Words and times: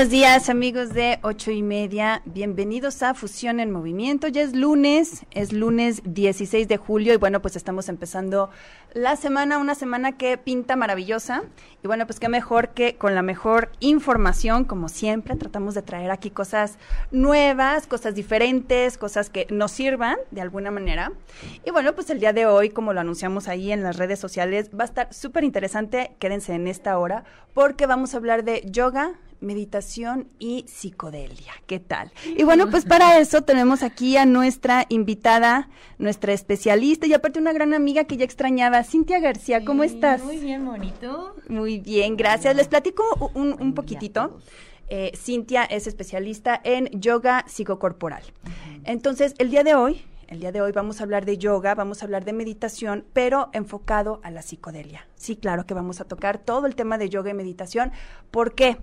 Buenos 0.00 0.12
días 0.12 0.48
amigos 0.48 0.94
de 0.94 1.18
ocho 1.20 1.50
y 1.50 1.62
media, 1.62 2.22
bienvenidos 2.24 3.02
a 3.02 3.12
Fusión 3.12 3.60
en 3.60 3.70
Movimiento, 3.70 4.28
ya 4.28 4.40
es 4.40 4.56
lunes, 4.56 5.26
es 5.30 5.52
lunes 5.52 6.00
16 6.06 6.68
de 6.68 6.78
julio 6.78 7.12
y 7.12 7.18
bueno 7.18 7.42
pues 7.42 7.54
estamos 7.54 7.90
empezando 7.90 8.48
la 8.94 9.16
semana, 9.16 9.58
una 9.58 9.74
semana 9.74 10.16
que 10.16 10.38
pinta 10.38 10.74
maravillosa. 10.74 11.42
Y 11.82 11.86
bueno 11.86 12.06
pues 12.06 12.18
qué 12.18 12.30
mejor 12.30 12.70
que 12.70 12.96
con 12.96 13.14
la 13.14 13.20
mejor 13.20 13.70
información. 13.80 14.64
Como 14.64 14.88
siempre, 14.88 15.36
tratamos 15.36 15.74
de 15.74 15.82
traer 15.82 16.10
aquí 16.10 16.30
cosas 16.30 16.78
nuevas, 17.10 17.86
cosas 17.86 18.14
diferentes, 18.14 18.96
cosas 18.96 19.28
que 19.28 19.46
nos 19.50 19.70
sirvan 19.70 20.16
de 20.30 20.40
alguna 20.40 20.70
manera. 20.70 21.12
Y 21.64 21.72
bueno 21.72 21.94
pues 21.94 22.08
el 22.08 22.20
día 22.20 22.32
de 22.32 22.46
hoy 22.46 22.70
como 22.70 22.94
lo 22.94 23.00
anunciamos 23.00 23.48
ahí 23.48 23.70
en 23.70 23.82
las 23.82 23.96
redes 23.96 24.18
sociales 24.18 24.70
va 24.70 24.84
a 24.84 24.86
estar 24.86 25.12
súper 25.12 25.44
interesante, 25.44 26.12
quédense 26.18 26.54
en 26.54 26.68
esta 26.68 26.98
hora 26.98 27.24
porque 27.52 27.86
vamos 27.86 28.14
a 28.14 28.16
hablar 28.16 28.44
de 28.44 28.62
yoga, 28.64 29.12
meditación 29.40 30.28
y 30.38 30.64
psicodelia. 30.68 31.52
¿Qué 31.66 31.80
tal? 31.80 32.12
Y 32.36 32.44
bueno, 32.44 32.70
pues 32.70 32.84
para 32.84 33.18
eso 33.18 33.42
tenemos 33.42 33.82
aquí 33.82 34.16
a 34.16 34.26
nuestra 34.26 34.86
invitada, 34.88 35.68
nuestra 35.98 36.32
especialista 36.32 37.06
y 37.06 37.14
aparte 37.14 37.38
una 37.38 37.52
gran 37.52 37.74
amiga 37.74 38.04
que 38.04 38.16
ya 38.16 38.24
extrañaba, 38.24 38.84
Cintia 38.84 39.18
García. 39.18 39.64
¿Cómo 39.64 39.84
estás? 39.84 40.22
Muy 40.22 40.38
bien, 40.38 40.64
bonito. 40.64 41.34
Muy 41.48 41.78
bien, 41.78 42.16
gracias. 42.16 42.54
Les 42.56 42.68
platico 42.68 43.30
un, 43.34 43.56
un 43.60 43.74
poquitito. 43.74 44.38
Eh, 44.88 45.12
Cintia 45.16 45.64
es 45.64 45.86
especialista 45.86 46.60
en 46.64 46.88
yoga 47.00 47.44
psicocorporal. 47.46 48.22
Entonces, 48.84 49.34
el 49.38 49.50
día 49.50 49.62
de 49.62 49.74
hoy 49.74 50.04
el 50.30 50.38
día 50.38 50.52
de 50.52 50.60
hoy 50.60 50.70
vamos 50.70 51.00
a 51.00 51.02
hablar 51.02 51.24
de 51.24 51.38
yoga, 51.38 51.74
vamos 51.74 52.02
a 52.02 52.04
hablar 52.04 52.24
de 52.24 52.32
meditación, 52.32 53.04
pero 53.12 53.50
enfocado 53.52 54.20
a 54.22 54.30
la 54.30 54.42
psicodelia. 54.42 55.08
Sí, 55.16 55.34
claro 55.34 55.66
que 55.66 55.74
vamos 55.74 56.00
a 56.00 56.04
tocar 56.04 56.38
todo 56.38 56.66
el 56.66 56.76
tema 56.76 56.98
de 56.98 57.08
yoga 57.08 57.30
y 57.30 57.34
meditación. 57.34 57.90
¿Por 58.30 58.54
qué? 58.54 58.76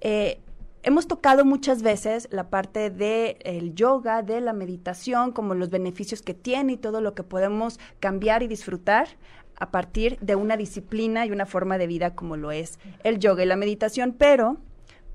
Eh, 0.00 0.40
hemos 0.82 1.06
tocado 1.06 1.44
muchas 1.44 1.82
veces 1.82 2.28
la 2.30 2.50
parte 2.50 2.90
del 2.90 3.74
yoga, 3.74 4.22
de 4.22 4.40
la 4.40 4.52
meditación, 4.52 5.32
como 5.32 5.54
los 5.54 5.70
beneficios 5.70 6.22
que 6.22 6.34
tiene 6.34 6.74
y 6.74 6.76
todo 6.76 7.00
lo 7.00 7.14
que 7.14 7.22
podemos 7.22 7.78
cambiar 8.00 8.42
y 8.42 8.48
disfrutar 8.48 9.08
a 9.58 9.70
partir 9.70 10.18
de 10.20 10.36
una 10.36 10.56
disciplina 10.56 11.26
y 11.26 11.32
una 11.32 11.46
forma 11.46 11.78
de 11.78 11.86
vida 11.88 12.14
como 12.14 12.36
lo 12.36 12.52
es 12.52 12.78
el 13.02 13.18
yoga 13.18 13.42
y 13.42 13.46
la 13.46 13.56
meditación, 13.56 14.14
pero, 14.16 14.56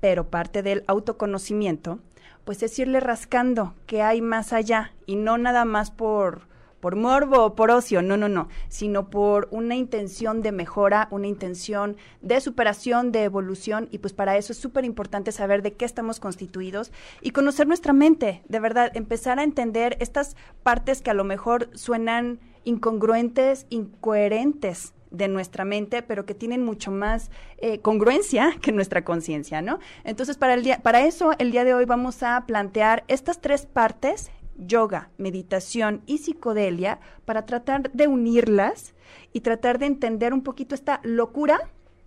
pero 0.00 0.28
parte 0.28 0.62
del 0.62 0.84
autoconocimiento 0.86 1.98
pues 2.44 2.62
es 2.62 2.78
irle 2.78 3.00
rascando 3.00 3.74
que 3.86 4.02
hay 4.02 4.20
más 4.20 4.52
allá 4.52 4.92
y 5.06 5.16
no 5.16 5.38
nada 5.38 5.64
más 5.64 5.90
por 5.90 6.42
por 6.84 6.96
morbo 6.96 7.42
o 7.42 7.54
por 7.54 7.70
ocio, 7.70 8.02
no, 8.02 8.18
no, 8.18 8.28
no, 8.28 8.50
sino 8.68 9.08
por 9.08 9.48
una 9.50 9.74
intención 9.74 10.42
de 10.42 10.52
mejora, 10.52 11.08
una 11.10 11.26
intención 11.26 11.96
de 12.20 12.42
superación, 12.42 13.10
de 13.10 13.24
evolución, 13.24 13.88
y 13.90 14.00
pues 14.00 14.12
para 14.12 14.36
eso 14.36 14.52
es 14.52 14.58
súper 14.58 14.84
importante 14.84 15.32
saber 15.32 15.62
de 15.62 15.72
qué 15.72 15.86
estamos 15.86 16.20
constituidos 16.20 16.92
y 17.22 17.30
conocer 17.30 17.66
nuestra 17.66 17.94
mente, 17.94 18.42
de 18.50 18.60
verdad, 18.60 18.94
empezar 18.94 19.38
a 19.38 19.44
entender 19.44 19.96
estas 19.98 20.36
partes 20.62 21.00
que 21.00 21.08
a 21.10 21.14
lo 21.14 21.24
mejor 21.24 21.70
suenan 21.72 22.38
incongruentes, 22.64 23.64
incoherentes 23.70 24.92
de 25.10 25.28
nuestra 25.28 25.64
mente, 25.64 26.02
pero 26.02 26.26
que 26.26 26.34
tienen 26.34 26.66
mucho 26.66 26.90
más 26.90 27.30
eh, 27.56 27.78
congruencia 27.78 28.56
que 28.60 28.72
nuestra 28.72 29.06
conciencia, 29.06 29.62
¿no? 29.62 29.78
Entonces, 30.04 30.36
para, 30.36 30.52
el 30.52 30.62
día, 30.62 30.82
para 30.82 31.06
eso, 31.06 31.30
el 31.38 31.50
día 31.50 31.64
de 31.64 31.72
hoy 31.72 31.86
vamos 31.86 32.22
a 32.22 32.44
plantear 32.44 33.04
estas 33.08 33.40
tres 33.40 33.64
partes, 33.64 34.30
yoga, 34.56 35.10
meditación 35.18 36.02
y 36.06 36.18
psicodelia, 36.18 37.00
para 37.24 37.46
tratar 37.46 37.90
de 37.92 38.06
unirlas 38.08 38.94
y 39.32 39.40
tratar 39.40 39.78
de 39.78 39.86
entender 39.86 40.32
un 40.32 40.42
poquito 40.42 40.74
esta 40.74 41.00
locura 41.02 41.60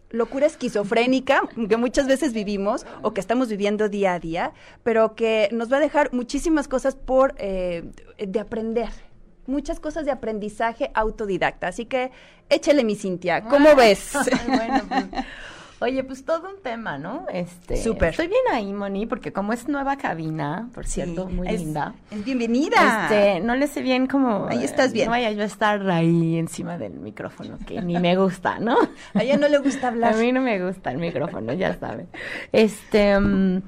locura 0.10 0.46
esquizofrénica 0.46 1.42
que 1.68 1.78
muchas 1.78 2.08
veces 2.08 2.34
vivimos 2.34 2.86
o 3.02 3.14
que 3.14 3.20
estamos 3.20 3.50
viviendo 3.50 3.90
día 3.90 4.14
a 4.14 4.20
día, 4.20 4.54
pero 4.84 5.16
que 5.16 5.50
nos 5.52 5.72
va 5.72 5.78
a 5.78 5.80
dejar 5.82 6.14
muchísimas 6.14 6.68
cosas 6.68 6.96
por 6.96 7.36
eh, 7.38 7.84
de 8.18 8.40
aprender, 8.40 8.90
muchas 9.48 9.80
cosas 9.80 10.06
de 10.06 10.12
aprendizaje 10.12 10.92
autodidacta. 10.94 11.68
Así 11.68 11.86
que 11.86 12.12
échele 12.50 12.84
mi 12.84 12.96
Cintia, 12.96 13.44
¿cómo 13.44 13.76
ves? 13.76 14.14
bueno, 14.48 14.84
pues, 14.88 15.26
oye, 15.80 16.04
pues 16.04 16.26
todo 16.26 16.50
un 16.50 16.62
tema, 16.62 16.98
¿no? 16.98 17.26
Este, 17.32 17.78
Súper. 17.78 18.10
Estoy 18.10 18.28
bien 18.28 18.42
ahí, 18.52 18.74
Moni, 18.74 19.06
porque 19.06 19.32
como 19.32 19.54
es 19.54 19.68
nueva 19.68 19.98
cabina, 19.98 20.70
por 20.74 20.86
cierto, 20.86 21.28
muy 21.28 21.48
es, 21.48 21.62
linda. 21.62 21.94
Es 22.12 22.24
bienvenida. 22.24 23.04
Este, 23.04 23.40
no 23.40 23.56
le 23.56 23.68
sé 23.68 23.82
bien 23.82 24.08
cómo. 24.08 24.48
Ahí 24.50 24.64
estás 24.64 24.94
bien. 24.94 25.06
No 25.06 25.12
vaya 25.12 25.32
yo 25.32 25.44
a 25.44 25.46
estar 25.46 25.90
ahí 25.90 26.38
encima 26.38 26.78
del 26.78 26.94
micrófono, 26.94 27.58
que 27.66 27.82
ni 27.82 28.00
me 28.00 28.16
gusta, 28.16 28.60
¿no? 28.60 28.78
A 29.14 29.24
ella 29.24 29.38
no 29.38 29.48
le 29.48 29.60
gusta 29.60 29.88
hablar. 29.90 30.14
A 30.14 30.18
mí 30.18 30.32
no 30.32 30.42
me 30.42 30.64
gusta 30.66 30.92
el 30.92 30.98
micrófono, 30.98 31.54
ya 31.54 31.78
sabe. 31.78 32.08
Este, 32.52 33.18
um, 33.18 33.62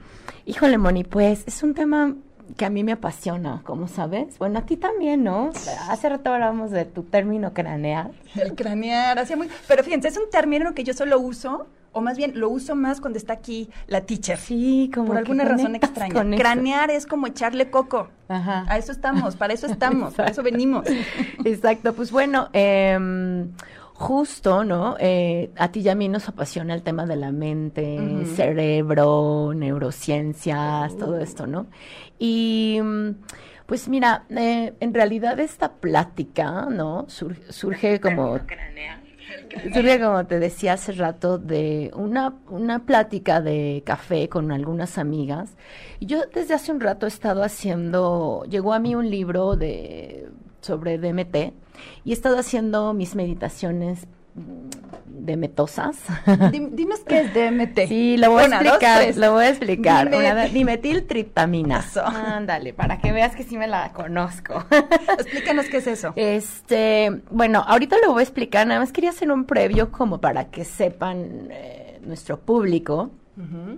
híjole, 0.46 0.78
Moni, 0.78 1.04
pues 1.04 1.44
es 1.48 1.64
un 1.64 1.74
tema 1.74 2.16
que 2.58 2.66
a 2.66 2.70
mí 2.70 2.84
me 2.84 2.94
apasiona, 2.94 3.62
como 3.64 3.88
sabes. 3.88 4.38
Bueno, 4.40 4.60
a 4.60 4.62
ti 4.64 4.78
también, 4.78 5.24
¿no? 5.24 5.52
Hace 5.90 6.10
rato 6.10 6.34
hablábamos 6.34 6.72
de 6.72 6.86
tu 6.86 7.04
término 7.04 7.54
cranear. 7.54 8.12
El 8.36 8.56
cranear, 8.56 9.20
hacía 9.20 9.36
muy... 9.36 9.50
Pero 9.68 9.84
fíjense, 9.84 10.08
es 10.08 10.18
un 10.18 10.30
término 10.32 10.74
que 10.74 10.84
yo 10.84 10.94
solo 10.94 11.20
uso, 11.20 11.68
o 11.92 12.02
más 12.02 12.18
bien 12.18 12.34
lo 12.36 12.50
uso 12.50 12.76
más 12.76 13.02
cuando 13.02 13.18
está 13.18 13.34
aquí 13.34 13.70
la 13.88 14.02
teacher. 14.02 14.38
Sí, 14.38 14.90
como 14.94 15.08
Por 15.08 15.18
alguna 15.18 15.46
razón 15.46 15.76
extraña. 15.76 16.38
Cranear 16.38 16.92
es 16.92 17.06
como 17.06 17.28
echarle 17.28 17.70
coco. 17.70 18.10
Ajá. 18.28 18.66
A 18.68 18.78
eso 18.78 18.92
estamos, 18.92 19.36
para 19.36 19.54
eso 19.54 19.68
estamos, 19.72 20.14
para 20.14 20.30
eso 20.30 20.44
venimos. 20.44 20.86
Exacto, 21.44 21.94
pues 21.94 22.12
bueno, 22.12 22.50
eh, 22.54 22.98
justo, 23.94 24.64
¿no? 24.64 24.96
Eh, 25.00 25.52
a 25.58 25.72
ti 25.72 25.82
y 25.82 25.90
a 25.90 25.96
mí 25.96 26.08
nos 26.08 26.30
apasiona 26.30 26.74
el 26.74 26.84
tema 26.84 27.06
de 27.06 27.18
la 27.18 27.32
mente, 27.32 28.00
uh 28.00 28.22
-huh. 28.22 28.36
cerebro, 28.36 29.54
neurociencias, 29.54 30.94
uh 30.94 30.96
-huh. 30.96 31.00
todo 31.00 31.20
esto, 31.20 31.48
¿no? 31.48 31.68
Y 32.18 32.80
pues 33.66 33.88
mira, 33.88 34.24
eh, 34.30 34.74
en 34.80 34.94
realidad 34.94 35.40
esta 35.40 35.74
plática, 35.74 36.66
¿no? 36.72 37.06
Sur 37.08 37.36
surge 37.50 38.00
como... 38.00 38.40
Surge, 39.74 40.00
como 40.00 40.26
te 40.26 40.40
decía 40.40 40.74
hace 40.74 40.92
rato, 40.94 41.38
de 41.38 41.92
una, 41.96 42.36
una 42.50 42.86
plática 42.86 43.42
de 43.42 43.84
café 43.86 44.30
con 44.30 44.52
algunas 44.52 44.98
amigas. 44.98 45.56
Y 46.00 46.06
yo 46.06 46.22
desde 46.34 46.54
hace 46.54 46.72
un 46.72 46.80
rato 46.80 47.06
he 47.06 47.10
estado 47.10 47.44
haciendo, 47.44 48.44
llegó 48.50 48.74
a 48.74 48.80
mí 48.80 48.96
un 48.96 49.10
libro 49.10 49.56
de 49.56 50.30
sobre 50.62 50.98
DMT 50.98 51.54
y 52.04 52.12
he 52.12 52.14
estado 52.14 52.38
haciendo 52.38 52.94
mis 52.94 53.16
meditaciones 53.16 54.08
de 55.20 55.38
metosas. 55.38 55.98
Dinos 56.52 57.00
qué 57.02 57.22
es 57.22 57.34
DMT. 57.34 57.80
Sí, 57.90 58.18
lo 58.18 58.32
voy 58.32 58.44
a 58.44 58.46
explicar, 58.48 59.08
dos, 59.08 59.18
lo 59.18 59.34
voy 59.34 59.46
a 59.46 59.50
explicar. 59.50 60.08
Una, 60.08 60.46
dimetiltriptamina. 60.46 61.80
Eso. 61.80 62.06
Ándale, 62.06 62.74
para 62.74 63.00
que 63.00 63.12
veas 63.12 63.36
que 63.36 63.44
sí 63.44 63.58
me 63.58 63.68
la 63.68 63.92
conozco. 63.94 64.66
Explícanos 65.20 65.66
qué 65.68 65.78
es 65.78 65.88
eso. 65.88 66.14
Este, 66.16 67.22
bueno, 67.32 67.64
ahorita 67.68 67.98
lo 68.04 68.12
voy 68.12 68.22
a 68.22 68.24
explicar, 68.24 68.68
nada 68.68 68.80
más 68.80 68.92
quería 68.92 69.10
hacer 69.10 69.32
un 69.32 69.46
previo 69.46 69.92
como 69.92 70.20
para 70.22 70.46
que 70.46 70.66
sepan 70.66 71.48
eh, 71.52 72.00
nuestro 72.04 72.40
público. 72.40 73.12
Uh 73.38 73.42
-huh 73.42 73.78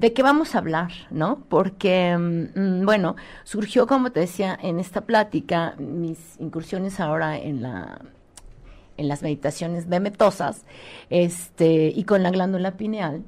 de 0.00 0.14
qué 0.14 0.22
vamos 0.22 0.54
a 0.54 0.58
hablar, 0.58 0.92
¿no? 1.10 1.44
Porque, 1.50 2.16
mmm, 2.16 2.86
bueno, 2.86 3.16
surgió, 3.44 3.86
como 3.86 4.10
te 4.12 4.20
decía, 4.20 4.58
en 4.62 4.80
esta 4.80 5.02
plática, 5.02 5.74
mis 5.76 6.40
incursiones 6.40 7.00
ahora 7.00 7.36
en 7.36 7.60
la 7.60 8.00
en 9.00 9.08
las 9.08 9.22
meditaciones 9.22 9.88
de 9.88 9.98
metosas, 9.98 10.64
este, 11.08 11.92
y 11.94 12.04
con 12.04 12.22
la 12.22 12.30
glándula 12.30 12.72
pineal. 12.72 13.22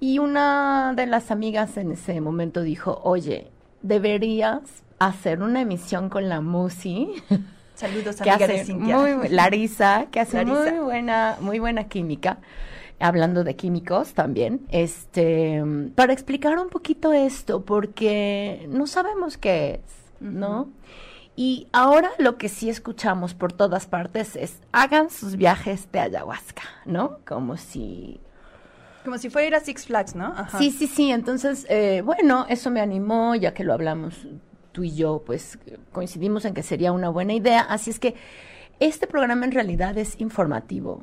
Y 0.00 0.18
una 0.18 0.94
de 0.96 1.06
las 1.06 1.30
amigas 1.30 1.76
en 1.76 1.92
ese 1.92 2.20
momento 2.20 2.62
dijo, 2.62 3.00
oye, 3.04 3.48
deberías 3.82 4.62
hacer 4.98 5.42
una 5.42 5.60
emisión 5.60 6.08
con 6.08 6.28
la 6.28 6.40
Musi. 6.40 7.12
Saludos, 7.74 8.20
amiga 8.20 8.36
hace 8.36 8.46
de 8.48 8.64
Cintia. 8.64 8.98
Muy, 8.98 9.28
Larisa, 9.28 10.06
que 10.10 10.20
hace 10.20 10.38
Larisa. 10.38 10.72
muy 10.72 10.80
buena, 10.80 11.36
muy 11.40 11.58
buena 11.58 11.84
química 11.84 12.38
hablando 13.00 13.44
de 13.44 13.56
químicos 13.56 14.12
también, 14.12 14.60
este, 14.68 15.62
para 15.94 16.12
explicar 16.12 16.58
un 16.58 16.68
poquito 16.68 17.14
esto, 17.14 17.64
porque 17.64 18.66
no 18.68 18.86
sabemos 18.86 19.38
qué 19.38 19.80
es, 19.82 20.20
¿no? 20.20 20.62
Uh 20.62 20.64
-huh. 20.64 20.68
Y 21.40 21.68
ahora 21.72 22.10
lo 22.18 22.36
que 22.36 22.50
sí 22.50 22.68
escuchamos 22.68 23.32
por 23.32 23.50
todas 23.50 23.86
partes 23.86 24.36
es 24.36 24.60
hagan 24.72 25.08
sus 25.08 25.36
viajes 25.36 25.90
de 25.90 25.98
ayahuasca, 26.00 26.64
¿no? 26.84 27.20
Como 27.26 27.56
si 27.56 28.20
como 29.06 29.16
si 29.16 29.30
fuera 29.30 29.48
ir 29.48 29.54
a 29.54 29.60
Six 29.60 29.86
Flags, 29.86 30.14
¿no? 30.14 30.34
Sí, 30.58 30.70
sí, 30.70 30.86
sí. 30.86 31.10
Entonces, 31.10 31.66
eh, 31.70 32.02
bueno, 32.04 32.44
eso 32.50 32.70
me 32.70 32.82
animó, 32.82 33.34
ya 33.36 33.54
que 33.54 33.64
lo 33.64 33.72
hablamos 33.72 34.26
tú 34.72 34.84
y 34.84 34.94
yo, 34.94 35.22
pues 35.24 35.58
coincidimos 35.92 36.44
en 36.44 36.52
que 36.52 36.62
sería 36.62 36.92
una 36.92 37.08
buena 37.08 37.32
idea. 37.32 37.62
Así 37.62 37.88
es 37.88 37.98
que 37.98 38.16
este 38.78 39.06
programa 39.06 39.46
en 39.46 39.52
realidad 39.52 39.96
es 39.96 40.20
informativo. 40.20 41.00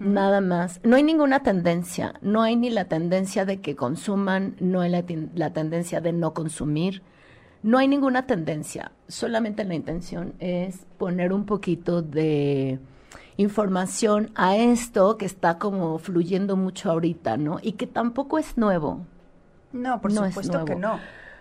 Nada 0.00 0.40
más. 0.40 0.80
No 0.84 0.96
hay 0.96 1.02
ninguna 1.02 1.42
tendencia. 1.42 2.14
No 2.22 2.40
hay 2.40 2.56
ni 2.56 2.70
la 2.70 2.86
tendencia 2.86 3.44
de 3.44 3.60
que 3.60 3.76
consuman, 3.76 4.56
no 4.58 4.80
hay 4.80 4.88
la, 4.88 5.04
la 5.34 5.52
tendencia 5.52 6.00
de 6.00 6.14
no 6.14 6.32
consumir. 6.32 7.02
No 7.62 7.78
hay 7.78 7.88
ninguna 7.88 8.26
tendencia. 8.26 8.92
Solamente 9.08 9.64
la 9.64 9.74
intención 9.74 10.34
es 10.38 10.86
poner 10.98 11.32
un 11.32 11.46
poquito 11.46 12.02
de 12.02 12.78
información 13.36 14.30
a 14.34 14.56
esto 14.56 15.18
que 15.18 15.26
está 15.26 15.58
como 15.58 15.98
fluyendo 15.98 16.56
mucho 16.56 16.90
ahorita, 16.90 17.36
¿no? 17.36 17.58
Y 17.62 17.72
que 17.72 17.86
tampoco 17.86 18.38
es 18.38 18.56
nuevo. 18.56 19.00
No, 19.72 20.00
por 20.00 20.12
supuesto 20.12 20.64
que 20.64 20.76
no. 20.76 20.98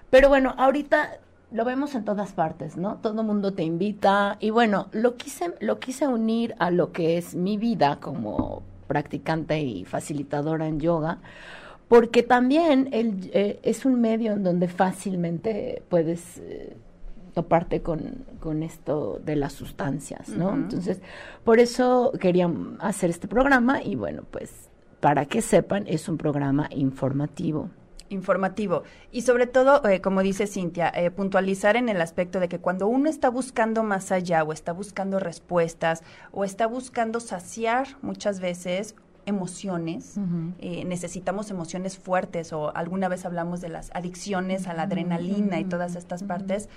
Pero 0.09 0.29
bueno, 0.29 0.53
ahorita 0.57 1.19
lo 1.51 1.63
vemos 1.63 1.95
en 1.95 2.03
todas 2.03 2.33
partes, 2.33 2.75
¿no? 2.75 2.97
Todo 2.97 3.21
el 3.21 3.27
mundo 3.27 3.53
te 3.53 3.63
invita 3.63 4.38
y 4.39 4.50
bueno, 4.50 4.88
lo 4.91 5.15
quise 5.15 5.53
lo 5.62 5.79
quise 5.79 6.07
unir 6.07 6.56
a 6.59 6.71
lo 6.71 6.91
que 6.91 7.17
es 7.17 7.35
mi 7.35 7.57
vida 7.57 8.00
como 8.00 8.63
practicante 8.88 9.59
y 9.62 9.85
facilitadora 9.85 10.67
en 10.67 10.79
yoga, 10.79 11.19
porque 11.88 12.24
también 12.24 12.90
el, 12.92 13.30
eh, 13.34 13.60
es 13.64 13.86
un 13.86 14.02
medio 14.02 14.34
en 14.34 14.44
donde 14.44 14.68
fácilmente 14.68 15.84
puedes 15.90 16.40
eh, 16.40 16.76
toparte 17.34 17.82
con, 17.82 18.26
con, 18.40 18.64
esto 18.64 19.20
de 19.24 19.36
las 19.36 19.54
sustancias, 19.54 20.30
¿no? 20.30 20.54
Entonces, 20.54 21.02
por 21.44 21.60
eso 21.60 22.14
quería 22.20 22.50
hacer 22.80 23.10
este 23.10 23.28
programa 23.28 23.84
y 23.84 23.96
bueno, 23.96 24.24
pues 24.32 24.70
para 25.00 25.26
que 25.26 25.42
sepan, 25.42 25.86
es 25.88 26.10
un 26.10 26.18
programa 26.18 26.68
informativo. 26.72 27.70
Informativo. 28.10 28.84
Y 29.12 29.22
sobre 29.22 29.48
todo, 29.48 29.84
eh, 29.88 30.00
como 30.00 30.22
dice 30.22 30.48
Cintia, 30.48 30.90
eh, 30.90 31.10
puntualizar 31.12 31.76
en 31.76 31.90
el 31.90 32.02
aspecto 32.02 32.40
de 32.40 32.48
que 32.48 32.60
cuando 32.60 32.88
uno 32.88 33.10
está 33.10 33.30
buscando 33.30 33.84
más 33.84 34.12
allá 34.12 34.44
o 34.44 34.54
está 34.54 34.74
buscando 34.74 35.20
respuestas 35.20 36.04
o 36.32 36.44
está 36.44 36.68
buscando 36.68 37.20
saciar 37.20 37.88
muchas 38.02 38.40
veces 38.40 38.96
emociones, 39.25 40.19
eh, 40.60 40.86
necesitamos 40.86 41.50
emociones 41.51 41.98
fuertes 41.98 42.54
o 42.54 42.75
alguna 42.75 43.07
vez 43.07 43.25
hablamos 43.25 43.62
de 43.62 43.69
las 43.69 43.89
adicciones 43.94 44.68
a 44.68 44.74
la 44.74 44.83
adrenalina 44.83 45.60
y 45.60 45.66
todas 45.66 45.95
estas 45.95 46.24
partes 46.24 46.69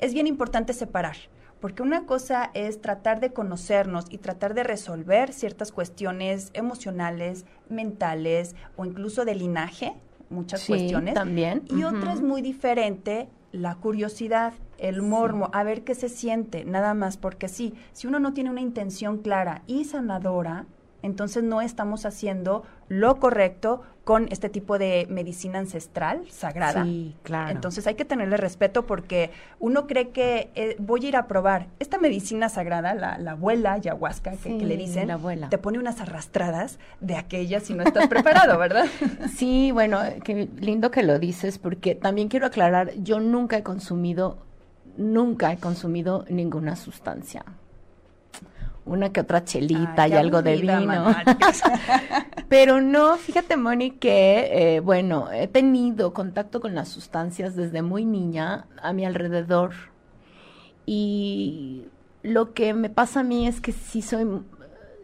es 0.00 0.14
bien 0.14 0.26
importante 0.26 0.72
separar, 0.72 1.16
porque 1.60 1.82
una 1.82 2.06
cosa 2.06 2.50
es 2.54 2.80
tratar 2.80 3.20
de 3.20 3.32
conocernos 3.32 4.06
y 4.08 4.18
tratar 4.18 4.54
de 4.54 4.64
resolver 4.64 5.32
ciertas 5.32 5.72
cuestiones 5.72 6.50
emocionales, 6.54 7.44
mentales 7.68 8.56
o 8.76 8.84
incluso 8.84 9.24
de 9.24 9.34
linaje, 9.34 9.94
muchas 10.30 10.64
cuestiones. 10.64 11.14
También. 11.14 11.62
Y 11.68 11.84
otra 11.84 12.14
es 12.14 12.22
muy 12.22 12.40
diferente, 12.40 13.28
la 13.52 13.74
curiosidad, 13.74 14.54
el 14.78 15.02
mormo, 15.02 15.50
a 15.52 15.62
ver 15.62 15.84
qué 15.84 15.94
se 15.94 16.08
siente, 16.08 16.64
nada 16.64 16.94
más, 16.94 17.16
porque 17.16 17.48
sí, 17.48 17.74
si 17.92 18.06
uno 18.06 18.20
no 18.20 18.32
tiene 18.32 18.50
una 18.50 18.60
intención 18.60 19.18
clara 19.18 19.62
y 19.66 19.84
sanadora, 19.84 20.66
entonces 21.02 21.42
no 21.42 21.60
estamos 21.60 22.06
haciendo 22.06 22.64
lo 22.88 23.16
correcto 23.18 23.82
con 24.04 24.26
este 24.32 24.48
tipo 24.48 24.78
de 24.78 25.06
medicina 25.08 25.60
ancestral 25.60 26.28
sagrada. 26.30 26.84
Sí, 26.84 27.14
claro. 27.22 27.50
Entonces 27.50 27.86
hay 27.86 27.94
que 27.94 28.04
tenerle 28.04 28.36
respeto 28.36 28.84
porque 28.84 29.30
uno 29.60 29.86
cree 29.86 30.08
que 30.08 30.50
eh, 30.56 30.74
voy 30.80 31.04
a 31.04 31.08
ir 31.10 31.16
a 31.16 31.28
probar 31.28 31.68
esta 31.78 31.98
medicina 31.98 32.48
sagrada, 32.48 32.94
la, 32.94 33.30
abuela 33.30 33.74
ayahuasca 33.74 34.32
que, 34.32 34.50
le 34.50 34.76
dicen, 34.76 35.08
la 35.08 35.14
abuela. 35.14 35.48
te 35.48 35.58
pone 35.58 35.78
unas 35.78 36.00
arrastradas 36.00 36.80
de 37.00 37.14
aquellas 37.14 37.62
si 37.62 37.74
no 37.74 37.84
estás 37.84 38.08
preparado, 38.08 38.58
¿verdad? 38.58 38.86
Sí, 39.36 39.70
bueno, 39.70 40.00
qué 40.24 40.48
lindo 40.58 40.90
que 40.90 41.02
lo 41.02 41.18
dices 41.18 41.58
porque 41.58 41.94
también 41.94 42.28
quiero 42.28 42.46
aclarar, 42.46 42.92
yo 42.96 43.20
nunca 43.20 43.58
he 43.58 43.62
consumido, 43.62 44.38
nunca 44.96 45.52
he 45.52 45.58
consumido 45.58 46.24
ninguna 46.28 46.74
sustancia 46.74 47.44
una 48.84 49.12
que 49.12 49.20
otra 49.20 49.44
chelita 49.44 50.08
y 50.08 50.12
algo 50.12 50.42
de 50.42 50.56
vino. 50.56 51.14
Pero 52.48 52.80
no, 52.80 53.16
fíjate, 53.16 53.56
Moni, 53.56 53.92
que, 53.92 54.76
eh, 54.76 54.80
bueno, 54.80 55.30
he 55.30 55.46
tenido 55.46 56.12
contacto 56.12 56.60
con 56.60 56.74
las 56.74 56.88
sustancias 56.88 57.54
desde 57.54 57.82
muy 57.82 58.04
niña 58.04 58.66
a 58.82 58.92
mi 58.92 59.04
alrededor. 59.04 59.72
Y 60.86 61.84
lo 62.22 62.52
que 62.52 62.74
me 62.74 62.90
pasa 62.90 63.20
a 63.20 63.22
mí 63.22 63.46
es 63.46 63.60
que 63.60 63.72
sí 63.72 64.02
soy, 64.02 64.26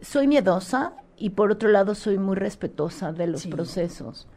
soy 0.01 0.27
miedosa 0.27 0.93
y 1.17 1.31
por 1.31 1.51
otro 1.51 1.69
lado 1.69 1.95
soy 1.95 2.17
muy 2.17 2.35
respetuosa 2.35 3.11
de 3.13 3.27
los 3.27 3.47
procesos. 3.47 4.27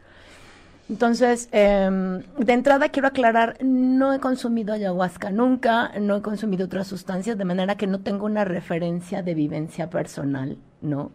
Entonces, 0.91 1.47
em, 1.53 2.21
de 2.37 2.51
entrada 2.51 2.89
quiero 2.89 3.07
aclarar, 3.07 3.55
no 3.63 4.11
he 4.13 4.19
consumido 4.19 4.73
ayahuasca 4.73 5.31
nunca, 5.31 5.93
no 6.01 6.17
he 6.17 6.21
consumido 6.21 6.65
otras 6.65 6.85
sustancias, 6.85 7.37
de 7.37 7.45
manera 7.45 7.77
que 7.77 7.87
no 7.87 8.01
tengo 8.01 8.25
una 8.25 8.43
referencia 8.43 9.23
de 9.23 9.33
vivencia 9.33 9.89
personal, 9.89 10.57
¿no? 10.81 11.13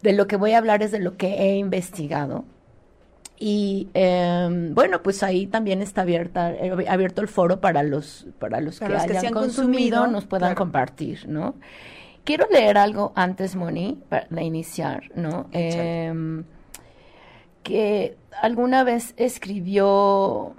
De 0.00 0.14
lo 0.14 0.26
que 0.26 0.36
voy 0.36 0.52
a 0.52 0.58
hablar 0.58 0.82
es 0.82 0.90
de 0.90 1.00
lo 1.00 1.18
que 1.18 1.34
he 1.34 1.56
investigado. 1.58 2.46
Y 3.38 3.88
em, 3.92 4.72
bueno, 4.74 5.02
pues 5.02 5.22
ahí 5.22 5.46
también 5.46 5.82
está 5.82 6.00
abierta, 6.00 6.54
abierto 6.88 7.20
el 7.20 7.28
foro 7.28 7.60
para 7.60 7.82
los, 7.82 8.26
para 8.38 8.62
los 8.62 8.80
que 8.80 8.86
hayan 8.86 9.34
consumido, 9.34 10.06
nos 10.06 10.24
puedan 10.24 10.54
compartir, 10.54 11.28
¿no? 11.28 11.56
Quiero 12.24 12.46
leer 12.50 12.78
algo 12.78 13.12
antes, 13.16 13.54
Moni, 13.54 13.98
para 14.08 14.42
iniciar, 14.42 15.10
¿no? 15.14 15.46
Que 17.68 18.16
alguna 18.40 18.82
vez 18.82 19.12
escribió 19.18 20.54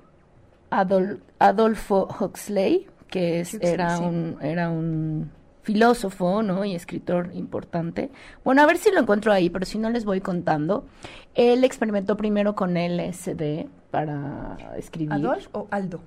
Adolfo 0.69 2.07
Huxley, 2.19 2.87
que 3.07 3.43
era, 3.61 3.97
un, 3.97 4.37
era 4.39 4.69
un 4.69 5.31
filósofo 5.63 6.43
¿no? 6.43 6.63
y 6.63 6.75
escritor 6.75 7.31
importante. 7.33 8.11
Bueno, 8.43 8.61
a 8.61 8.67
ver 8.67 8.77
si 8.77 8.91
lo 8.91 8.99
encuentro 8.99 9.31
ahí, 9.33 9.49
pero 9.49 9.65
si 9.65 9.79
no 9.79 9.89
les 9.89 10.05
voy 10.05 10.21
contando. 10.21 10.85
Él 11.33 11.63
experimentó 11.63 12.15
primero 12.15 12.53
con 12.53 12.75
LSD 12.75 13.65
para 13.89 14.57
escribir. 14.77 15.13
¿Adolf 15.13 15.47
o 15.53 15.67
Aldo? 15.71 16.01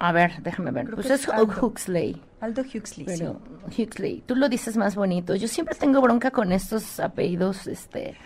A 0.00 0.10
ver, 0.10 0.42
déjame 0.42 0.72
ver. 0.72 0.90
pues 0.90 1.10
es, 1.10 1.28
Huxley. 1.28 2.20
Aldo 2.40 2.62
Huxley. 2.62 3.06
Pero 3.06 3.40
Huxley, 3.66 4.24
tú 4.26 4.34
lo 4.34 4.48
dices 4.48 4.76
más 4.76 4.96
bonito. 4.96 5.36
Yo 5.36 5.46
siempre 5.46 5.76
tengo 5.76 6.00
bronca 6.00 6.32
con 6.32 6.50
estos 6.50 6.98
apellidos, 6.98 7.68
este 7.68 8.16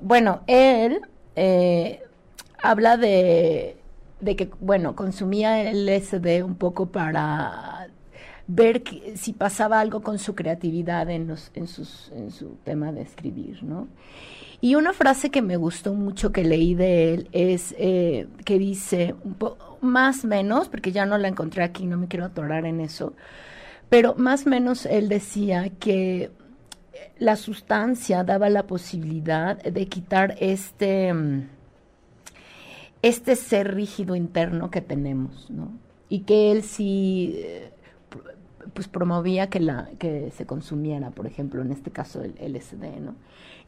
bueno, 0.00 0.40
él 0.46 1.00
eh, 1.36 2.02
habla 2.62 2.96
de, 2.96 3.76
que, 4.24 4.50
bueno, 4.60 4.96
consumía 4.96 5.70
el 5.70 5.86
LSD 5.86 6.42
un 6.42 6.54
poco 6.54 6.86
para 6.86 7.88
ver 8.46 8.82
si 9.14 9.32
pasaba 9.34 9.80
algo 9.80 10.02
con 10.02 10.18
su 10.18 10.34
creatividad 10.34 11.10
en, 11.10 11.36
su 11.36 12.56
tema 12.64 12.92
de 12.92 13.02
escribir, 13.02 13.62
¿no? 13.62 13.88
Y 14.60 14.76
una 14.76 14.92
frase 14.92 15.30
que 15.30 15.42
me 15.42 15.56
gustó 15.56 15.92
mucho 15.92 16.30
que 16.30 16.44
leí 16.44 16.74
de 16.74 17.14
él 17.14 17.28
es 17.32 17.74
eh, 17.78 18.28
que 18.44 18.58
dice, 18.58 19.14
un 19.24 19.36
más 19.80 20.24
menos, 20.24 20.68
porque 20.68 20.92
ya 20.92 21.04
no 21.04 21.18
la 21.18 21.28
encontré 21.28 21.64
aquí, 21.64 21.86
no 21.86 21.98
me 21.98 22.06
quiero 22.06 22.24
atorar 22.24 22.64
en 22.64 22.80
eso, 22.80 23.14
pero 23.88 24.14
más 24.14 24.46
menos 24.46 24.86
él 24.86 25.08
decía 25.08 25.68
que 25.80 26.30
la 27.18 27.36
sustancia 27.36 28.24
daba 28.24 28.48
la 28.50 28.66
posibilidad 28.66 29.62
de 29.62 29.86
quitar 29.86 30.36
este, 30.40 31.12
mm, 31.12 31.48
este 33.02 33.36
ser 33.36 33.74
rígido 33.74 34.16
interno 34.16 34.70
que 34.70 34.80
tenemos, 34.80 35.50
¿no? 35.50 35.72
Y 36.08 36.20
que 36.20 36.52
él 36.52 36.62
sí 36.62 37.34
eh, 37.36 37.70
pues 38.74 38.88
promovía 38.88 39.48
que 39.48 39.60
la 39.60 39.88
que 39.98 40.30
se 40.30 40.46
consumiera, 40.46 41.10
por 41.10 41.26
ejemplo, 41.26 41.62
en 41.62 41.72
este 41.72 41.90
caso 41.90 42.22
el 42.22 42.34
LSD, 42.40 43.00
¿no? 43.00 43.14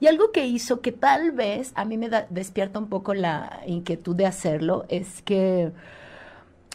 Y 0.01 0.07
algo 0.07 0.33
que 0.33 0.47
hizo 0.47 0.81
que 0.81 0.93
tal 0.93 1.33
vez 1.33 1.73
a 1.77 1.85
mí 1.85 1.97
me 1.97 2.11
despierta 2.31 2.79
un 2.79 2.89
poco 2.89 3.15
la 3.15 3.61
inquietud 3.67 4.17
de 4.17 4.27
hacerlo 4.27 4.85
es 4.89 5.23
que 5.23 5.73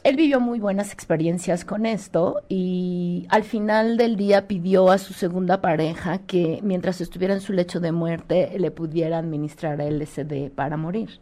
él 0.03 0.15
vivió 0.15 0.39
muy 0.39 0.59
buenas 0.59 0.93
experiencias 0.93 1.65
con 1.65 1.85
esto 1.85 2.41
y 2.47 3.27
al 3.29 3.43
final 3.43 3.97
del 3.97 4.15
día 4.15 4.47
pidió 4.47 4.89
a 4.91 4.97
su 4.97 5.13
segunda 5.13 5.61
pareja 5.61 6.19
que 6.19 6.59
mientras 6.63 7.01
estuviera 7.01 7.33
en 7.33 7.41
su 7.41 7.53
lecho 7.53 7.79
de 7.79 7.91
muerte 7.91 8.57
le 8.57 8.71
pudiera 8.71 9.17
administrar 9.17 9.79
LSD 9.79 10.51
para 10.51 10.77
morir. 10.77 11.19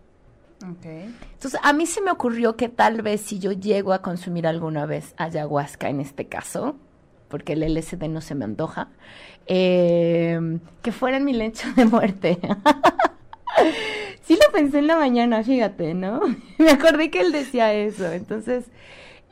Entonces, 1.33 1.59
a 1.63 1.71
mí 1.73 1.85
se 1.85 2.01
me 2.01 2.11
ocurrió 2.11 2.55
que 2.55 2.67
tal 2.67 3.03
vez 3.03 3.21
si 3.21 3.37
yo 3.39 3.51
llego 3.51 3.93
a 3.93 4.01
consumir 4.01 4.47
alguna 4.47 4.85
vez 4.85 5.13
ayahuasca 5.17 5.89
en 5.89 5.99
este 5.99 6.27
caso, 6.27 6.77
porque 7.27 7.53
el 7.53 7.75
LSD 7.75 8.07
no 8.09 8.21
se 8.21 8.33
me 8.33 8.45
antoja, 8.45 8.89
eh, 9.45 10.59
que 10.81 10.91
fuera 10.91 11.17
en 11.17 11.25
mi 11.25 11.33
lecho 11.33 11.67
de 11.75 11.85
muerte. 11.85 12.39
Sí 14.23 14.35
lo 14.35 14.51
pensé 14.51 14.79
en 14.79 14.87
la 14.87 14.97
mañana, 14.97 15.41
fíjate, 15.41 15.93
¿no? 15.93 16.19
Me 16.57 16.71
acordé 16.71 17.09
que 17.09 17.21
él 17.21 17.31
decía 17.31 17.73
eso. 17.73 18.11
Entonces, 18.11 18.65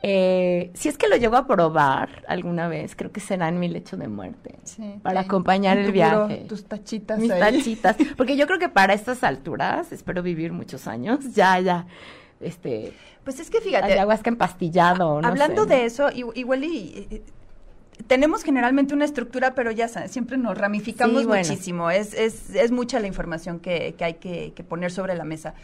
Eh, 0.02 0.70
si 0.74 0.88
es 0.88 0.98
que 0.98 1.08
lo 1.08 1.16
llego 1.16 1.36
a 1.36 1.46
probar 1.46 2.24
alguna 2.28 2.68
vez, 2.68 2.94
creo 2.94 3.10
que 3.10 3.20
será 3.20 3.48
en 3.48 3.58
mi 3.58 3.66
lecho 3.68 3.96
de 3.96 4.08
muerte. 4.08 4.54
para 5.02 5.20
acompañar 5.20 5.78
el 5.78 5.90
viaje. 5.90 6.44
tus 6.48 6.64
tachitas. 6.64 7.18
Mis 7.18 7.30
tachitas. 7.30 7.96
Porque 8.16 8.36
yo 8.36 8.46
creo 8.46 8.58
que 8.58 8.68
para 8.68 8.94
estas 8.94 9.24
alturas, 9.24 9.92
espero 9.92 10.22
vivir 10.22 10.52
muchos 10.52 10.86
años, 10.86 11.34
ya, 11.34 11.58
ya. 11.60 11.86
Este, 12.40 12.92
pues 13.24 13.40
es 13.40 13.50
que 13.50 13.60
fíjate. 13.60 13.94
Ayahuasca 13.94 14.30
empastillado. 14.30 15.20
No 15.20 15.26
hablando 15.26 15.66
de 15.66 15.86
eso, 15.86 16.08
igual 16.12 16.64
y, 16.64 17.22
tenemos 18.06 18.42
generalmente 18.42 18.94
una 18.94 19.04
estructura, 19.04 19.54
pero 19.54 19.70
ya 19.70 19.88
sabes, 19.88 20.10
siempre 20.12 20.36
nos 20.36 20.56
ramificamos 20.56 21.26
muchísimo. 21.26 21.90
Es, 21.90 22.14
es, 22.14 22.54
es, 22.54 22.70
mucha 22.70 23.00
la 23.00 23.06
información 23.06 23.60
que, 23.60 23.94
que 23.96 24.04
hay 24.04 24.14
que, 24.14 24.52
que, 24.54 24.64
poner 24.64 24.90
sobre 24.92 25.14
la 25.14 25.24
mesa. 25.24 25.54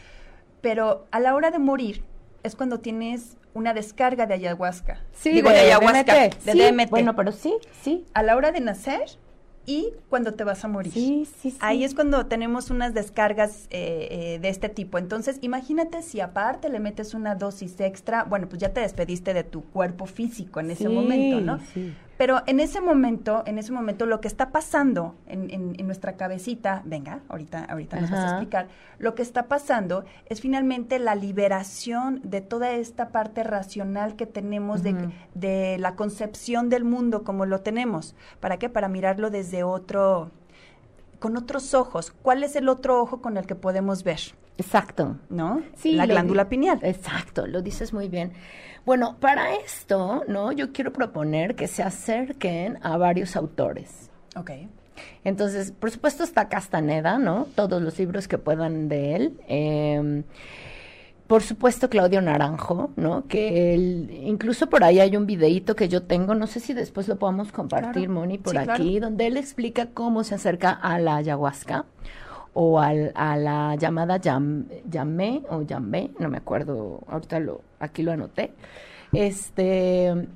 Pero 0.61 1.07
a 1.11 1.21
la 1.21 1.35
hora 1.35 1.51
de 1.51 1.59
morir 1.59 2.05
es 2.43 2.57
cuando 2.57 2.81
tienes 2.81 3.37
una 3.55 3.75
descarga 3.75 4.27
de 4.27 4.35
ayahuasca. 4.35 5.01
Sí, 5.12 5.43
de, 5.43 5.49
ayahuasca, 5.49 6.31
de 6.45 6.55
DMT. 6.55 6.91
Bueno, 6.91 7.15
pero 7.15 7.33
sí, 7.33 7.55
sí. 7.83 8.05
A 8.15 8.23
la 8.23 8.37
hora 8.37 8.51
de 8.51 8.61
nacer 8.61 9.19
y 9.67 9.93
cuando 10.09 10.35
te 10.35 10.43
vas 10.45 10.65
a 10.65 10.69
morir. 10.69 10.93
Sí, 10.93 11.29
sí, 11.41 11.51
sí. 11.53 11.59
Ahí 11.61 11.85
es 11.85 11.95
cuando 11.95 12.27
tenemos 12.27 12.71
unas 12.71 12.95
descargas 12.95 13.69
eh, 13.71 14.09
eh, 14.11 14.39
de 14.41 14.49
este 14.49 14.69
tipo. 14.69 14.99
Entonces, 14.99 15.39
imagínate 15.41 16.03
si 16.03 16.21
aparte 16.21 16.69
le 16.69 16.81
metes 16.81 17.15
una 17.15 17.35
dosis 17.35 17.79
extra, 17.81 18.25
bueno, 18.25 18.49
pues 18.49 18.61
ya 18.61 18.73
te 18.73 18.81
despediste 18.81 19.35
de 19.35 19.45
tu 19.45 19.62
cuerpo 19.62 20.07
físico 20.07 20.61
en 20.61 20.71
ese 20.71 20.89
momento, 20.89 21.41
¿no? 21.41 21.61
Sí. 21.75 21.95
Pero 22.23 22.41
en 22.47 22.61
ese 22.61 22.81
momento, 22.81 23.43
en 23.47 23.59
ese 23.59 23.73
momento, 23.73 24.07
lo 24.07 24.21
que 24.21 24.29
está 24.29 24.52
pasando 24.52 25.17
en, 25.26 25.50
en, 25.50 25.87
nuestra 25.88 26.12
cabecita, 26.12 26.81
venga, 26.85 27.19
ahorita, 27.29 27.64
ahorita 27.64 28.00
nos 28.00 28.12
vas 28.12 28.21
a 28.21 28.29
explicar, 28.29 28.69
lo 29.00 29.17
que 29.17 29.23
está 29.23 29.49
pasando 29.49 30.05
es 30.26 30.41
finalmente 30.41 31.00
la 31.00 31.17
liberación 31.17 32.21
de 32.23 32.41
toda 32.41 32.71
esta 32.75 33.09
parte 33.09 33.43
racional 33.43 34.14
que 34.14 34.26
tenemos 34.26 34.85
de, 34.85 35.11
de 35.35 35.79
la 35.81 35.97
concepción 35.97 36.69
del 36.69 36.85
mundo 36.85 37.25
como 37.25 37.45
lo 37.45 37.61
tenemos. 37.62 38.14
¿Para 38.38 38.57
qué? 38.57 38.69
Para 38.69 38.87
mirarlo 38.87 39.29
desde 39.29 39.64
otro, 39.64 40.31
con 41.19 41.37
otros 41.37 41.75
ojos. 41.75 42.12
¿Cuál 42.23 42.45
es 42.45 42.55
el 42.55 42.69
otro 42.69 43.02
ojo 43.02 43.21
con 43.21 43.37
el 43.37 43.49
que 43.49 43.57
podemos 43.57 44.05
ver? 44.05 44.21
Exacto. 44.62 45.16
¿No? 45.28 45.62
Sí. 45.76 45.92
La 45.92 46.07
glándula 46.07 46.49
pineal. 46.49 46.78
Exacto, 46.83 47.47
lo 47.47 47.62
dices 47.62 47.92
muy 47.92 48.09
bien. 48.09 48.33
Bueno, 48.85 49.16
para 49.21 49.54
esto, 49.57 50.23
¿no? 50.28 50.52
Yo 50.52 50.73
quiero 50.73 50.92
proponer 50.92 51.54
que 51.54 51.69
se 51.69 51.83
acerquen 51.83 52.78
a 52.83 52.97
varios 52.97 53.37
autores. 53.37 54.11
Ok. 54.37 54.50
Entonces, 55.25 55.73
por 55.73 55.90
supuesto 55.90 56.25
está 56.25 56.49
Castaneda, 56.49 57.19
¿no? 57.19 57.47
Todos 57.54 57.83
los 57.83 57.99
libros 57.99 58.28
que 58.28 58.38
puedan 58.38 58.88
de 58.88 59.16
él. 59.16 59.40
Em, 59.47 60.25
por 61.26 61.42
supuesto 61.42 61.88
Claudio 61.88 62.21
Naranjo, 62.21 62.90
¿no? 62.97 63.26
Que 63.26 63.75
él, 63.75 64.11
incluso 64.25 64.69
por 64.69 64.85
ahí 64.85 65.00
hay 65.00 65.16
un 65.16 65.26
videíto 65.26 65.75
que 65.75 65.88
yo 65.88 66.02
tengo, 66.02 66.35
no 66.35 66.47
sé 66.47 66.61
si 66.61 66.75
después 66.75 67.09
lo 67.09 67.19
podamos 67.19 67.52
compartir, 67.52 68.09
Moni, 68.09 68.38
por 68.38 68.59
aquí, 68.59 69.00
donde 69.00 69.28
él 69.28 69.37
explica 69.37 69.87
cómo 69.87 70.25
se 70.25 70.35
acerca 70.35 70.71
a 70.71 70.99
la 70.99 71.16
ayahuasca 71.16 71.87
o 72.55 72.81
al, 72.81 73.13
a 73.15 73.37
la 73.37 73.77
llamada 73.77 74.19
llamé 74.19 75.43
o 75.49 75.63
llamé, 75.63 76.11
no 76.19 76.29
me 76.29 76.39
acuerdo, 76.39 77.01
ahorita 77.09 77.41
lo, 77.41 77.63
aquí 77.81 78.03
lo 78.03 78.13
anoté, 78.13 78.53
este, 79.13 80.29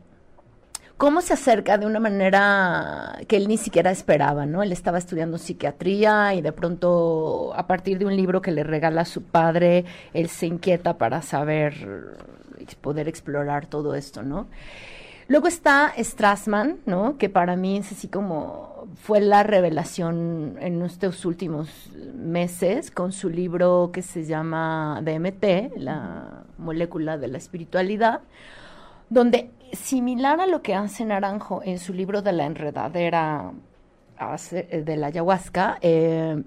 cómo 0.96 1.20
se 1.20 1.34
acerca 1.34 1.76
de 1.78 1.86
una 1.86 2.00
manera 2.00 3.18
que 3.28 3.36
él 3.36 3.48
ni 3.48 3.58
siquiera 3.58 3.90
esperaba, 3.90 4.46
¿no? 4.46 4.62
Él 4.62 4.72
estaba 4.72 4.98
estudiando 4.98 5.38
psiquiatría 5.38 6.34
y 6.34 6.42
de 6.42 6.52
pronto, 6.52 7.52
a 7.54 7.66
partir 7.66 7.98
de 7.98 8.06
un 8.06 8.16
libro 8.16 8.40
que 8.40 8.50
le 8.50 8.64
regala 8.64 9.04
su 9.04 9.22
padre, 9.22 9.84
él 10.14 10.28
se 10.28 10.46
inquieta 10.46 10.96
para 10.96 11.22
saber, 11.22 12.16
poder 12.80 13.08
explorar 13.08 13.66
todo 13.66 13.94
esto, 13.94 14.22
¿no? 14.22 14.46
Luego 15.28 15.48
está 15.48 15.92
Strassman, 15.98 16.78
¿no? 16.86 17.18
Que 17.18 17.28
para 17.28 17.56
mí 17.56 17.78
es 17.78 17.90
así 17.92 18.08
como 18.08 18.86
fue 18.94 19.20
la 19.20 19.42
revelación 19.42 20.56
en 20.60 20.82
estos 20.82 21.24
últimos 21.24 21.90
meses 22.14 22.90
con 22.90 23.12
su 23.12 23.28
libro 23.28 23.90
que 23.92 24.02
se 24.02 24.24
llama 24.24 25.00
DMT, 25.02 25.76
la 25.76 26.44
molécula 26.58 27.18
de 27.18 27.28
la 27.28 27.38
espiritualidad, 27.38 28.20
donde 29.10 29.50
similar 29.72 30.40
a 30.40 30.46
lo 30.46 30.62
que 30.62 30.74
hace 30.74 31.04
Naranjo 31.04 31.60
en 31.64 31.78
su 31.78 31.92
libro 31.92 32.22
de 32.22 32.32
la 32.32 32.46
enredadera 32.46 33.52
de 34.70 34.96
la 34.96 35.08
ayahuasca, 35.08 35.78
eh, 35.82 36.42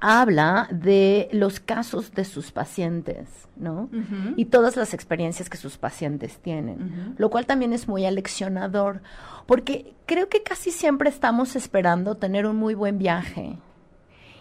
habla 0.00 0.68
de 0.70 1.28
los 1.32 1.60
casos 1.60 2.12
de 2.12 2.24
sus 2.24 2.52
pacientes, 2.52 3.28
¿no? 3.56 3.88
Y 4.36 4.46
todas 4.46 4.76
las 4.76 4.94
experiencias 4.94 5.50
que 5.50 5.56
sus 5.56 5.76
pacientes 5.76 6.38
tienen, 6.38 7.14
lo 7.18 7.30
cual 7.30 7.46
también 7.46 7.72
es 7.72 7.88
muy 7.88 8.06
aleccionador, 8.06 9.02
porque 9.46 9.94
creo 10.06 10.28
que 10.28 10.42
casi 10.42 10.70
siempre 10.70 11.08
estamos 11.08 11.56
esperando 11.56 12.16
tener 12.16 12.46
un 12.46 12.56
muy 12.56 12.74
buen 12.74 12.98
viaje, 12.98 13.58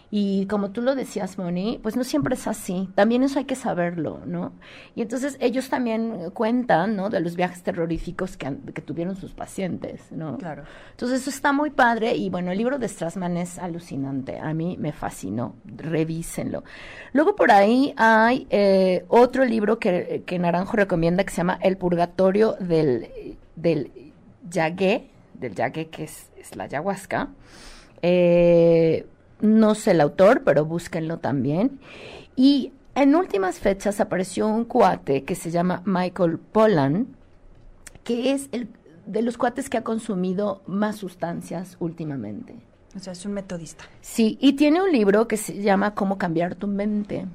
y 0.09 0.45
como 0.45 0.71
tú 0.71 0.81
lo 0.81 0.95
decías, 0.95 1.37
Moni, 1.37 1.79
pues 1.83 1.97
no 1.97 2.05
siempre 2.05 2.35
es 2.35 2.47
así. 2.47 2.89
También 2.95 3.23
eso 3.23 3.39
hay 3.39 3.45
que 3.45 3.55
saberlo, 3.55 4.21
¿no? 4.25 4.53
Y 4.95 5.01
entonces 5.01 5.35
ellos 5.41 5.69
también 5.69 6.31
cuentan, 6.31 6.95
¿no? 6.95 7.09
De 7.09 7.19
los 7.19 7.35
viajes 7.35 7.61
terroríficos 7.61 8.37
que, 8.37 8.55
que 8.73 8.81
tuvieron 8.81 9.17
sus 9.17 9.33
pacientes, 9.33 10.11
¿no? 10.11 10.37
Claro. 10.37 10.63
Entonces 10.91 11.21
eso 11.21 11.29
está 11.29 11.51
muy 11.51 11.71
padre 11.71 12.15
y 12.15 12.29
bueno, 12.29 12.51
el 12.51 12.57
libro 12.57 12.79
de 12.79 12.87
Strassman 12.87 13.35
es 13.35 13.59
alucinante. 13.59 14.39
A 14.39 14.53
mí 14.53 14.77
me 14.79 14.93
fascinó. 14.93 15.55
Revísenlo. 15.65 16.63
Luego 17.11 17.35
por 17.35 17.51
ahí 17.51 17.93
hay 17.97 18.47
eh, 18.49 19.03
otro 19.09 19.43
libro 19.43 19.77
que, 19.77 20.23
que 20.25 20.39
Naranjo 20.39 20.77
recomienda 20.77 21.25
que 21.25 21.31
se 21.31 21.37
llama 21.37 21.59
El 21.61 21.75
Purgatorio 21.75 22.53
del, 22.61 23.09
del 23.57 23.91
Yagué, 24.49 25.09
del 25.33 25.53
Yagué 25.53 25.87
que 25.89 26.05
es, 26.05 26.31
es 26.37 26.55
la 26.55 26.63
ayahuasca. 26.63 27.29
Eh, 28.01 29.05
no 29.41 29.75
sé 29.75 29.91
el 29.91 30.01
autor, 30.01 30.43
pero 30.43 30.65
búsquenlo 30.65 31.19
también. 31.19 31.79
Y 32.35 32.71
en 32.95 33.15
últimas 33.15 33.59
fechas 33.59 33.99
apareció 33.99 34.47
un 34.47 34.65
cuate 34.65 35.23
que 35.23 35.35
se 35.35 35.51
llama 35.51 35.81
Michael 35.85 36.39
Pollan, 36.39 37.07
que 38.03 38.31
es 38.31 38.49
el 38.51 38.69
de 39.05 39.21
los 39.21 39.37
cuates 39.37 39.69
que 39.69 39.77
ha 39.77 39.83
consumido 39.83 40.61
más 40.67 40.97
sustancias 40.97 41.77
últimamente. 41.79 42.55
O 42.95 42.99
sea, 42.99 43.13
es 43.13 43.25
un 43.25 43.33
metodista. 43.33 43.85
Sí, 44.01 44.37
y 44.41 44.53
tiene 44.53 44.81
un 44.81 44.91
libro 44.91 45.27
que 45.27 45.37
se 45.37 45.61
llama 45.61 45.93
Cómo 45.93 46.17
cambiar 46.17 46.55
tu 46.55 46.67
mente. 46.67 47.25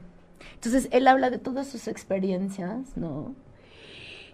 Entonces, 0.55 0.89
él 0.93 1.09
habla 1.09 1.31
de 1.31 1.39
todas 1.39 1.69
sus 1.69 1.89
experiencias, 1.89 2.97
¿no? 2.97 3.35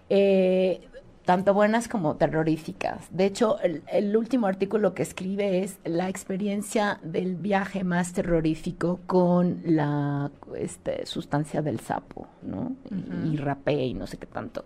Eh, 0.09 0.88
tanto 1.29 1.53
buenas 1.53 1.87
como 1.87 2.15
terroríficas. 2.15 3.05
De 3.11 3.27
hecho, 3.27 3.57
el, 3.59 4.17
último 4.17 4.47
artículo 4.47 4.95
que 4.95 5.03
escribe 5.03 5.63
es 5.63 5.77
la 5.83 6.09
experiencia 6.09 6.99
del 7.03 7.35
viaje 7.35 7.83
más 7.83 8.13
terrorífico 8.13 8.99
con 9.05 9.61
la 9.63 10.31
este, 10.57 11.05
sustancia 11.05 11.61
del 11.61 11.81
sapo, 11.81 12.25
¿no? 12.41 12.75
y, 13.31 13.37
rapé 13.37 13.73
y 13.73 13.93
no 13.93 14.07
sé 14.07 14.17
qué 14.17 14.25
tanto. 14.25 14.65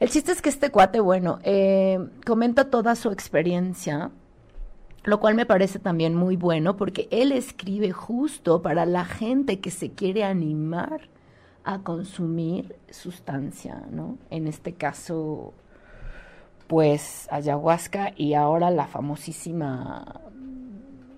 El 0.00 0.08
chiste 0.08 0.32
es 0.32 0.40
que 0.40 0.48
este 0.48 0.70
cuate, 0.70 1.00
bueno, 1.00 1.38
eh, 1.42 1.98
comenta 2.24 2.70
toda 2.70 2.94
su 2.94 3.10
experiencia, 3.10 4.10
lo 5.02 5.20
cual 5.20 5.34
me 5.34 5.44
parece 5.44 5.80
también 5.80 6.14
muy 6.14 6.36
bueno 6.36 6.78
porque 6.78 7.08
él 7.10 7.30
escribe 7.30 7.92
justo 7.92 8.62
para 8.62 8.86
la 8.86 9.04
gente 9.04 9.60
que 9.60 9.70
se 9.70 9.90
quiere 9.90 10.24
animar 10.24 11.10
a 11.62 11.80
consumir 11.80 12.76
sustancia, 12.88 13.82
¿no? 13.90 14.16
En 14.30 14.46
este 14.46 14.72
caso, 14.72 15.52
pues 16.66 17.28
ayahuasca 17.30 18.12
y 18.16 18.34
ahora 18.34 18.70
la 18.70 18.86
famosísima 18.86 20.20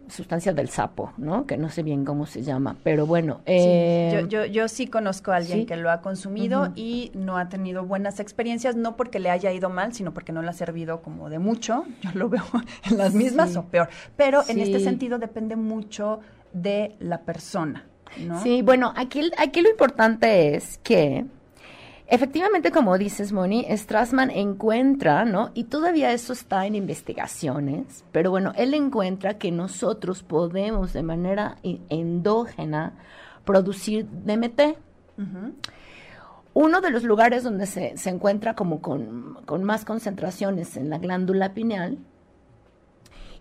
sustancia 0.09 0.53
del 0.53 0.69
sapo, 0.69 1.13
¿no? 1.17 1.47
Que 1.47 1.57
no 1.57 1.69
sé 1.69 1.83
bien 1.83 2.05
cómo 2.05 2.27
se 2.27 2.43
llama, 2.43 2.77
pero 2.83 3.07
bueno. 3.07 3.41
Eh, 3.47 4.11
yo, 4.13 4.29
yo, 4.29 4.45
yo, 4.45 4.69
sí 4.69 4.87
conozco 4.87 5.33
a 5.33 5.37
alguien 5.37 5.67
que 5.67 5.77
lo 5.77 5.91
ha 5.91 6.01
consumido 6.01 6.73
y 6.75 7.11
no 7.15 7.37
ha 7.37 7.49
tenido 7.49 7.85
buenas 7.85 8.21
experiencias, 8.21 8.77
no 8.77 8.97
porque 8.97 9.19
le 9.19 9.31
haya 9.31 9.53
ido 9.53 9.69
mal, 9.69 9.93
sino 9.95 10.15
porque 10.15 10.33
no 10.33 10.43
le 10.43 10.49
ha 10.49 10.53
servido 10.53 11.03
como 11.03 11.29
de 11.29 11.39
mucho. 11.39 11.85
Yo 12.03 12.11
lo 12.15 12.29
veo 12.29 12.45
en 12.89 12.99
las 12.99 13.15
mismas 13.15 13.57
o 13.57 13.65
peor. 13.65 13.89
Pero 14.17 14.43
en 14.49 14.61
este 14.61 14.81
sentido 14.81 15.19
depende 15.19 15.57
mucho 15.57 16.21
de 16.53 16.95
la 17.01 17.23
persona, 17.23 17.87
¿no? 18.19 18.43
Sí, 18.43 18.63
bueno, 18.63 18.93
aquí, 18.97 19.31
aquí 19.37 19.61
lo 19.61 19.71
importante 19.71 20.55
es 20.55 20.79
que 20.79 21.27
Efectivamente, 22.09 22.71
como 22.71 22.97
dices, 22.99 23.33
Moni, 23.33 23.67
Strassman 23.69 24.31
encuentra, 24.31 25.25
¿no? 25.25 25.51
Y 25.55 25.65
todavía 25.65 26.13
eso 26.13 26.33
está 26.33 26.65
en 26.67 26.77
investigaciones, 26.77 28.05
pero 28.13 28.31
bueno, 28.31 28.53
él 28.57 28.75
encuentra 28.75 29.39
que 29.39 29.51
nosotros 29.51 30.23
podemos 30.23 30.93
de 30.93 31.03
manera 31.03 31.57
endógena 31.65 32.93
producir 33.45 34.07
DMT. 34.25 34.77
Uno 36.55 36.81
de 36.81 36.91
los 36.91 37.03
lugares 37.03 37.43
donde 37.43 37.67
se, 37.67 37.97
se 37.97 38.11
encuentra 38.11 38.55
como 38.55 38.81
con, 38.81 39.65
más 39.65 39.85
concentraciones 39.85 40.77
en 40.77 40.91
la 40.91 40.99
glándula 40.99 41.55
pineal, 41.55 41.99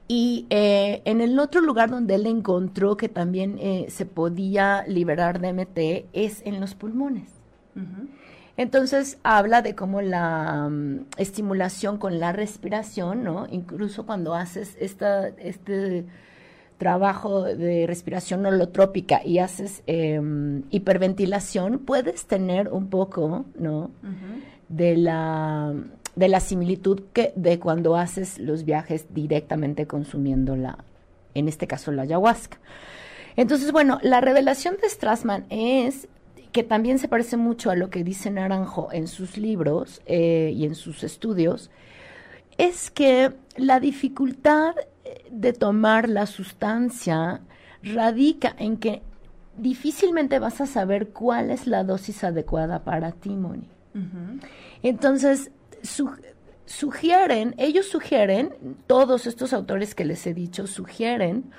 y 0.08 0.46
eh, 0.50 1.02
en 1.06 1.22
el 1.22 1.40
otro 1.40 1.62
lugar 1.62 1.90
donde 1.90 2.16
él 2.16 2.28
encontró 2.28 2.96
que 2.96 3.10
también 3.10 3.58
eh, 3.60 3.88
se 3.90 4.06
podía 4.06 4.86
liberar 4.88 5.42
DMT 5.42 6.06
es 6.14 6.44
en 6.46 6.60
los 6.62 6.76
pulmones. 6.76 7.30
Entonces 8.58 9.18
habla 9.24 9.62
de 9.62 9.76
cómo 9.76 10.02
la 10.02 10.70
mm, 10.70 11.08
estimulación 11.18 11.98
con 11.98 12.20
la 12.20 12.32
respiración, 12.32 13.24
¿no? 13.24 13.48
Incluso 13.52 14.06
cuando 14.06 14.34
haces 14.34 14.78
esta, 14.80 15.28
este 15.28 16.06
trabajo 16.78 17.44
de 17.44 17.86
respiración 17.88 18.46
holotrópica 18.46 19.22
y 19.26 19.40
haces 19.40 19.84
em, 19.88 20.64
hiperventilación, 20.72 21.80
puedes 21.80 22.28
tener 22.28 22.70
un 22.70 22.90
poco, 22.90 23.46
¿no? 23.58 23.92
De 24.70 24.98
la 24.98 25.74
de 26.16 26.30
la 26.30 26.40
similitud 26.40 27.02
que 27.12 27.34
de 27.36 27.60
cuando 27.60 27.98
haces 27.98 28.40
los 28.40 28.64
viajes 28.64 29.08
directamente 29.14 29.86
consumiendo 29.86 30.56
la, 30.56 30.78
en 31.34 31.50
este 31.50 31.68
caso 31.68 31.92
la 31.92 32.04
ayahuasca. 32.04 32.58
Entonces, 33.36 33.74
bueno, 33.74 34.00
la 34.02 34.22
revelación 34.22 34.78
de 34.82 34.90
Strassman 34.90 35.46
es 35.50 36.08
que 36.56 36.64
también 36.64 37.00
se 37.00 37.10
parece 37.10 37.36
mucho 37.36 37.70
a 37.70 37.76
lo 37.76 37.90
que 37.90 38.06
dice 38.06 38.32
Naranjo 38.32 38.88
en 38.94 39.10
sus 39.10 39.36
libros 39.36 40.02
eh, 40.06 40.54
y 40.56 40.64
en 40.64 40.74
sus 40.74 41.04
estudios, 41.04 41.70
es 42.58 42.90
que 42.90 43.34
la 43.58 43.82
dificultad 43.82 44.74
de 45.30 45.52
tomar 45.52 46.08
la 46.08 46.26
sustancia 46.26 47.42
radica 47.84 48.56
en 48.58 48.78
que 48.78 49.02
difícilmente 49.58 50.40
vas 50.40 50.62
a 50.62 50.66
saber 50.66 51.10
cuál 51.10 51.52
es 51.52 51.68
la 51.68 51.84
dosis 51.84 52.24
adecuada 52.24 52.86
para 52.86 53.12
ti, 53.12 53.32
Moni. 53.32 53.68
Entonces, 54.82 55.52
sugieren, 56.66 57.54
ellos 57.58 57.86
sugieren, 57.86 58.78
todos 58.88 59.28
estos 59.28 59.52
autores 59.52 59.94
que 59.94 60.06
les 60.06 60.26
he 60.26 60.34
dicho, 60.34 60.68
sugieren 60.68 61.52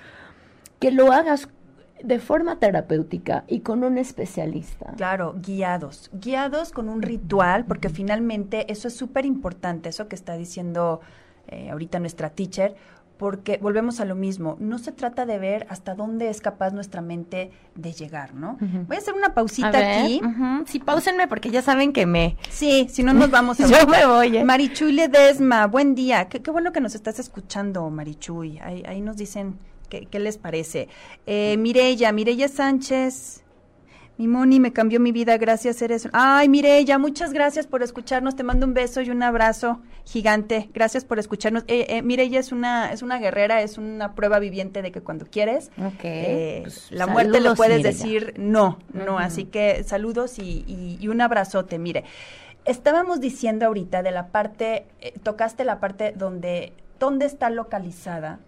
que 0.81 0.91
lo 0.91 1.13
hagas 1.13 1.51
de 2.03 2.19
forma 2.19 2.59
terapéutica 2.59 3.45
y 3.47 3.61
con 3.61 3.85
un 3.85 3.99
especialista. 3.99 4.93
Claro, 4.97 5.35
guiados, 5.43 6.11
guiados 6.13 6.73
con 6.73 6.89
un 6.89 7.03
ritual, 7.03 7.65
porque 7.65 7.89
finalmente 7.89 8.71
eso 8.71 8.89
es 8.89 8.97
súper 8.97 9.27
importante, 9.27 9.89
eso 9.89 10.09
que 10.09 10.17
está 10.17 10.37
diciendo 10.37 11.01
eh, 11.49 11.71
ahorita 11.71 12.01
nuestra 12.01 12.31
teacher, 12.31 12.77
porque 13.17 13.59
volvemos 13.63 14.01
a 14.01 14.05
lo 14.05 14.15
mismo, 14.15 14.57
no 14.61 14.79
se 14.79 14.93
trata 14.93 15.25
de 15.25 15.39
ver 15.39 15.67
hasta 15.71 15.95
dónde 15.95 16.29
es 16.29 16.43
capaz 16.43 16.73
nuestra 16.73 17.01
mente 17.01 17.51
de 17.75 17.93
llegar, 17.93 18.35
¿no? 18.35 18.59
Voy 18.61 18.97
a 18.97 18.99
hacer 18.99 19.15
una 19.15 19.33
pausita 19.33 19.69
aquí. 19.69 20.21
Sí, 20.67 20.81
pausenme 20.81 21.27
porque 21.27 21.51
ya 21.51 21.63
saben 21.63 21.95
que 21.95 22.05
me... 22.05 22.37
Sí, 22.51 22.89
si 22.91 23.03
no 23.03 23.15
nos 23.15 23.31
vamos 23.31 23.59
a... 23.61 23.67
Yo 23.67 23.87
me 23.87 24.05
voy. 24.05 24.37
¿eh? 24.37 24.45
Marichuy 24.45 24.93
Ledesma, 24.93 25.67
buen 25.67 25.95
día. 25.95 26.29
Qué, 26.29 26.51
bueno 26.51 26.73
que 26.73 26.81
nos 26.83 26.95
estás 26.95 27.19
escuchando, 27.19 27.89
Marichuy. 27.89 28.59
Ahí, 28.59 28.83
ahí 28.87 29.01
nos 29.01 29.17
dicen 29.17 29.59
qué, 29.89 30.07
qué 30.07 30.19
les 30.19 30.39
parece. 30.39 30.89
Eh, 31.27 31.57
Mireya, 31.57 32.13
Mireya 32.13 32.49
Sánchez... 32.49 33.43
Mi 34.19 34.29
Moni 34.29 34.61
me 34.61 34.73
cambió 34.73 34.99
mi 34.99 35.13
vida, 35.13 35.37
gracias, 35.37 35.83
eres. 35.83 36.09
Ay, 36.15 36.49
Mireya, 36.49 36.97
muchas 36.97 37.35
gracias 37.35 37.67
por 37.67 37.83
escucharnos. 37.83 38.35
Te 38.35 38.45
mando 38.45 38.65
un 38.65 38.73
beso 38.73 39.03
y 39.03 39.11
un 39.11 39.23
abrazo 39.23 39.83
gigante. 40.07 40.71
Gracias 40.73 41.05
por 41.05 41.19
escucharnos. 41.19 41.65
Eh, 41.69 41.85
eh, 41.91 42.03
Mireya 42.03 42.41
es 42.41 42.51
una, 42.51 42.93
es 42.93 43.03
una 43.03 43.19
guerrera, 43.19 43.61
es 43.61 43.77
una 43.77 44.15
prueba 44.15 44.39
viviente 44.39 44.81
de 44.81 44.91
que 44.91 45.03
cuando 45.03 45.27
quieres, 45.27 45.71
eh, 46.03 46.61
pues, 46.63 46.91
la 46.91 47.07
muerte 47.07 47.41
le 47.41 47.55
puedes 47.55 47.83
decir 47.83 48.33
no, 48.39 48.79
no. 48.95 49.19
Así 49.19 49.45
que 49.45 49.85
saludos 49.85 50.39
y, 50.39 50.65
y, 50.99 51.09
un 51.09 51.21
abrazote. 51.21 51.79
Mire, 51.79 52.05
estábamos 52.65 53.21
diciendo 53.21 53.67
ahorita 53.67 54.03
de 54.03 54.13
la 54.13 54.29
parte, 54.29 54.87
eh, 55.03 55.13
tocaste 55.23 55.65
la 55.67 55.79
parte 55.79 56.15
donde, 56.17 56.73
¿dónde 56.99 57.27
está 57.27 57.51
localizada? 57.51 58.39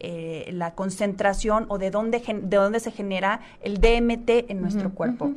Eh, 0.00 0.50
la 0.52 0.74
concentración 0.74 1.66
o 1.68 1.78
de 1.78 1.90
dónde, 1.90 2.20
de 2.20 2.56
dónde 2.56 2.78
se 2.78 2.92
genera 2.92 3.40
el 3.60 3.80
DMT 3.80 4.48
en 4.48 4.60
nuestro 4.60 4.90
cuerpo. 4.90 5.32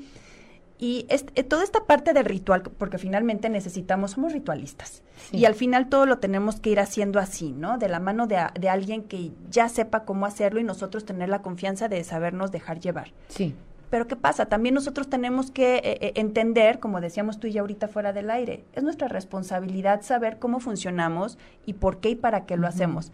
Y 0.78 1.06
eh, 1.10 1.44
toda 1.44 1.64
esta 1.64 1.86
parte 1.86 2.14
del 2.14 2.26
ritual, 2.26 2.62
porque 2.62 2.98
finalmente 2.98 3.50
necesitamos, 3.50 4.12
somos 4.12 4.34
ritualistas. 4.34 5.02
Y 5.32 5.46
al 5.46 5.56
final 5.56 5.90
todo 5.90 6.06
lo 6.06 6.20
tenemos 6.20 6.60
que 6.60 6.72
ir 6.72 6.80
haciendo 6.80 7.20
así, 7.20 7.52
¿no? 7.52 7.78
De 7.78 7.88
la 7.90 8.00
mano 8.00 8.28
de, 8.28 8.38
de, 8.60 8.70
alguien 8.70 9.04
que 9.04 9.32
ya 9.50 9.70
sepa 9.70 10.06
cómo 10.06 10.26
hacerlo 10.26 10.60
y 10.60 10.64
nosotros 10.64 11.06
tener 11.06 11.30
la 11.30 11.42
confianza 11.42 11.88
de 11.88 12.04
sabernos 12.04 12.52
dejar 12.52 12.80
llevar. 12.80 13.14
Sí. 13.30 13.56
Pero 13.92 14.08
¿qué 14.08 14.16
pasa? 14.16 14.46
También 14.46 14.74
nosotros 14.74 15.10
tenemos 15.10 15.52
que 15.52 15.82
eh, 15.84 16.14
entender, 16.16 16.80
como 16.80 17.02
decíamos 17.02 17.40
tú 17.40 17.48
y 17.48 17.52
yo 17.52 17.62
ahorita 17.62 17.88
fuera 17.90 18.14
del 18.14 18.32
aire, 18.32 18.64
es 18.74 18.84
nuestra 18.84 19.08
responsabilidad 19.08 20.02
saber 20.02 20.40
cómo 20.40 20.60
funcionamos 20.60 21.38
y 21.66 21.74
por 21.74 22.00
qué 22.00 22.12
y 22.12 22.16
para 22.16 22.46
qué 22.46 22.58
lo 22.58 22.68
hacemos. 22.68 23.12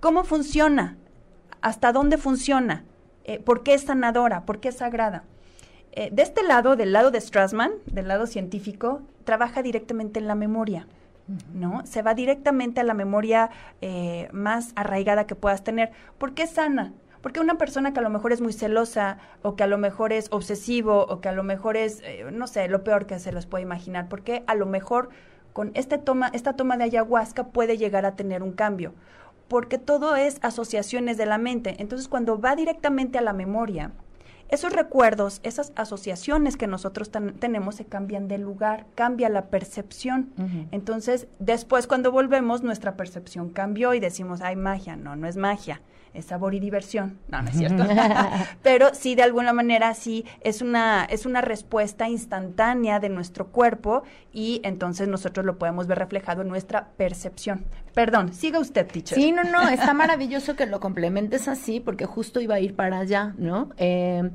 ¿Cómo 0.00 0.24
funciona? 0.24 0.96
¿Hasta 1.60 1.92
dónde 1.92 2.16
funciona? 2.16 2.84
Eh, 3.24 3.38
¿Por 3.38 3.62
qué 3.62 3.74
es 3.74 3.82
sanadora? 3.82 4.46
¿Por 4.46 4.58
qué 4.58 4.68
es 4.68 4.78
sagrada? 4.78 5.24
Eh, 5.92 6.08
de 6.10 6.22
este 6.22 6.42
lado, 6.42 6.74
del 6.74 6.94
lado 6.94 7.10
de 7.10 7.20
Strassman, 7.20 7.72
del 7.84 8.08
lado 8.08 8.26
científico, 8.26 9.02
trabaja 9.24 9.62
directamente 9.62 10.18
en 10.18 10.26
la 10.26 10.34
memoria. 10.34 10.86
¿no? 11.52 11.84
Se 11.84 12.00
va 12.00 12.14
directamente 12.14 12.80
a 12.80 12.84
la 12.84 12.94
memoria 12.94 13.50
eh, 13.82 14.30
más 14.32 14.72
arraigada 14.74 15.26
que 15.26 15.34
puedas 15.34 15.64
tener. 15.64 15.90
¿Por 16.16 16.32
qué 16.32 16.46
sana? 16.46 16.94
Porque 17.20 17.40
una 17.40 17.58
persona 17.58 17.92
que 17.92 18.00
a 18.00 18.02
lo 18.02 18.08
mejor 18.08 18.32
es 18.32 18.40
muy 18.40 18.54
celosa, 18.54 19.18
o 19.42 19.54
que 19.54 19.64
a 19.64 19.66
lo 19.66 19.76
mejor 19.76 20.14
es 20.14 20.28
obsesivo, 20.30 21.04
o 21.10 21.20
que 21.20 21.28
a 21.28 21.32
lo 21.32 21.42
mejor 21.42 21.76
es, 21.76 22.02
no 22.32 22.46
sé, 22.46 22.68
lo 22.68 22.84
peor 22.84 23.04
que 23.04 23.18
se 23.18 23.32
les 23.32 23.44
puede 23.44 23.64
imaginar, 23.64 24.08
porque 24.08 24.44
a 24.46 24.54
lo 24.54 24.64
mejor 24.64 25.10
con 25.52 25.72
este 25.74 25.98
toma, 25.98 26.30
esta 26.32 26.54
toma 26.54 26.78
de 26.78 26.84
ayahuasca 26.84 27.48
puede 27.48 27.76
llegar 27.76 28.06
a 28.06 28.16
tener 28.16 28.42
un 28.42 28.52
cambio 28.52 28.94
porque 29.50 29.78
todo 29.78 30.14
es 30.14 30.38
asociaciones 30.42 31.16
de 31.16 31.26
la 31.26 31.36
mente. 31.36 31.74
Entonces, 31.80 32.06
cuando 32.06 32.40
va 32.40 32.54
directamente 32.54 33.18
a 33.18 33.20
la 33.20 33.32
memoria, 33.32 33.90
esos 34.48 34.72
recuerdos, 34.72 35.40
esas 35.42 35.72
asociaciones 35.74 36.56
que 36.56 36.68
nosotros 36.68 37.10
tenemos 37.10 37.74
se 37.74 37.84
cambian 37.84 38.28
de 38.28 38.38
lugar, 38.38 38.86
cambia 38.94 39.28
la 39.28 39.46
percepción. 39.46 40.30
Entonces, 40.70 41.26
después 41.40 41.88
cuando 41.88 42.12
volvemos, 42.12 42.62
nuestra 42.62 42.96
percepción 42.96 43.50
cambió 43.50 43.92
y 43.92 43.98
decimos, 43.98 44.40
hay 44.40 44.54
magia. 44.54 44.94
No, 44.94 45.16
no 45.16 45.26
es 45.26 45.36
magia 45.36 45.82
es 46.14 46.26
sabor 46.26 46.54
y 46.54 46.60
diversión. 46.60 47.18
No, 47.28 47.42
no 47.42 47.48
es 47.48 47.56
cierto. 47.58 47.84
Pero 48.62 48.88
sí, 48.92 49.14
de 49.14 49.22
alguna 49.22 49.52
manera, 49.52 49.94
sí, 49.94 50.24
es 50.40 50.62
una, 50.62 51.04
es 51.04 51.26
una 51.26 51.40
respuesta 51.40 52.08
instantánea 52.08 53.00
de 53.00 53.08
nuestro 53.08 53.48
cuerpo 53.48 54.02
y 54.32 54.60
entonces 54.64 55.08
nosotros 55.08 55.46
lo 55.46 55.58
podemos 55.58 55.86
ver 55.86 55.98
reflejado 55.98 56.42
en 56.42 56.48
nuestra 56.48 56.88
percepción. 56.96 57.64
Perdón, 57.94 58.32
siga 58.32 58.58
usted, 58.58 58.86
teacher. 58.86 59.16
Sí, 59.16 59.32
no, 59.32 59.44
no, 59.44 59.68
está 59.68 59.94
maravilloso 59.94 60.56
que 60.56 60.66
lo 60.66 60.80
complementes 60.80 61.48
así 61.48 61.80
porque 61.80 62.06
justo 62.06 62.40
iba 62.40 62.56
a 62.56 62.60
ir 62.60 62.74
para 62.74 62.98
allá, 62.98 63.34
¿no? 63.38 63.70
Eh, 63.76 64.30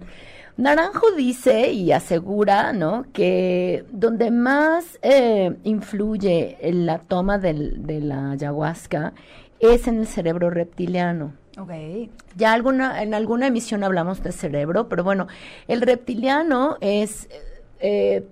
Naranjo 0.57 1.11
dice 1.11 1.71
y 1.71 1.91
asegura, 1.91 2.71
¿no? 2.71 3.05
Que 3.11 3.85
donde 3.91 4.31
más 4.31 4.99
eh, 5.01 5.57
influye 5.63 6.57
en 6.61 6.85
la 6.85 6.99
toma 6.99 7.37
del, 7.37 7.85
de 7.85 7.99
la 7.99 8.31
ayahuasca 8.31 9.13
es 9.59 9.87
en 9.87 9.99
el 9.99 10.07
cerebro 10.07 10.49
reptiliano. 10.49 11.33
Okay. 11.57 12.11
Ya 12.35 12.51
alguna, 12.51 13.01
en 13.01 13.13
alguna 13.13 13.47
emisión 13.47 13.83
hablamos 13.83 14.21
de 14.21 14.33
cerebro, 14.33 14.89
pero 14.89 15.05
bueno, 15.05 15.27
el 15.69 15.81
reptiliano 15.81 16.77
es 16.81 17.29
eh, 17.79 18.27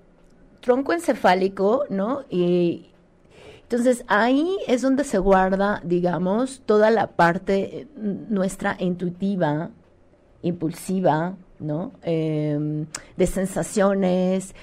tronco 0.59 0.91
encefálico, 0.91 1.85
¿no? 1.89 2.25
Y 2.29 2.89
entonces 3.61 4.03
ahí 4.07 4.57
es 4.67 4.81
donde 4.81 5.05
se 5.05 5.19
guarda, 5.19 5.81
digamos, 5.85 6.61
toda 6.65 6.91
la 6.91 7.07
parte 7.07 7.79
eh, 7.81 7.87
nuestra 7.95 8.75
intuitiva, 8.79 9.71
impulsiva, 10.41 11.35
¿no? 11.59 11.93
Em, 12.01 12.87
de 13.15 13.27
sensaciones. 13.27 14.53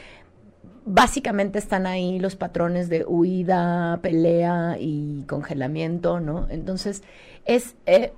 Básicamente 0.85 1.59
están 1.59 1.87
ahí 1.87 2.19
los 2.19 2.37
patrones 2.37 2.89
de 2.89 3.05
huida, 3.07 3.99
pelea 4.03 4.77
y 4.79 5.25
congelamiento, 5.27 6.21
¿no? 6.21 6.47
Entonces 6.51 7.03
es 7.47 7.75
eh, 7.87 8.13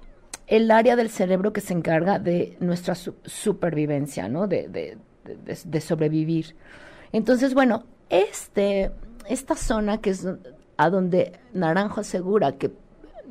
el 0.46 0.70
área 0.70 0.96
del 0.96 1.11
cerebro 1.11 1.52
que 1.52 1.61
se 1.61 1.72
encarga 1.72 2.18
de 2.18 2.57
nuestra 2.61 2.94
supervivencia, 2.94 4.28
¿no? 4.28 4.46
De, 4.46 4.98
de, 5.24 5.81
sobrevivir. 5.81 6.57
Entonces, 7.12 7.55
bueno, 7.55 7.85
este, 8.11 8.90
esta 9.28 9.55
zona 9.55 9.98
que 9.98 10.11
es 10.11 10.26
a 10.76 10.90
donde 10.90 11.38
Naranjo 11.52 12.00
asegura 12.00 12.52
que 12.52 12.72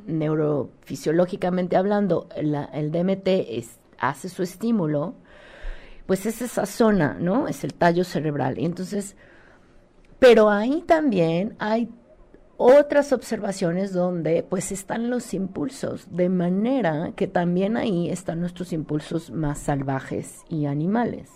neurofisiológicamente 0.06 1.76
hablando 1.76 2.28
el 2.36 2.92
DMT 2.92 3.28
hace 4.00 4.30
su 4.30 4.44
estímulo, 4.44 5.16
pues 6.06 6.26
es 6.26 6.42
esa 6.42 6.66
zona, 6.66 7.16
¿no? 7.20 7.48
Es 7.48 7.64
el 7.64 7.74
tallo 7.74 8.04
cerebral. 8.04 8.58
Y 8.58 8.66
entonces, 8.66 9.16
pero 10.20 10.50
ahí 10.50 10.84
también 10.88 11.56
hay 11.60 11.90
otras 12.62 13.12
observaciones 13.12 13.92
donde 13.92 14.44
pues 14.44 14.72
están 14.72 15.10
los 15.10 15.34
impulsos, 15.34 16.06
de 16.16 16.30
manera 16.30 17.12
que 17.16 17.28
también 17.28 17.76
ahí 17.76 18.10
están 18.10 18.40
nuestros 18.40 18.72
impulsos 18.72 19.32
más 19.32 19.58
salvajes 19.58 20.44
y 20.48 20.68
animales. 20.68 21.30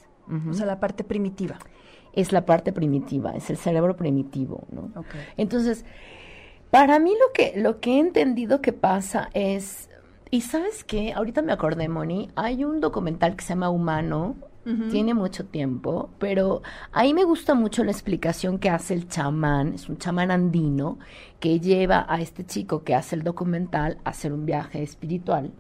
O 0.50 0.54
sea, 0.54 0.66
la 0.66 0.80
parte 0.80 1.04
primitiva. 1.04 1.58
Es 2.14 2.32
la 2.32 2.46
parte 2.46 2.72
primitiva, 2.72 3.32
es 3.32 3.50
el 3.50 3.58
cerebro 3.58 3.96
primitivo, 3.96 4.66
¿no? 4.72 4.92
Entonces, 5.36 5.84
para 6.70 7.00
mí 7.00 7.12
lo 7.12 7.34
que, 7.34 7.60
lo 7.60 7.80
que 7.80 7.96
he 7.96 8.00
entendido 8.00 8.62
que 8.62 8.72
pasa 8.72 9.30
es, 9.34 9.90
y 10.30 10.42
sabes 10.42 10.84
qué, 10.84 11.14
ahorita 11.14 11.42
me 11.42 11.54
acordé, 11.54 11.90
Moni, 11.90 12.30
hay 12.36 12.64
un 12.64 12.82
documental 12.82 13.36
que 13.36 13.44
se 13.44 13.50
llama 13.50 13.70
Humano, 13.70 14.36
tiene 14.90 15.14
mucho 15.14 15.46
tiempo, 15.46 16.10
pero 16.18 16.64
ahí 16.92 17.14
me 17.14 17.24
gusta 17.24 17.54
mucho 17.54 17.84
la 17.84 17.92
explicación 17.92 18.58
que 18.58 18.72
hace 18.72 18.96
el 18.96 19.08
chamán, 19.08 19.74
es 19.74 19.88
un 19.90 19.98
chamán 19.98 20.32
andino 20.32 20.98
que 21.40 21.60
lleva 21.60 22.06
a 22.10 22.20
este 22.20 22.46
chico 22.46 22.84
que 22.84 22.96
hace 22.96 23.16
el 23.16 23.22
documental 23.22 24.00
a 24.04 24.10
hacer 24.10 24.34
un 24.34 24.46
viaje 24.46 24.82
espiritual. 24.82 25.52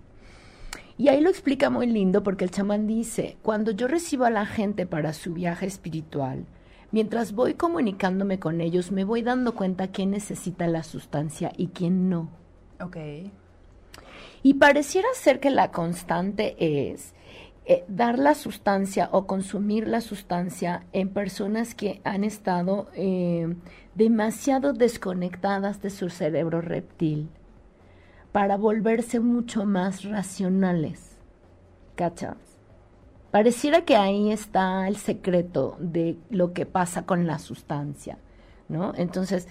Y 0.97 1.09
ahí 1.09 1.21
lo 1.21 1.29
explica 1.29 1.69
muy 1.69 1.85
lindo 1.85 2.23
porque 2.23 2.45
el 2.45 2.51
chamán 2.51 2.87
dice, 2.87 3.37
cuando 3.43 3.71
yo 3.71 3.87
recibo 3.87 4.25
a 4.25 4.31
la 4.31 4.45
gente 4.45 4.87
para 4.87 5.13
su 5.13 5.33
viaje 5.33 5.67
espiritual, 5.67 6.45
mientras 6.91 7.33
voy 7.33 7.53
comunicándome 7.53 8.39
con 8.39 8.59
ellos, 8.59 8.91
me 8.91 9.03
voy 9.03 9.21
dando 9.21 9.53
cuenta 9.53 9.89
quién 9.89 10.11
necesita 10.11 10.65
la 10.67 10.81
sustancia 10.81 11.51
y 11.57 11.67
quién 11.67 12.09
no. 12.09 12.29
Ok. 12.81 12.97
Y 14.41 14.53
pareciera 14.55 15.07
ser 15.13 15.39
que 15.39 15.49
la 15.49 15.71
constante 15.71 16.55
es 16.59 17.13
eh, 17.67 17.83
dar 17.87 18.19
la 18.19 18.35
sustancia 18.35 19.09
o 19.11 19.25
consumir 19.25 19.87
la 19.87 20.01
sustancia 20.01 20.85
en 20.93 21.09
personas 21.09 21.73
que 21.73 21.99
han 22.03 22.23
estado 22.23 22.87
eh, 22.93 23.55
demasiado 23.95 24.73
desconectadas 24.73 25.81
de 25.81 25.89
su 25.89 26.09
cerebro 26.09 26.61
reptil 26.61 27.29
para 28.31 28.57
volverse 28.57 29.19
mucho 29.19 29.65
más 29.65 30.03
racionales. 30.03 31.17
¿Cachas? 31.95 32.35
Pareciera 33.31 33.83
que 33.83 33.95
ahí 33.95 34.31
está 34.31 34.87
el 34.87 34.97
secreto 34.97 35.75
de 35.79 36.17
lo 36.29 36.53
que 36.53 36.65
pasa 36.65 37.05
con 37.05 37.25
la 37.25 37.39
sustancia, 37.39 38.17
¿no? 38.69 38.93
Entonces, 38.95 39.47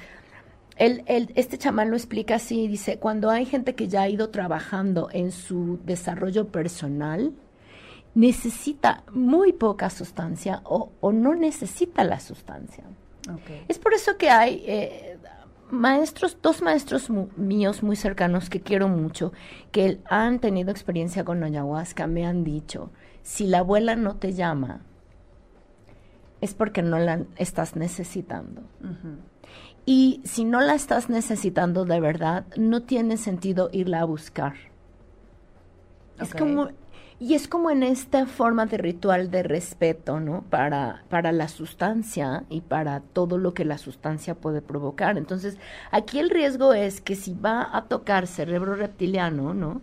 el, 0.77 1.03
este 1.07 1.59
chamán 1.59 1.91
lo 1.91 1.97
explica 1.97 2.37
así, 2.37 2.69
dice, 2.69 2.99
cuando 2.99 3.31
hay 3.31 3.45
gente 3.45 3.75
que 3.75 3.89
ya 3.89 4.03
ha 4.03 4.09
ido 4.09 4.31
trabajando 4.31 5.09
en 5.13 5.33
su 5.33 5.81
desarrollo 5.85 6.49
personal, 6.49 7.33
necesita 8.15 9.03
muy 9.13 9.53
poca 9.53 9.91
sustancia 9.91 10.63
o, 10.65 10.91
no 11.13 11.35
necesita 11.35 12.05
la 12.05 12.21
sustancia. 12.21 12.85
Es 13.69 13.79
por 13.79 13.95
eso 13.95 14.19
que 14.19 14.29
hay 14.29 14.63
eh, 14.67 15.19
maestros, 15.71 16.37
dos 16.43 16.63
maestros 16.63 17.11
míos 17.37 17.83
muy 17.83 17.97
cercanos 17.97 18.51
que 18.51 18.61
quiero 18.61 18.89
mucho, 18.89 19.33
que 19.73 20.01
han 20.09 20.39
tenido 20.39 20.71
experiencia 20.71 21.25
con 21.25 21.43
ayahuasca, 21.43 22.07
me 22.07 22.27
han 22.27 22.45
dicho, 22.45 22.91
si 23.23 23.47
la 23.47 23.61
abuela 23.61 23.97
no 23.97 24.17
te 24.17 24.33
llama, 24.33 24.83
es 26.41 26.55
porque 26.55 26.83
no 26.83 26.99
la 26.99 27.23
estás 27.37 27.75
necesitando. 27.75 28.63
Y 29.87 30.21
si 30.25 30.45
no 30.45 30.61
la 30.61 30.75
estás 30.75 31.09
necesitando 31.09 31.85
de 31.85 32.01
verdad, 32.01 32.45
no 32.57 32.83
tiene 32.83 33.17
sentido 33.17 33.71
irla 33.73 34.01
a 34.01 34.05
buscar. 34.05 34.55
Es 36.19 36.35
como 36.35 36.69
y 37.25 37.33
es 37.33 37.49
como 37.49 37.71
en 37.71 37.83
esta 37.83 38.27
forma 38.27 38.67
de 38.67 38.77
ritual 38.77 39.31
de 39.31 39.43
respeto, 39.43 40.21
¿no? 40.21 40.43
Para, 40.51 41.05
para 41.09 41.33
la 41.33 41.49
sustancia 41.49 42.45
y 42.51 42.61
para 42.61 43.01
todo 43.01 43.39
lo 43.39 43.55
que 43.55 43.65
la 43.65 43.79
sustancia 43.79 44.35
puede 44.35 44.61
provocar. 44.61 45.17
Entonces, 45.17 45.57
aquí 45.91 46.19
el 46.19 46.29
riesgo 46.29 46.75
es 46.75 47.01
que 47.01 47.17
si 47.17 47.33
va 47.33 47.75
a 47.75 47.87
tocar 47.87 48.27
cerebro 48.27 48.75
reptiliano, 48.75 49.55
¿no? 49.55 49.81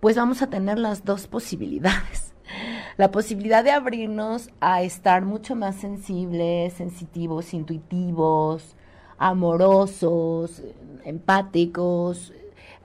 Pues 0.00 0.16
vamos 0.16 0.40
a 0.40 0.46
tener 0.46 0.78
las 0.78 1.04
dos 1.04 1.26
posibilidades. 1.26 2.32
La 2.96 3.10
posibilidad 3.10 3.62
de 3.62 3.72
abrirnos 3.72 4.48
a 4.60 4.80
estar 4.80 5.26
mucho 5.26 5.54
más 5.54 5.76
sensibles, 5.76 6.72
sensitivos, 6.72 7.52
intuitivos, 7.52 8.74
amorosos, 9.18 10.62
empáticos, 11.04 12.32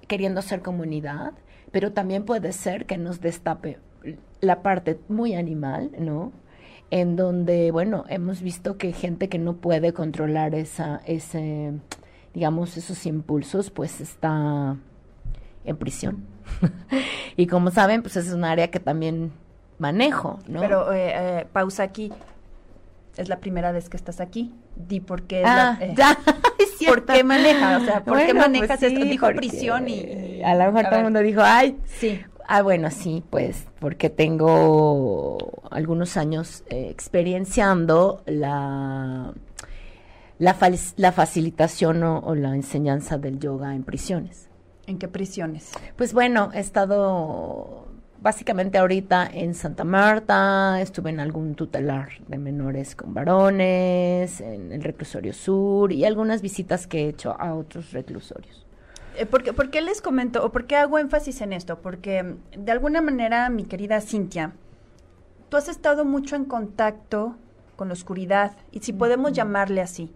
queriendo 0.06 0.42
ser 0.42 0.62
comunidad 0.62 1.32
pero 1.72 1.92
también 1.92 2.24
puede 2.24 2.52
ser 2.52 2.86
que 2.86 2.98
nos 2.98 3.22
destape 3.22 3.78
la 4.42 4.62
parte 4.62 5.00
muy 5.10 5.34
animal, 5.34 5.92
¿no? 5.98 6.32
En 6.90 7.16
donde, 7.16 7.72
bueno, 7.72 8.06
hemos 8.08 8.42
visto 8.42 8.78
que 8.78 8.94
gente 8.94 9.28
que 9.28 9.40
no 9.40 9.58
puede 9.58 9.94
controlar 9.94 10.56
esa, 10.56 11.02
ese, 11.06 11.74
digamos, 12.34 12.78
esos 12.78 13.06
impulsos, 13.06 13.72
pues 13.72 14.00
está 14.00 14.78
en 15.66 15.78
prisión. 15.78 16.26
y 17.36 17.48
como 17.48 17.72
saben, 17.72 18.02
pues 18.02 18.16
es 18.16 18.32
un 18.32 18.46
área 18.46 18.72
que 18.72 18.80
también 18.80 19.32
manejo, 19.80 20.40
¿no? 20.48 20.62
Pero 20.62 20.94
eh, 20.94 21.12
eh, 21.14 21.48
pausa 21.52 21.84
aquí. 21.84 22.12
Es 23.18 23.30
la 23.30 23.40
primera 23.40 23.72
vez 23.72 23.90
que 23.90 23.98
estás 23.98 24.22
aquí. 24.22 24.54
Di 24.76 25.00
por 25.00 25.24
qué. 25.24 25.44
Ah, 25.46 25.78
eh, 25.82 25.94
ya. 25.98 26.18
¿Por 26.88 27.06
qué 27.06 27.24
manejas? 27.24 27.82
O 27.82 27.86
sea, 27.86 28.04
¿por 28.04 28.20
qué 28.20 28.34
pues 28.34 28.36
manejas 28.36 28.82
esto? 28.82 29.04
Dijo 29.04 29.28
prisión 29.36 29.88
y... 29.90 30.42
A 30.44 30.54
lo 30.56 30.72
mejor 30.72 30.90
todo 30.90 31.00
el 31.00 31.04
mundo 31.06 31.20
dijo, 31.20 31.42
ay, 31.44 31.78
sí. 31.86 32.22
Ah, 32.48 32.62
bueno, 32.62 32.90
sí, 32.92 33.24
pues 33.30 33.66
porque 33.80 34.10
tengo 34.10 35.38
algunos 35.70 36.16
años 36.16 36.64
eh, 36.70 36.88
experienciando 36.90 38.24
la, 38.26 39.34
la, 40.40 40.56
la 40.96 41.12
facilitación 41.12 42.04
o, 42.04 42.36
la 42.36 42.56
enseñanza 42.56 43.18
del 43.18 43.40
yoga 43.40 43.76
en 43.76 43.84
prisiones. 43.84 44.48
¿En 44.86 44.98
qué 44.98 45.10
prisiones? 45.10 45.72
Pues 45.98 46.14
bueno, 46.14 46.52
he 46.54 46.62
estado 46.62 47.87
básicamente 48.22 48.78
ahorita 48.78 49.30
en 49.32 49.54
Santa 49.54 49.84
Marta, 49.84 50.82
estuve 50.82 51.10
en 51.10 51.20
algún 51.20 51.56
tutelar 51.56 52.10
de 52.28 52.38
menores 52.38 52.96
con 52.96 53.14
varones, 53.14 54.42
en 54.42 54.72
el 54.72 54.84
reclusorio 54.84 55.34
sur 55.34 55.92
y 55.92 56.06
algunas 56.06 56.42
visitas 56.42 56.88
que 56.88 57.06
he 57.06 57.10
hecho 57.10 57.40
a 57.40 57.54
otros 57.54 57.92
reclusorios. 57.92 58.66
Eh, 59.18 59.26
¿Por 59.26 59.44
qué, 59.44 59.54
¿Por 59.54 59.70
qué, 59.70 59.82
les 59.82 60.02
comento 60.02 60.46
o 60.46 60.52
por 60.52 60.66
qué 60.66 60.76
hago 60.76 61.00
énfasis 61.00 61.42
en 61.42 61.54
esto? 61.54 61.80
Porque 61.80 62.24
mm, 62.24 62.64
de 62.66 62.72
alguna 62.72 63.02
manera, 63.02 63.50
mi 63.50 63.64
querida 63.64 64.02
Cintia, 64.02 64.54
tú 65.50 65.58
has 65.58 65.70
estado 65.70 66.06
mucho 66.06 66.36
en 66.36 66.46
contacto 66.46 67.36
con 67.76 67.88
la 67.90 67.94
oscuridad, 67.94 68.58
y 68.72 68.80
si 68.80 68.92
podemos 68.92 69.34
llamarle 69.34 69.82
así 69.82 70.12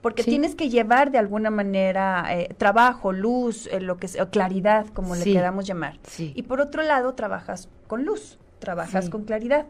porque 0.00 0.22
tienes 0.22 0.54
que 0.54 0.68
llevar 0.68 1.10
de 1.10 1.18
alguna 1.18 1.50
manera 1.50 2.24
eh, 2.30 2.54
trabajo, 2.56 3.12
luz, 3.12 3.66
eh, 3.66 3.80
lo 3.80 3.96
que 3.96 4.08
claridad, 4.30 4.86
como 4.94 5.16
le 5.16 5.24
queramos 5.24 5.66
llamar. 5.66 5.98
Y 6.18 6.42
por 6.42 6.60
otro 6.60 6.82
lado, 6.82 7.14
trabajas 7.14 7.68
con 7.86 8.04
luz, 8.04 8.38
trabajas 8.58 9.10
con 9.10 9.24
claridad. 9.24 9.66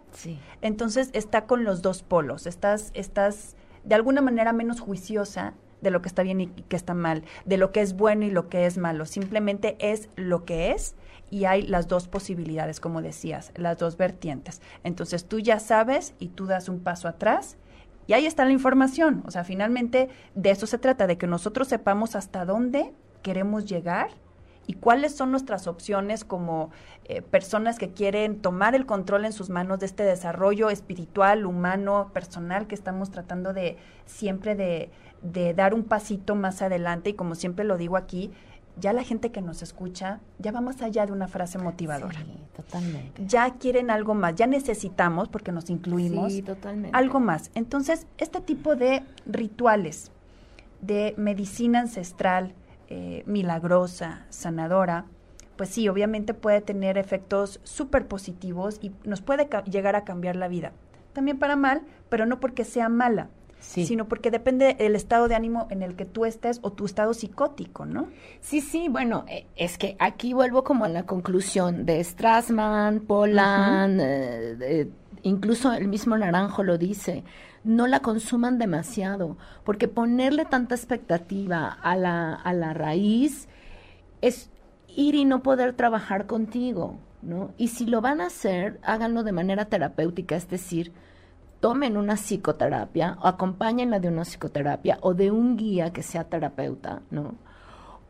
Entonces 0.61 1.11
está 1.13 1.47
con 1.47 1.65
los 1.65 1.83
dos 1.83 2.03
polos. 2.03 2.47
Estás, 2.47 2.91
estás 2.95 3.57
de 3.85 3.95
alguna 3.95 4.21
manera 4.21 4.53
menos 4.53 4.81
juiciosa 4.81 5.55
de 5.81 5.91
lo 5.91 6.03
que 6.03 6.09
está 6.09 6.23
bien 6.23 6.41
y 6.41 6.49
que 6.49 6.77
está 6.77 6.93
mal, 6.93 7.23
de 7.45 7.57
lo 7.57 7.71
que 7.73 7.81
es 7.81 7.97
bueno 7.97 8.25
y 8.25 8.31
lo 8.31 8.49
que 8.49 8.67
es 8.67 8.79
malo. 8.79 9.07
Simplemente 9.07 9.77
es 9.79 10.09
lo 10.17 10.45
que 10.45 10.73
es 10.73 10.95
y 11.31 11.45
hay 11.45 11.63
las 11.63 11.89
dos 11.89 12.09
posibilidades, 12.09 12.81
como 12.81 13.03
decías, 13.03 13.53
las 13.55 13.79
dos 13.79 13.97
vertientes. 13.97 14.61
Entonces 14.83 15.25
tú 15.25 15.39
ya 15.39 15.61
sabes 15.61 16.15
y 16.19 16.29
tú 16.29 16.47
das 16.47 16.69
un 16.69 16.81
paso 16.81 17.09
atrás 17.09 17.57
y 18.09 18.15
ahí 18.15 18.27
está 18.27 18.45
la 18.45 18.53
información. 18.53 19.23
O 19.27 19.31
sea, 19.31 19.45
finalmente 19.45 20.09
de 20.35 20.51
eso 20.51 20.67
se 20.67 20.79
trata, 20.79 21.07
de 21.07 21.19
que 21.19 21.29
nosotros 21.29 21.69
sepamos 21.69 22.17
hasta 22.17 22.45
dónde 22.45 22.93
queremos 23.23 23.67
llegar 23.67 24.09
y 24.67 24.73
cuáles 24.75 25.15
son 25.15 25.31
nuestras 25.31 25.67
opciones 25.67 26.25
como 26.25 26.71
eh, 27.05 27.21
personas 27.21 27.79
que 27.79 27.93
quieren 27.93 28.41
tomar 28.41 28.75
el 28.75 28.87
control 28.87 29.27
en 29.27 29.33
sus 29.33 29.51
manos 29.51 29.79
de 29.79 29.87
este 29.87 30.05
desarrollo 30.05 30.71
espiritual, 30.71 31.45
humano, 31.45 32.11
personal 32.15 32.67
que 32.67 32.75
estamos 32.75 33.11
tratando 33.11 33.53
de 33.53 33.77
siempre 34.07 34.57
de, 34.57 34.91
de 35.21 35.53
dar 35.53 35.75
un 35.75 35.85
pasito 35.85 36.35
más 36.35 36.63
adelante 36.63 37.11
y 37.11 37.15
como 37.15 37.35
siempre 37.35 37.67
lo 37.67 37.77
digo 37.77 37.99
aquí, 37.99 38.31
ya 38.81 38.93
la 38.93 39.05
gente 39.05 39.31
que 39.31 39.41
nos 39.41 39.63
escucha 39.63 40.21
ya 40.39 40.53
va 40.53 40.61
más 40.61 40.83
allá 40.83 41.07
de 41.07 41.13
una 41.13 41.29
frase 41.29 41.59
motivadora. 41.59 42.21
Sí, 42.21 42.39
totalmente. 42.57 43.25
Ya 43.27 43.55
quieren 43.55 43.91
algo 43.91 44.15
más, 44.15 44.35
ya 44.35 44.47
necesitamos, 44.47 45.29
porque 45.29 45.53
nos 45.53 45.71
incluimos, 45.71 46.33
sí, 46.33 46.43
totalmente. 46.43 46.97
algo 46.97 47.21
más. 47.21 47.51
Entonces, 47.55 48.07
este 48.19 48.41
tipo 48.41 48.77
de 48.77 49.03
rituales 49.27 50.11
de 50.81 51.15
medicina 51.17 51.81
ancestral, 51.81 52.55
eh, 52.89 53.23
milagrosa, 53.27 54.27
sanadora, 54.31 55.07
pues 55.57 55.71
sí, 55.71 55.89
obviamente 55.89 56.35
puede 56.35 56.61
tener 56.61 56.99
efectos 56.99 57.61
súper 57.65 58.07
positivos 58.07 58.79
y 58.81 58.93
nos 59.05 59.21
puede 59.21 59.49
llegar 59.65 59.97
a 59.97 60.05
cambiar 60.05 60.37
la 60.37 60.47
vida. 60.47 60.73
También 61.13 61.39
para 61.39 61.57
mal, 61.57 61.83
pero 62.09 62.27
no 62.27 62.39
porque 62.39 62.65
sea 62.65 62.89
mala, 62.89 63.29
sino 63.61 64.09
porque 64.09 64.31
depende 64.31 64.75
del 64.75 64.97
estado 64.97 65.29
de 65.29 65.35
ánimo 65.35 65.67
en 65.71 65.83
el 65.83 65.97
que 65.97 66.05
tú 66.05 66.25
estés 66.25 66.59
o 66.63 66.73
tu 66.73 66.87
estado 66.87 67.15
psicótico, 67.15 67.87
¿no? 67.87 68.09
Sí, 68.41 68.61
sí, 68.61 68.89
bueno, 68.89 69.25
eh, 69.29 69.47
es 69.57 69.79
que 69.79 69.97
aquí 69.99 70.33
vuelvo 70.33 70.65
como 70.65 70.85
a 70.85 70.89
la 70.89 71.05
conclusión 71.05 71.85
de 71.85 72.03
Strassman, 72.03 73.01
Polan, 73.01 73.99
eh, 74.01 74.89
incluso 75.23 75.73
el 75.73 75.89
mismo 75.89 76.17
Naranjo 76.17 76.63
lo 76.63 76.79
dice, 76.79 77.25
no 77.65 77.87
la 77.87 78.01
consuman 78.01 78.59
demasiado, 78.59 79.37
porque 79.65 79.89
ponerle 79.89 80.45
tanta 80.45 80.75
expectativa 80.75 81.69
a 81.69 81.97
la, 81.97 82.35
a 82.35 82.53
la 82.53 82.73
raíz 82.75 83.49
es 84.21 84.51
ir 84.89 85.15
y 85.15 85.25
no 85.25 85.43
poder 85.43 85.75
trabajar 85.75 86.27
contigo, 86.27 86.99
¿no? 87.23 87.53
Y 87.59 87.69
si 87.69 87.87
lo 87.87 88.01
van 88.01 88.21
a 88.21 88.27
hacer, 88.27 88.79
háganlo 88.83 89.23
de 89.23 89.33
manera 89.33 89.67
terapéutica, 89.67 90.37
es 90.37 90.49
decir, 90.49 90.93
tomen 91.61 91.97
una 91.97 92.15
psicoterapia 92.15 93.19
o 93.23 93.27
acompáñenla 93.27 94.01
de 94.01 94.09
una 94.09 94.23
psicoterapia 94.23 94.99
o 95.03 95.15
de 95.15 95.31
un 95.31 95.57
guía 95.57 95.93
que 95.93 96.03
sea 96.03 96.25
terapeuta, 96.25 97.03
¿no? 97.11 97.35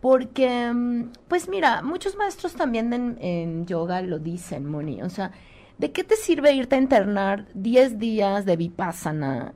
Porque, 0.00 0.72
mm, 0.72 1.12
pues 1.28 1.48
mira, 1.48 1.82
muchos 1.82 2.16
maestros 2.16 2.54
también 2.54 2.92
en, 3.20 3.66
yoga 3.66 4.00
lo 4.02 4.18
dicen, 4.18 4.66
Moni, 4.66 5.02
o 5.02 5.08
sea, 5.08 5.32
¿De 5.78 5.92
qué 5.92 6.02
te 6.02 6.16
sirve 6.16 6.52
irte 6.52 6.74
a 6.74 6.80
internar 6.80 7.46
10 7.54 8.00
días 8.00 8.44
de 8.44 8.56
vipassana 8.56 9.54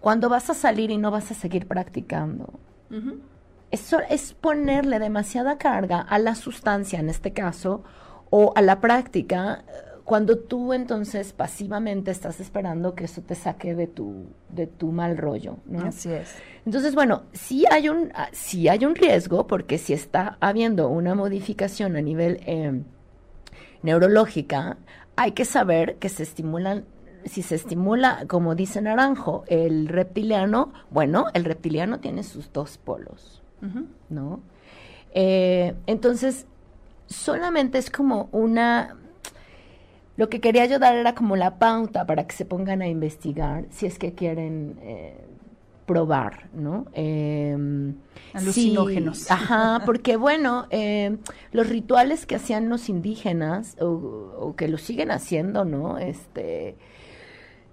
cuando 0.00 0.28
vas 0.28 0.48
a 0.50 0.54
salir 0.54 0.92
y 0.92 0.98
no 0.98 1.10
vas 1.10 1.32
a 1.32 1.34
seguir 1.34 1.66
practicando? 1.66 2.60
Eso 3.72 3.98
es 4.08 4.34
ponerle 4.34 5.00
demasiada 5.00 5.58
carga 5.58 6.00
a 6.00 6.20
la 6.20 6.36
sustancia, 6.36 7.00
en 7.00 7.08
este 7.08 7.32
caso, 7.32 7.82
o 8.30 8.52
a 8.54 8.62
la 8.62 8.80
práctica, 8.80 9.64
cuando 10.08 10.38
tú 10.38 10.72
entonces 10.72 11.34
pasivamente 11.34 12.10
estás 12.10 12.40
esperando 12.40 12.94
que 12.94 13.04
eso 13.04 13.20
te 13.20 13.34
saque 13.34 13.74
de 13.74 13.86
tu, 13.86 14.24
de 14.48 14.66
tu 14.66 14.90
mal 14.90 15.18
rollo, 15.18 15.58
¿no? 15.66 15.84
Así 15.84 16.10
es. 16.10 16.34
Entonces, 16.64 16.94
bueno, 16.94 17.24
sí 17.32 17.66
hay 17.70 17.90
un, 17.90 18.10
ah, 18.14 18.30
sí 18.32 18.68
hay 18.68 18.86
un 18.86 18.94
riesgo, 18.94 19.46
porque 19.46 19.76
si 19.76 19.92
está 19.92 20.38
habiendo 20.40 20.88
una 20.88 21.14
modificación 21.14 21.94
a 21.94 22.00
nivel 22.00 22.40
eh, 22.46 22.80
neurológica, 23.82 24.78
hay 25.14 25.32
que 25.32 25.44
saber 25.44 25.96
que 25.96 26.08
se 26.08 26.22
estimulan 26.22 26.86
si 27.26 27.42
se 27.42 27.56
estimula, 27.56 28.24
como 28.28 28.54
dice 28.54 28.80
Naranjo, 28.80 29.44
el 29.48 29.88
reptiliano, 29.88 30.72
bueno, 30.88 31.26
el 31.34 31.44
reptiliano 31.44 32.00
tiene 32.00 32.22
sus 32.22 32.50
dos 32.50 32.78
polos, 32.78 33.42
¿no? 34.08 34.40
Eh, 35.12 35.74
entonces, 35.86 36.46
solamente 37.08 37.76
es 37.76 37.90
como 37.90 38.30
una 38.32 38.96
lo 40.18 40.28
que 40.28 40.40
quería 40.40 40.66
yo 40.66 40.80
dar 40.80 40.96
era 40.96 41.14
como 41.14 41.36
la 41.36 41.60
pauta 41.60 42.04
para 42.04 42.26
que 42.26 42.34
se 42.34 42.44
pongan 42.44 42.82
a 42.82 42.88
investigar 42.88 43.66
si 43.70 43.86
es 43.86 44.00
que 44.00 44.14
quieren 44.14 44.76
eh, 44.82 45.16
probar, 45.86 46.50
¿no? 46.52 46.86
Eh, 46.92 47.56
Alucinógenos. 48.32 49.30
ajá, 49.30 49.82
porque 49.86 50.16
bueno, 50.16 50.66
eh, 50.70 51.16
los 51.52 51.68
rituales 51.68 52.26
que 52.26 52.34
hacían 52.34 52.68
los 52.68 52.88
indígenas 52.88 53.76
o, 53.80 53.86
o, 53.86 54.56
que 54.56 54.66
lo 54.66 54.76
siguen 54.76 55.12
haciendo, 55.12 55.64
¿no? 55.64 55.98
Este 55.98 56.76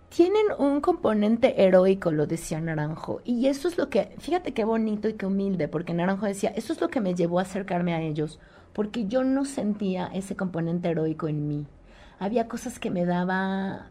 tienen 0.09 0.45
un 0.59 0.81
componente 0.81 1.63
heroico, 1.63 2.11
lo 2.11 2.27
decía 2.27 2.61
Naranjo, 2.61 3.21
y 3.25 3.47
eso 3.47 3.67
es 3.67 3.77
lo 3.79 3.89
que, 3.89 4.15
fíjate 4.19 4.53
qué 4.53 4.65
bonito 4.65 5.09
y 5.09 5.13
qué 5.13 5.25
humilde, 5.25 5.67
porque 5.67 5.95
Naranjo 5.95 6.27
decía, 6.27 6.53
eso 6.55 6.73
es 6.73 6.79
lo 6.79 6.89
que 6.89 7.01
me 7.01 7.15
llevó 7.15 7.39
a 7.39 7.41
acercarme 7.41 7.95
a 7.95 8.01
ellos, 8.01 8.39
porque 8.71 9.07
yo 9.07 9.23
no 9.23 9.45
sentía 9.45 10.11
ese 10.13 10.35
componente 10.35 10.89
heroico 10.89 11.27
en 11.27 11.47
mí 11.47 11.65
había 12.19 12.47
cosas 12.47 12.79
que 12.79 12.89
me 12.89 13.05
daba 13.05 13.89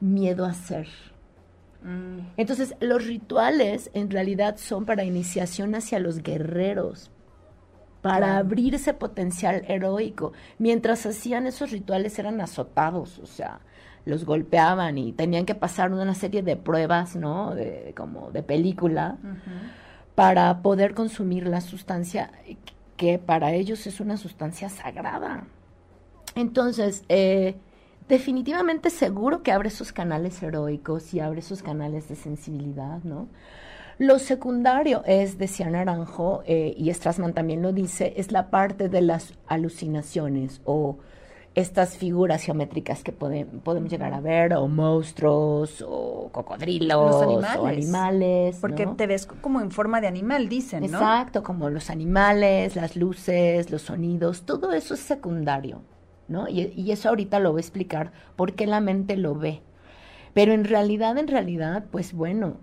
miedo 0.00 0.44
hacer. 0.44 0.88
Mm. 1.82 2.32
Entonces, 2.36 2.74
los 2.80 3.06
rituales 3.06 3.90
en 3.94 4.10
realidad 4.10 4.56
son 4.56 4.84
para 4.84 5.04
iniciación 5.04 5.74
hacia 5.74 5.98
los 5.98 6.22
guerreros, 6.22 7.10
para 8.02 8.38
abrir 8.38 8.74
ese 8.74 8.94
potencial 8.94 9.64
heroico. 9.68 10.32
Mientras 10.58 11.04
hacían 11.06 11.46
esos 11.46 11.70
rituales 11.70 12.18
eran 12.18 12.40
azotados, 12.40 13.18
o 13.18 13.26
sea, 13.26 13.60
los 14.04 14.24
golpeaban 14.24 14.98
y 14.98 15.12
tenían 15.12 15.44
que 15.44 15.54
pasar 15.54 15.92
una 15.92 16.14
serie 16.14 16.42
de 16.42 16.56
pruebas, 16.56 17.16
¿no? 17.16 17.54
De, 17.54 17.92
como 17.96 18.30
de 18.30 18.42
película, 18.42 19.18
para 20.14 20.62
poder 20.62 20.94
consumir 20.94 21.46
la 21.46 21.60
sustancia 21.60 22.30
que 22.96 23.18
para 23.18 23.52
ellos 23.52 23.86
es 23.86 24.00
una 24.00 24.16
sustancia 24.16 24.68
sagrada. 24.68 25.44
Entonces, 26.34 27.04
eh, 27.08 27.56
definitivamente 28.08 28.90
seguro 28.90 29.42
que 29.42 29.52
abre 29.52 29.68
esos 29.68 29.92
canales 29.92 30.42
heroicos 30.42 31.12
y 31.14 31.20
abre 31.20 31.40
esos 31.40 31.62
canales 31.62 32.08
de 32.08 32.16
sensibilidad, 32.16 33.02
¿no? 33.04 33.28
Lo 33.98 34.20
secundario 34.20 35.02
es, 35.06 35.38
decía 35.38 35.68
Naranjo, 35.68 36.42
eh, 36.46 36.72
y 36.76 36.92
Strassman 36.94 37.34
también 37.34 37.62
lo 37.62 37.72
dice, 37.72 38.14
es 38.16 38.30
la 38.30 38.48
parte 38.48 38.88
de 38.88 39.02
las 39.02 39.34
alucinaciones 39.48 40.60
o 40.64 40.98
estas 41.56 41.96
figuras 41.96 42.44
geométricas 42.44 43.02
que 43.02 43.10
podemos 43.10 43.90
llegar 43.90 44.14
a 44.14 44.20
ver, 44.20 44.54
o 44.54 44.68
monstruos, 44.68 45.84
o 45.84 46.28
cocodrilos, 46.30 46.96
o 46.96 47.66
animales. 47.66 48.58
Porque 48.60 48.86
te 48.86 49.08
ves 49.08 49.26
como 49.26 49.60
en 49.60 49.72
forma 49.72 50.00
de 50.00 50.06
animal, 50.06 50.48
dicen, 50.48 50.80
¿no? 50.82 50.86
Exacto, 50.86 51.42
como 51.42 51.68
los 51.68 51.90
animales, 51.90 52.76
las 52.76 52.94
luces, 52.94 53.72
los 53.72 53.82
sonidos, 53.82 54.42
todo 54.42 54.72
eso 54.72 54.94
es 54.94 55.00
secundario. 55.00 55.82
¿No? 56.28 56.48
Y, 56.48 56.90
eso 56.90 57.08
ahorita 57.08 57.40
lo 57.40 57.52
voy 57.52 57.58
a 57.58 57.62
explicar 57.62 58.12
por 58.36 58.54
qué 58.54 58.66
la 58.66 58.80
mente 58.80 59.16
lo 59.16 59.34
ve. 59.34 59.62
Pero 60.34 60.52
en 60.52 60.64
realidad, 60.64 61.18
en 61.18 61.28
realidad, 61.28 61.86
pues 61.90 62.12
bueno, 62.12 62.58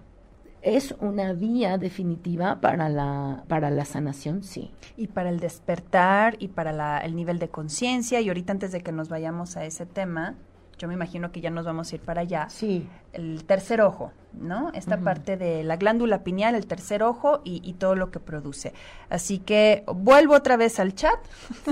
es 0.62 0.96
una 1.00 1.34
vía 1.34 1.78
definitiva 1.78 2.62
para 2.62 2.90
la, 2.90 3.44
para 3.48 3.70
la 3.70 3.86
sanación, 3.86 4.44
sí. 4.44 4.72
Y 4.98 5.08
para 5.08 5.30
el 5.30 5.40
despertar 5.40 6.38
y 6.40 6.50
para 6.50 7.00
el 7.00 7.16
nivel 7.16 7.40
de 7.40 7.50
conciencia. 7.50 8.22
Y 8.22 8.30
ahorita 8.30 8.54
antes 8.54 8.72
de 8.72 8.82
que 8.82 8.92
nos 8.92 9.10
vayamos 9.10 9.58
a 9.58 9.66
ese 9.66 9.86
tema, 9.86 10.36
yo 10.78 10.88
me 10.88 10.94
imagino 10.94 11.32
que 11.32 11.42
ya 11.42 11.50
nos 11.50 11.66
vamos 11.66 11.92
a 11.92 11.96
ir 11.96 12.02
para 12.02 12.22
allá. 12.22 12.48
Sí. 12.50 12.88
El 13.14 13.46
tercer 13.46 13.80
ojo, 13.80 14.12
¿no? 14.34 14.72
Esta 14.74 14.98
parte 14.98 15.38
de 15.38 15.64
la 15.64 15.78
glándula 15.78 16.24
pineal, 16.24 16.54
el 16.54 16.68
tercer 16.68 17.02
ojo 17.02 17.40
y, 17.46 17.74
todo 17.74 17.96
lo 17.96 18.12
que 18.12 18.20
produce. 18.20 18.74
Así 19.10 19.40
que 19.40 19.86
vuelvo 19.88 20.34
otra 20.34 20.58
vez 20.58 20.80
al 20.82 20.96
chat. 20.96 21.18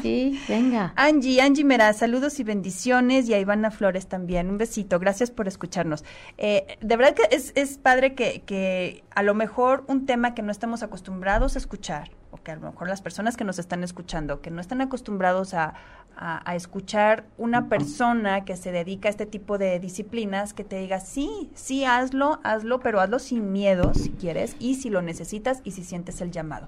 Sí, 0.02 0.40
venga. 0.48 0.94
Angie, 0.96 1.42
Angie 1.42 1.66
Mera, 1.66 1.92
saludos 1.92 2.40
y 2.40 2.46
bendiciones. 2.46 3.28
Y 3.28 3.34
a 3.34 3.40
Ivana 3.40 3.72
Flores 3.72 4.08
también. 4.08 4.50
Un 4.50 4.58
besito. 4.58 5.00
Gracias 5.00 5.32
por 5.32 5.50
escucharnos. 5.50 6.06
Eh, 6.38 6.78
de 6.80 6.96
verdad 6.96 7.14
que 7.14 7.36
es, 7.36 7.52
es 7.56 7.78
padre 7.78 8.16
que, 8.16 8.44
que 8.46 9.04
a 9.14 9.22
lo 9.22 9.34
mejor 9.34 9.84
un 9.88 10.06
tema 10.06 10.34
que 10.34 10.42
no 10.42 10.52
estamos 10.52 10.82
acostumbrados 10.82 11.56
a 11.56 11.60
escuchar, 11.60 12.12
o 12.32 12.38
que 12.38 12.52
a 12.52 12.56
lo 12.56 12.72
mejor 12.72 12.88
las 12.88 13.02
personas 13.02 13.38
que 13.38 13.44
nos 13.44 13.60
están 13.60 13.84
escuchando, 13.84 14.42
que 14.42 14.50
no 14.50 14.60
están 14.62 14.82
acostumbrados 14.82 15.54
a, 15.54 15.76
a, 16.16 16.56
escuchar 16.56 17.26
una 17.38 17.70
persona 17.70 18.46
que 18.46 18.56
se 18.56 18.72
dedica 18.72 19.10
a 19.10 19.12
este 19.12 19.26
tipo 19.26 19.58
de 19.58 19.80
disciplinas, 19.80 20.54
que 20.54 20.64
te 20.64 20.80
diga, 20.80 21.00
sí, 21.00 21.50
sí, 21.56 21.86
hazlo, 21.86 22.40
hazlo, 22.44 22.80
pero 22.80 23.00
hazlo 23.00 23.20
sin 23.20 23.52
miedo 23.52 23.94
si 23.94 24.10
quieres 24.10 24.56
y 24.60 24.76
si 24.76 24.90
lo 24.90 25.02
necesitas 25.02 25.62
y 25.64 25.72
si 25.72 25.84
sientes 25.84 26.22
el 26.22 26.32
llamado. 26.32 26.68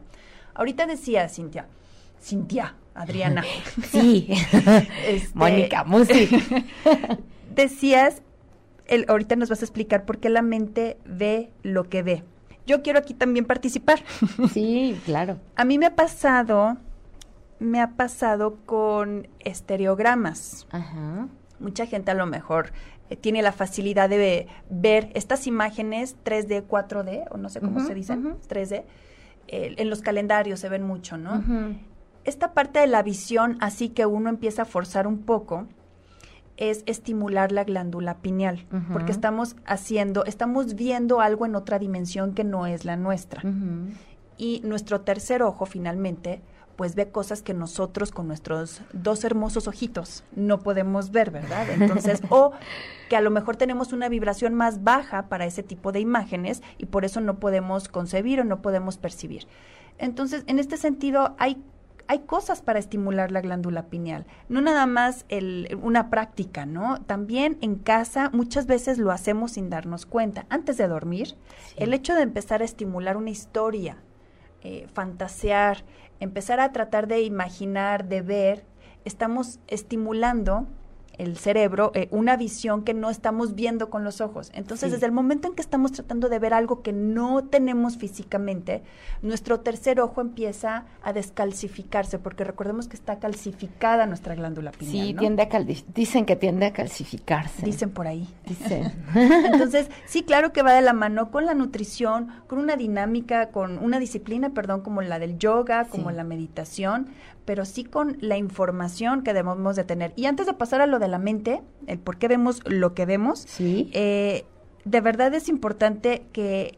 Ahorita 0.53 0.85
decía 0.85 1.29
Cintia, 1.29 1.67
Cintia, 2.21 2.75
Adriana. 2.93 3.43
Sí, 3.91 4.27
este, 5.07 5.29
Mónica, 5.33 5.83
Musi. 5.83 6.29
decías, 7.55 8.21
el, 8.87 9.05
ahorita 9.07 9.35
nos 9.35 9.49
vas 9.49 9.61
a 9.61 9.65
explicar 9.65 10.05
por 10.05 10.19
qué 10.19 10.29
la 10.29 10.41
mente 10.41 10.97
ve 11.05 11.51
lo 11.63 11.89
que 11.89 12.03
ve 12.03 12.23
yo 12.65 12.81
quiero 12.81 12.99
aquí 12.99 13.13
también 13.13 13.45
participar. 13.45 14.03
Sí, 14.51 14.99
claro. 15.05 15.37
A 15.55 15.65
mí 15.65 15.77
me 15.77 15.85
ha 15.85 15.95
pasado, 15.95 16.77
me 17.59 17.81
ha 17.81 17.91
pasado 17.91 18.57
con 18.65 19.27
estereogramas. 19.39 20.67
Ajá. 20.71 21.27
Mucha 21.59 21.85
gente 21.85 22.11
a 22.11 22.13
lo 22.13 22.25
mejor 22.25 22.71
eh, 23.09 23.15
tiene 23.15 23.41
la 23.41 23.51
facilidad 23.51 24.09
de 24.09 24.47
ver 24.69 25.11
estas 25.13 25.47
imágenes 25.47 26.15
3D, 26.25 26.67
4D, 26.67 27.27
o 27.31 27.37
no 27.37 27.49
sé 27.49 27.61
cómo 27.61 27.79
se 27.79 27.93
dicen, 27.93 28.37
3D. 28.49 28.83
Eh, 29.47 29.75
en 29.77 29.89
los 29.89 30.01
calendarios 30.01 30.59
se 30.59 30.69
ven 30.69 30.83
mucho, 30.83 31.17
¿no? 31.17 31.43
Esta 32.23 32.53
parte 32.53 32.79
de 32.79 32.87
la 32.87 33.03
visión, 33.03 33.57
así 33.61 33.89
que 33.89 34.07
uno 34.07 34.29
empieza 34.29 34.63
a 34.63 34.65
forzar 34.65 35.05
un 35.05 35.19
poco, 35.19 35.67
es 36.57 36.83
estimular 36.87 37.51
la 37.51 37.63
glándula 37.63 38.17
pineal, 38.17 38.65
porque 38.91 39.11
estamos 39.11 39.55
haciendo, 39.65 40.25
estamos 40.25 40.73
viendo 40.73 41.21
algo 41.21 41.45
en 41.45 41.55
otra 41.55 41.77
dimensión 41.77 42.33
que 42.33 42.43
no 42.43 42.65
es 42.65 42.85
la 42.85 42.95
nuestra. 42.95 43.43
Y 44.37 44.61
nuestro 44.65 45.01
tercer 45.01 45.43
ojo 45.43 45.65
finalmente 45.65 46.41
pues 46.75 46.95
ve 46.95 47.09
cosas 47.09 47.41
que 47.41 47.53
nosotros 47.53 48.11
con 48.11 48.27
nuestros 48.27 48.81
dos 48.93 49.23
hermosos 49.23 49.67
ojitos 49.67 50.23
no 50.35 50.59
podemos 50.59 51.11
ver, 51.11 51.31
¿verdad? 51.31 51.69
Entonces, 51.69 52.21
o 52.29 52.51
que 53.09 53.15
a 53.15 53.21
lo 53.21 53.31
mejor 53.31 53.55
tenemos 53.55 53.93
una 53.93 54.09
vibración 54.09 54.53
más 54.53 54.83
baja 54.83 55.29
para 55.29 55.45
ese 55.45 55.63
tipo 55.63 55.91
de 55.91 55.99
imágenes 55.99 56.61
y 56.77 56.87
por 56.87 57.05
eso 57.05 57.21
no 57.21 57.39
podemos 57.39 57.87
concebir 57.87 58.41
o 58.41 58.43
no 58.43 58.61
podemos 58.61 58.97
percibir. 58.97 59.47
Entonces, 59.97 60.43
en 60.47 60.59
este 60.59 60.77
sentido, 60.77 61.35
hay 61.37 61.63
hay 62.07 62.19
cosas 62.19 62.61
para 62.61 62.79
estimular 62.79 63.31
la 63.31 63.41
glándula 63.41 63.87
pineal, 63.87 64.25
no 64.49 64.61
nada 64.61 64.85
más 64.85 65.25
el, 65.29 65.77
una 65.81 66.09
práctica, 66.09 66.65
¿no? 66.65 67.01
También 67.01 67.57
en 67.61 67.75
casa 67.75 68.29
muchas 68.31 68.67
veces 68.67 68.97
lo 68.97 69.11
hacemos 69.11 69.53
sin 69.53 69.69
darnos 69.69 70.05
cuenta. 70.05 70.45
Antes 70.49 70.77
de 70.77 70.87
dormir, 70.87 71.35
el 71.77 71.93
hecho 71.93 72.13
de 72.13 72.21
empezar 72.21 72.61
a 72.61 72.65
estimular 72.65 73.17
una 73.17 73.31
historia, 73.31 73.97
eh, 74.65 74.87
fantasear, 74.93 75.83
empezar 76.19 76.59
a 76.59 76.71
tratar 76.71 77.05
de 77.07 77.21
imaginar, 77.21 78.07
de 78.07 78.21
ver, 78.23 78.65
estamos 79.05 79.59
estimulando 79.67 80.65
el 81.17 81.37
cerebro 81.37 81.91
eh, 81.93 82.07
una 82.11 82.37
visión 82.37 82.83
que 82.83 82.93
no 82.93 83.09
estamos 83.09 83.55
viendo 83.55 83.89
con 83.89 84.03
los 84.03 84.21
ojos. 84.21 84.51
Entonces, 84.53 84.91
desde 84.91 85.05
el 85.05 85.11
momento 85.11 85.47
en 85.47 85.55
que 85.55 85.61
estamos 85.61 85.91
tratando 85.91 86.29
de 86.29 86.39
ver 86.39 86.53
algo 86.53 86.81
que 86.81 86.93
no 86.93 87.43
tenemos 87.45 87.97
físicamente, 87.97 88.83
nuestro 89.21 89.59
tercer 89.59 89.99
ojo 89.99 90.21
empieza 90.21 90.85
a 91.03 91.13
descalcificarse, 91.13 92.19
porque 92.19 92.43
recordemos 92.43 92.87
que 92.87 92.95
está 92.95 93.19
calcificada 93.19 94.05
nuestra 94.05 94.35
glándula 94.35 94.71
pineal. 94.71 95.07
Sí, 95.07 95.13
tiende 95.13 95.43
a 95.43 95.65
dicen 95.93 96.25
que 96.25 96.35
tiende 96.35 96.65
a 96.67 96.73
calcificarse. 96.73 97.65
Dicen 97.65 97.91
por 97.91 98.07
ahí. 98.07 98.27
Dicen. 98.45 98.91
Entonces, 99.15 99.89
sí, 100.05 100.23
claro 100.23 100.53
que 100.53 100.61
va 100.61 100.73
de 100.73 100.81
la 100.81 100.93
mano 100.93 101.31
con 101.31 101.45
la 101.45 101.53
nutrición, 101.53 102.29
con 102.47 102.59
una 102.59 102.75
dinámica, 102.75 103.49
con 103.49 103.77
una 103.77 103.99
disciplina, 103.99 104.51
perdón, 104.51 104.81
como 104.81 105.01
la 105.01 105.19
del 105.19 105.37
yoga, 105.37 105.85
como 105.85 106.11
la 106.11 106.23
meditación, 106.23 107.07
pero 107.45 107.63
sí 107.65 107.83
con 107.83 108.17
la 108.21 108.37
información 108.37 109.21
que 109.23 109.33
debemos 109.33 109.75
de 109.75 109.83
tener. 109.83 110.13
Y 110.15 110.25
antes 110.25 110.45
de 110.47 110.53
pasar 110.53 110.81
a 110.81 110.87
lo 110.87 110.99
de 110.99 111.07
la 111.07 111.19
mente, 111.19 111.61
el 111.87 111.99
por 111.99 112.17
qué 112.17 112.27
vemos 112.27 112.61
lo 112.65 112.93
que 112.93 113.05
vemos, 113.05 113.39
Sí. 113.47 113.89
eh, 113.93 114.45
de 114.83 115.01
verdad 115.01 115.33
es 115.33 115.47
importante 115.49 116.25
que 116.33 116.77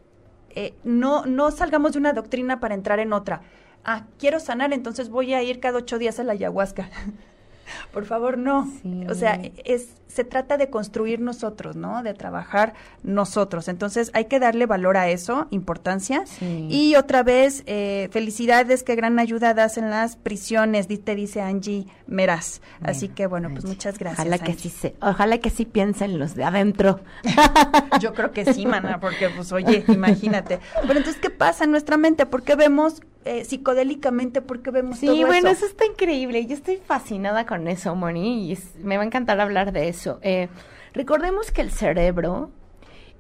eh, 0.52 0.74
no, 0.84 1.26
no 1.26 1.52
salgamos 1.52 1.94
de 1.94 2.00
una 2.00 2.14
doctrina 2.14 2.60
para 2.60 2.74
entrar 2.76 3.00
en 3.00 3.14
otra. 3.14 3.42
Ah, 3.86 4.06
quiero 4.18 4.40
sanar, 4.40 4.74
entonces 4.74 5.10
voy 5.10 5.34
a 5.34 5.42
ir 5.44 5.60
cada 5.60 5.78
ocho 5.78 5.98
días 6.00 6.20
a 6.20 6.24
la 6.24 6.34
ayahuasca. 6.34 6.90
Por 7.94 8.06
favor, 8.06 8.38
no. 8.38 8.68
Sí. 8.82 9.06
O 9.10 9.14
sea, 9.14 9.40
es, 9.66 9.90
se 10.18 10.24
trata 10.26 10.58
de 10.58 10.70
construir 10.70 11.20
nosotros, 11.22 11.76
¿no? 11.76 12.04
De 12.04 12.14
trabajar 12.14 12.74
nosotros. 13.04 13.68
Entonces 13.68 14.12
hay 14.14 14.26
que 14.26 14.40
darle 14.40 14.66
valor 14.66 14.98
a 14.98 15.08
eso, 15.10 15.48
importancia. 15.52 16.26
Sí. 16.26 16.68
Y 16.70 16.96
otra 16.96 17.24
vez, 17.24 17.64
eh, 17.68 18.10
felicidades, 18.12 18.84
qué 18.84 18.96
gran 18.96 19.20
ayuda 19.20 19.54
das 19.54 19.78
en 19.78 19.90
las 19.90 20.16
prisiones, 20.16 20.88
te 20.88 21.16
dice 21.16 21.42
Angie 21.42 21.86
Meraz. 22.08 22.62
Así 22.82 23.08
que 23.10 23.28
bueno, 23.28 23.50
pues 23.52 23.66
muchas 23.66 23.98
gracias. 24.00 24.20
Ojalá 24.28 24.40
que 24.40 24.54
sí 24.56 24.70
se, 24.70 24.96
ojalá 25.02 25.38
que 25.38 25.50
sí 25.50 25.66
piensen 25.66 26.18
los 26.20 26.34
de 26.36 26.44
adentro. 26.44 27.00
Yo 28.02 28.14
creo 28.14 28.32
que 28.32 28.54
sí, 28.54 28.66
mana, 28.66 29.00
porque 29.00 29.30
pues 29.30 29.52
oye, 29.52 29.84
imagínate. 29.88 30.60
Pero 30.82 30.98
entonces, 30.98 31.22
¿qué 31.22 31.30
pasa 31.30 31.64
en 31.66 31.72
nuestra 31.72 31.98
mente? 31.98 32.26
¿Por 32.26 32.44
qué 32.44 32.56
vemos 32.56 33.02
eh, 33.26 33.44
psicodélicamente? 33.46 34.42
¿Por 34.42 34.62
qué 34.62 34.72
vemos 34.72 35.00
Sí, 35.00 35.06
todo 35.08 35.18
bueno, 35.28 35.50
eso? 35.50 35.58
eso 35.58 35.66
está 35.66 35.86
increíble. 35.86 36.46
Yo 36.46 36.56
estoy 36.56 36.78
fascinada 36.78 37.46
con 37.46 37.68
eso, 37.68 37.94
Moni, 37.96 38.48
y 38.48 38.54
es- 38.54 38.76
me 38.82 38.96
va 38.98 39.04
a 39.04 39.06
encantar 39.06 39.40
hablar 39.42 39.72
de 39.74 39.90
eso. 39.90 40.07
Eh, 40.22 40.50
recordemos 40.94 41.52
que 41.52 41.62
el 41.62 41.72
cerebro 41.72 42.50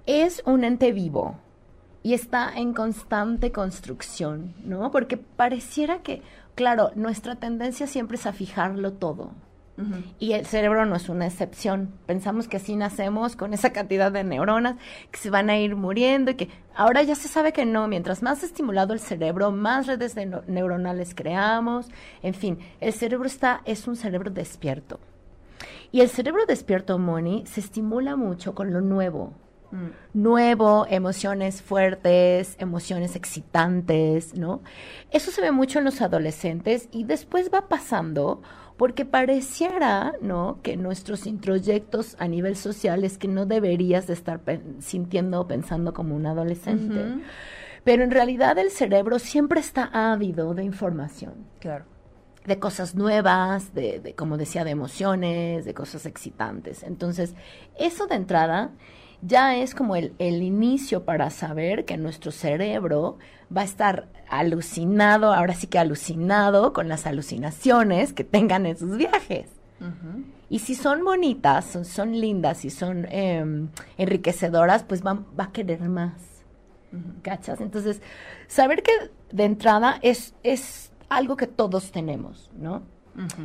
es 0.05 0.41
un 0.45 0.63
ente 0.63 0.91
vivo 0.91 1.35
y 2.03 2.13
está 2.13 2.51
en 2.55 2.73
constante 2.73 3.51
construcción, 3.51 4.53
¿no? 4.63 4.91
Porque 4.91 5.17
pareciera 5.17 6.01
que, 6.03 6.21
claro, 6.55 6.91
nuestra 6.95 7.35
tendencia 7.35 7.87
siempre 7.87 8.15
es 8.17 8.25
a 8.25 8.33
fijarlo 8.33 8.93
todo. 8.93 9.31
Y 10.17 10.31
el 10.31 10.47
cerebro 10.47 10.87
no 10.87 10.95
es 10.95 11.07
una 11.07 11.27
excepción. 11.27 11.91
Pensamos 12.07 12.47
que 12.47 12.57
así 12.57 12.75
nacemos 12.75 13.35
con 13.35 13.53
esa 13.53 13.73
cantidad 13.73 14.11
de 14.11 14.23
neuronas 14.23 14.75
que 15.11 15.19
se 15.19 15.29
van 15.29 15.51
a 15.51 15.57
ir 15.59 15.75
muriendo 15.75 16.31
y 16.31 16.33
que 16.33 16.49
ahora 16.75 17.03
ya 17.03 17.13
se 17.13 17.27
sabe 17.27 17.53
que 17.53 17.63
no. 17.63 17.87
Mientras 17.87 18.23
más 18.23 18.41
estimulado 18.41 18.93
el 18.93 18.99
cerebro, 18.99 19.51
más 19.51 19.85
redes 19.85 20.15
de 20.15 20.25
no- 20.25 20.41
neuronales 20.47 21.13
creamos. 21.13 21.89
En 22.23 22.33
fin, 22.33 22.57
el 22.81 22.91
cerebro 22.91 23.27
está, 23.27 23.61
es 23.65 23.87
un 23.87 23.95
cerebro 23.95 24.31
despierto. 24.31 24.99
Y 25.91 26.01
el 26.01 26.09
cerebro 26.09 26.45
despierto, 26.45 26.97
Moni, 26.97 27.45
se 27.45 27.59
estimula 27.59 28.15
mucho 28.15 28.53
con 28.53 28.73
lo 28.73 28.81
nuevo. 28.81 29.33
Mm. 29.71 29.87
Nuevo, 30.13 30.85
emociones 30.89 31.61
fuertes, 31.61 32.55
emociones 32.59 33.15
excitantes, 33.15 34.35
¿no? 34.35 34.61
Eso 35.11 35.31
se 35.31 35.41
ve 35.41 35.51
mucho 35.51 35.79
en 35.79 35.85
los 35.85 36.01
adolescentes 36.01 36.87
y 36.91 37.03
después 37.03 37.51
va 37.53 37.67
pasando 37.67 38.41
porque 38.77 39.05
pareciera, 39.05 40.13
¿no? 40.21 40.59
Que 40.61 40.77
nuestros 40.77 41.25
introyectos 41.25 42.15
a 42.19 42.27
nivel 42.27 42.55
social 42.55 43.03
es 43.03 43.17
que 43.17 43.27
no 43.27 43.45
deberías 43.45 44.07
de 44.07 44.13
estar 44.13 44.39
sintiendo 44.79 45.41
o 45.41 45.47
pensando 45.47 45.93
como 45.93 46.15
un 46.15 46.27
adolescente. 46.27 47.23
Pero 47.83 48.03
en 48.03 48.11
realidad 48.11 48.57
el 48.57 48.69
cerebro 48.69 49.17
siempre 49.17 49.59
está 49.59 49.89
ávido 50.11 50.53
de 50.53 50.63
información 50.63 51.33
Claro. 51.59 51.85
De 52.47 52.59
cosas 52.59 52.95
nuevas, 52.95 53.73
de, 53.73 53.99
de, 53.99 54.15
como 54.15 54.37
decía, 54.37 54.63
de 54.63 54.71
emociones, 54.71 55.65
de 55.65 55.73
cosas 55.73 56.05
excitantes. 56.05 56.83
Entonces, 56.83 57.35
eso 57.77 58.07
de 58.07 58.15
entrada 58.15 58.71
ya 59.21 59.55
es 59.57 59.75
como 59.75 59.95
el, 59.95 60.13
el 60.17 60.41
inicio 60.41 61.03
para 61.03 61.29
saber 61.29 61.85
que 61.85 61.97
nuestro 61.97 62.31
cerebro 62.31 63.17
va 63.55 63.61
a 63.61 63.65
estar 63.65 64.07
alucinado, 64.29 65.33
ahora 65.33 65.53
sí 65.53 65.67
que 65.67 65.77
alucinado 65.77 66.71
con 66.73 66.87
las 66.87 67.05
alucinaciones 67.05 68.13
que 68.13 68.23
tengan 68.23 68.65
en 68.65 68.77
sus 68.77 68.97
viajes. 68.97 69.47
Y 70.49 70.59
si 70.59 70.73
son 70.73 71.03
bonitas, 71.03 71.65
son, 71.65 71.85
son 71.85 72.19
lindas 72.19 72.65
y 72.65 72.69
son 72.69 73.05
em, 73.11 73.69
enriquecedoras, 73.97 74.83
pues 74.83 75.05
va, 75.05 75.23
va 75.39 75.45
a 75.45 75.51
querer 75.51 75.81
más. 75.81 76.13
¿Cachas? 77.21 77.61
Entonces, 77.61 78.01
saber 78.47 78.81
que 78.81 78.91
de 79.31 79.43
entrada 79.43 79.99
es, 80.01 80.33
es 80.43 80.86
algo 81.09 81.37
que 81.37 81.47
todos 81.47 81.91
tenemos, 81.91 82.49
¿no? 82.57 82.83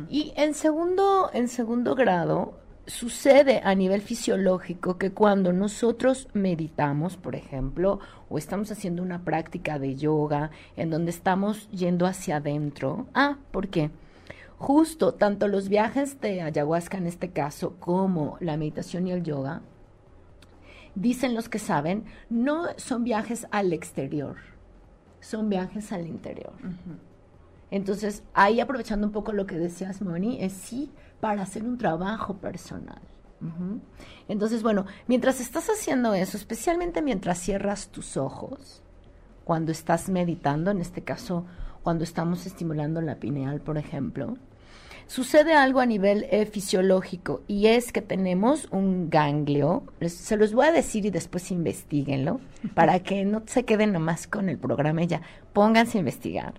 Y 0.07 0.33
en 0.35 0.53
segundo, 0.53 1.31
en 1.33 1.47
segundo 1.47 1.95
grado, 1.95 2.59
sucede 2.85 3.61
a 3.63 3.73
nivel 3.73 4.01
fisiológico 4.01 4.97
que 4.97 5.11
cuando 5.11 5.51
nosotros 5.53 6.27
meditamos, 6.33 7.17
por 7.17 7.35
ejemplo, 7.35 7.99
o 8.29 8.37
estamos 8.37 8.71
haciendo 8.71 9.01
una 9.01 9.23
práctica 9.23 9.79
de 9.79 9.95
yoga 9.95 10.51
en 10.75 10.89
donde 10.89 11.11
estamos 11.11 11.69
yendo 11.71 12.05
hacia 12.05 12.37
adentro, 12.37 13.07
ah, 13.13 13.37
¿por 13.51 13.69
qué? 13.69 13.89
Justo 14.57 15.13
tanto 15.15 15.47
los 15.47 15.69
viajes 15.69 16.21
de 16.21 16.41
ayahuasca 16.41 16.97
en 16.97 17.07
este 17.07 17.31
caso 17.31 17.75
como 17.79 18.37
la 18.39 18.57
meditación 18.57 19.07
y 19.07 19.11
el 19.11 19.23
yoga, 19.23 19.61
dicen 20.95 21.33
los 21.33 21.49
que 21.49 21.59
saben, 21.59 22.05
no 22.29 22.67
son 22.77 23.03
viajes 23.03 23.47
al 23.51 23.73
exterior, 23.73 24.35
son 25.19 25.49
viajes 25.49 25.91
al 25.91 26.05
interior. 26.05 26.53
Entonces, 27.73 28.21
ahí 28.35 28.59
aprovechando 28.59 29.07
un 29.07 29.11
poco 29.11 29.33
lo 29.33 29.47
que 29.47 29.57
decías, 29.57 29.99
Moni, 30.03 30.37
es 30.39 30.53
sí 30.53 30.91
para 31.19 31.41
hacer 31.41 31.63
un 31.63 31.79
trabajo 31.79 32.37
personal. 32.37 33.01
Entonces, 34.27 34.61
bueno, 34.61 34.85
mientras 35.07 35.41
estás 35.41 35.69
haciendo 35.71 36.13
eso, 36.13 36.37
especialmente 36.37 37.01
mientras 37.01 37.39
cierras 37.39 37.87
tus 37.87 38.15
ojos, 38.15 38.83
cuando 39.43 39.71
estás 39.71 40.07
meditando, 40.07 40.69
en 40.69 40.81
este 40.81 41.01
caso, 41.01 41.47
cuando 41.81 42.03
estamos 42.03 42.45
estimulando 42.45 43.01
la 43.01 43.15
pineal, 43.15 43.59
por 43.59 43.79
ejemplo, 43.79 44.37
sucede 45.07 45.55
algo 45.55 45.79
a 45.79 45.87
nivel 45.87 46.27
eh, 46.29 46.45
fisiológico 46.45 47.41
y 47.47 47.65
es 47.65 47.91
que 47.91 48.03
tenemos 48.03 48.67
un 48.69 49.09
ganglio, 49.09 49.81
se 50.05 50.37
los 50.37 50.53
voy 50.53 50.67
a 50.67 50.71
decir 50.71 51.07
y 51.07 51.09
después 51.09 51.49
investiguenlo, 51.49 52.39
para 52.75 52.99
que 52.99 53.25
no 53.25 53.41
se 53.47 53.65
queden 53.65 53.93
nomás 53.93 54.27
con 54.27 54.47
el 54.47 54.59
programa 54.59 55.03
ya, 55.05 55.23
pónganse 55.53 55.97
a 55.97 56.01
investigar. 56.01 56.53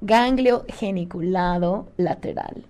Ganglio 0.00 0.64
geniculado 0.68 1.92
lateral. 1.96 2.66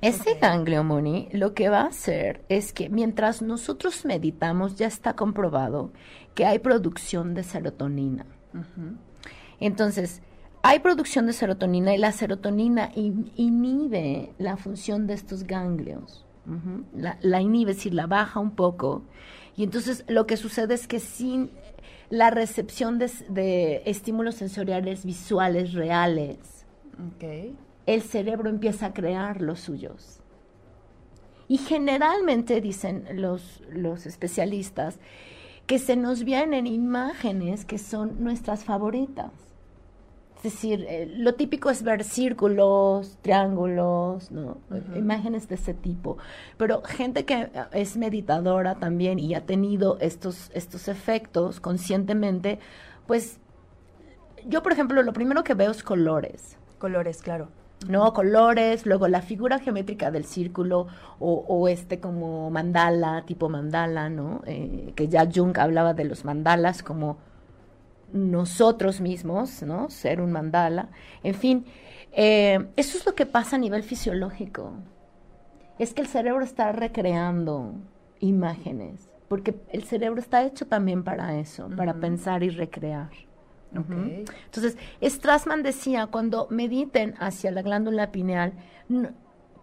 Ese 0.00 0.34
ganglio, 0.34 0.82
Moni, 0.82 1.28
lo 1.32 1.54
que 1.54 1.68
va 1.68 1.82
a 1.82 1.86
hacer 1.86 2.44
es 2.48 2.72
que 2.72 2.88
mientras 2.88 3.40
nosotros 3.40 4.04
meditamos, 4.04 4.74
ya 4.76 4.88
está 4.88 5.14
comprobado 5.14 5.92
que 6.34 6.44
hay 6.44 6.58
producción 6.58 7.34
de 7.34 7.44
serotonina. 7.44 8.26
Entonces, 9.60 10.20
hay 10.62 10.80
producción 10.80 11.26
de 11.26 11.32
serotonina 11.32 11.94
y 11.94 11.98
la 11.98 12.10
serotonina 12.10 12.90
in- 12.96 13.30
inhibe 13.36 14.32
la 14.38 14.56
función 14.56 15.06
de 15.06 15.14
estos 15.14 15.44
ganglios. 15.44 16.24
La, 16.92 17.18
la 17.20 17.40
inhibe, 17.40 17.70
es 17.70 17.76
decir, 17.76 17.94
la 17.94 18.08
baja 18.08 18.40
un 18.40 18.56
poco. 18.56 19.02
Y 19.54 19.62
entonces 19.62 20.04
lo 20.08 20.26
que 20.26 20.36
sucede 20.36 20.74
es 20.74 20.88
que 20.88 20.98
sin 20.98 21.50
la 22.12 22.28
recepción 22.28 22.98
de, 22.98 23.82
estímulos 23.86 24.34
sensoriales 24.34 25.06
visuales 25.06 25.72
reales, 25.72 26.66
el 27.86 28.02
cerebro 28.02 28.50
empieza 28.50 28.84
a 28.84 28.92
crear 28.92 29.40
los 29.40 29.60
suyos. 29.60 30.20
Y 31.48 31.56
generalmente 31.56 32.60
dicen 32.60 33.06
los, 33.14 33.62
los 33.70 34.04
especialistas 34.04 34.98
que 35.66 35.78
se 35.78 35.96
nos 35.96 36.24
vienen 36.24 36.66
imágenes 36.66 37.64
que 37.64 37.78
son 37.78 38.22
nuestras 38.22 38.62
favoritas. 38.62 39.32
Es 40.42 40.54
decir, 40.54 40.84
eh, 40.88 41.08
lo 41.18 41.34
típico 41.34 41.70
es 41.70 41.84
ver 41.84 42.02
círculos, 42.02 43.16
triángulos, 43.22 44.32
¿no? 44.32 44.58
Imágenes 44.96 45.46
de 45.48 45.54
ese 45.54 45.72
tipo. 45.72 46.18
Pero 46.56 46.82
gente 46.82 47.24
que 47.24 47.42
eh, 47.42 47.50
es 47.70 47.96
meditadora 47.96 48.74
también 48.74 49.20
y 49.20 49.36
ha 49.36 49.46
tenido 49.46 49.98
estos, 50.00 50.50
estos 50.52 50.88
efectos 50.88 51.60
conscientemente, 51.60 52.58
pues 53.06 53.38
yo, 54.44 54.64
por 54.64 54.72
ejemplo, 54.72 55.00
lo 55.04 55.12
primero 55.12 55.44
que 55.44 55.54
veo 55.54 55.70
es 55.70 55.84
colores. 55.84 56.58
Colores, 56.80 57.22
claro. 57.22 57.46
¿no? 57.88 58.12
Colores, 58.12 58.84
luego 58.84 59.06
la 59.06 59.22
figura 59.22 59.60
geométrica 59.60 60.10
del 60.10 60.24
círculo 60.24 60.88
o, 61.20 61.44
o 61.46 61.68
este 61.68 62.00
como 62.00 62.50
mandala, 62.50 63.22
tipo 63.26 63.48
mandala, 63.48 64.08
¿no? 64.08 64.42
Eh, 64.46 64.92
que 64.96 65.06
ya 65.06 65.28
Jung 65.32 65.56
hablaba 65.56 65.94
de 65.94 66.04
los 66.04 66.24
mandalas 66.24 66.82
como 66.82 67.18
nosotros 68.12 69.00
mismos, 69.00 69.62
¿no? 69.62 69.90
Ser 69.90 70.20
un 70.20 70.32
mandala. 70.32 70.88
En 71.22 71.34
fin, 71.34 71.64
eh, 72.12 72.68
eso 72.76 72.98
es 72.98 73.06
lo 73.06 73.14
que 73.14 73.26
pasa 73.26 73.56
a 73.56 73.58
nivel 73.58 73.82
fisiológico. 73.82 74.72
Es 75.78 75.94
que 75.94 76.02
el 76.02 76.08
cerebro 76.08 76.44
está 76.44 76.72
recreando 76.72 77.74
imágenes, 78.20 79.08
porque 79.28 79.56
el 79.70 79.84
cerebro 79.84 80.20
está 80.20 80.44
hecho 80.44 80.66
también 80.66 81.02
para 81.02 81.38
eso, 81.38 81.68
para 81.76 81.94
pensar 81.94 82.42
y 82.42 82.50
recrear. 82.50 83.10
Entonces, 83.74 84.76
Strassman 85.02 85.62
decía, 85.62 86.06
cuando 86.06 86.46
mediten 86.50 87.14
hacia 87.18 87.50
la 87.50 87.62
glándula 87.62 88.12
pineal, 88.12 88.52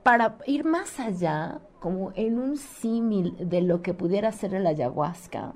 para 0.01 0.37
ir 0.47 0.65
más 0.65 0.99
allá, 0.99 1.59
como 1.79 2.11
en 2.15 2.39
un 2.39 2.57
símil 2.57 3.35
de 3.39 3.61
lo 3.61 3.81
que 3.81 3.93
pudiera 3.93 4.31
ser 4.31 4.55
el 4.55 4.65
ayahuasca, 4.65 5.53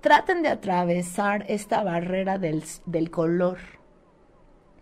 traten 0.00 0.42
de 0.42 0.48
atravesar 0.48 1.44
esta 1.48 1.82
barrera 1.82 2.38
del, 2.38 2.64
del 2.86 3.10
color. 3.10 3.58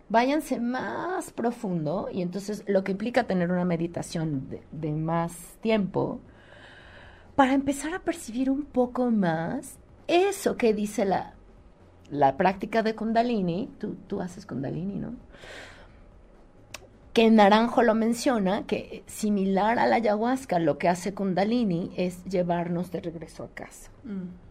váyanse 0.09 0.59
más 0.59 1.31
profundo 1.31 2.09
y 2.11 2.21
entonces 2.21 2.63
lo 2.67 2.83
que 2.83 2.93
implica 2.93 3.25
tener 3.25 3.51
una 3.51 3.65
meditación 3.65 4.49
de, 4.71 4.91
más 4.91 5.57
tiempo 5.61 6.19
para 7.35 7.53
empezar 7.53 7.93
a 7.93 7.99
percibir 7.99 8.49
un 8.49 8.63
poco 8.63 9.11
más 9.11 9.77
eso 10.07 10.57
que 10.57 10.73
dice 10.73 11.05
la, 11.05 11.35
la 12.09 12.37
práctica 12.37 12.81
de 12.81 12.95
Kundalini, 12.95 13.69
tú, 13.77 13.95
tú 14.07 14.21
haces 14.21 14.47
Kundalini, 14.47 14.95
¿no? 14.95 15.13
Que 17.13 17.29
Naranjo 17.29 17.83
lo 17.83 17.93
menciona, 17.93 18.65
que 18.65 19.03
similar 19.05 19.77
a 19.77 19.85
la 19.85 19.97
ayahuasca, 19.97 20.57
lo 20.57 20.77
que 20.77 20.89
hace 20.89 21.13
Kundalini 21.13 21.91
es 21.97 22.23
llevarnos 22.25 22.91
de 22.91 23.01
regreso 23.01 23.43
a 23.43 23.49
casa. 23.49 23.91
Mm. 24.03 24.48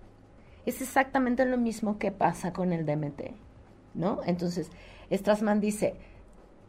Es 0.69 0.83
exactamente 0.83 1.47
lo 1.47 1.57
mismo 1.57 1.99
que 1.99 2.12
pasa 2.12 2.53
con 2.53 2.75
el 2.75 2.85
DMT, 2.85 3.33
¿no? 3.95 4.21
Entonces, 4.27 4.71
Strassman 5.11 5.61
dice, 5.61 5.95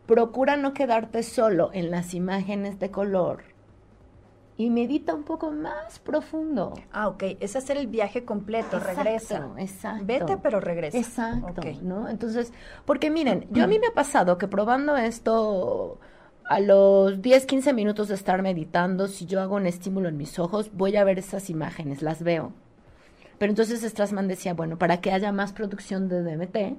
procura 0.08 0.56
no 0.56 0.74
quedarte 0.74 1.22
solo 1.22 1.72
en 1.74 1.92
las 1.92 2.14
imágenes 2.14 2.80
de 2.80 2.92
color 2.92 3.44
y 4.56 4.70
medita 4.70 5.14
un 5.14 5.24
poco 5.24 5.52
más 5.52 6.00
profundo. 6.00 6.76
Ah, 6.94 7.10
ok, 7.10 7.24
es 7.42 7.58
hacer 7.58 7.76
el 7.76 7.88
viaje 7.88 8.24
completo, 8.24 8.78
exacto, 8.78 9.04
regresa. 9.04 9.50
Exacto. 9.58 10.06
Vete, 10.06 10.38
pero 10.38 10.62
regresa. 10.62 10.98
Exacto, 10.98 11.62
¿no? 11.82 12.08
Entonces, 12.08 12.54
porque 12.86 13.12
miren, 13.12 13.48
yo 13.52 13.66
a 13.66 13.68
mí 13.68 13.80
me 13.80 13.88
ha 13.88 13.94
pasado 13.94 14.38
que 14.38 14.48
probando 14.48 14.96
esto 14.96 16.00
a 16.46 16.62
los 16.62 17.22
10, 17.22 17.46
15 17.46 17.74
minutos 17.74 18.08
de 18.08 18.16
estar 18.16 18.42
meditando, 18.44 19.10
si 19.10 19.26
yo 19.26 19.42
hago 19.42 19.58
un 19.58 19.66
estímulo 19.66 20.08
en 20.08 20.16
mis 20.16 20.40
ojos, 20.40 20.72
voy 20.74 20.96
a 20.96 21.04
ver 21.04 21.20
esas 21.20 21.50
imágenes, 21.50 22.02
las 22.02 22.24
veo. 22.24 22.54
Pero 23.40 23.52
entonces 23.52 23.82
Strassman 23.82 24.28
decía, 24.28 24.54
bueno, 24.54 24.78
para 24.78 25.02
que 25.02 25.12
haya 25.12 25.32
más 25.32 25.54
producción 25.54 26.08
de 26.08 26.22
DMT, 26.22 26.78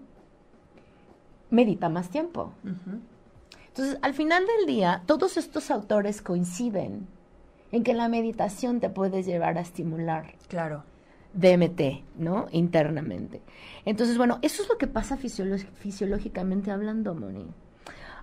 medita 1.50 1.88
más 1.88 2.10
tiempo. 2.10 2.52
Entonces, 3.68 3.98
al 4.02 4.14
final 4.14 4.44
del 4.46 4.66
día, 4.66 5.02
todos 5.06 5.36
estos 5.36 5.70
autores 5.70 6.22
coinciden 6.22 7.08
en 7.72 7.82
que 7.82 7.94
la 7.94 8.08
meditación 8.08 8.78
te 8.78 8.90
puede 8.90 9.22
llevar 9.22 9.56
a 9.56 9.62
estimular. 9.62 10.34
Claro. 10.48 10.84
DMT, 11.32 12.02
¿no? 12.16 12.46
Internamente. 12.50 13.40
Entonces, 13.84 14.18
bueno, 14.18 14.38
eso 14.42 14.62
es 14.62 14.68
lo 14.68 14.76
que 14.78 14.86
pasa 14.86 15.16
fisiológicamente 15.16 16.70
hablando, 16.70 17.14
Moni. 17.14 17.46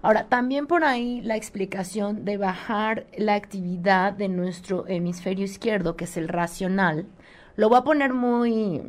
Ahora, 0.02 0.28
también 0.28 0.68
por 0.68 0.84
ahí 0.84 1.22
la 1.22 1.38
explicación 1.38 2.24
de 2.24 2.38
bajar 2.38 3.08
la 3.18 3.34
actividad 3.34 4.14
de 4.14 4.28
nuestro 4.28 4.86
hemisferio 4.88 5.46
izquierdo, 5.46 5.96
que 5.96 6.04
es 6.04 6.18
el 6.18 6.28
racional, 6.28 7.08
lo 7.58 7.70
voy 7.70 7.78
a 7.78 7.84
poner 7.84 8.14
muy 8.14 8.82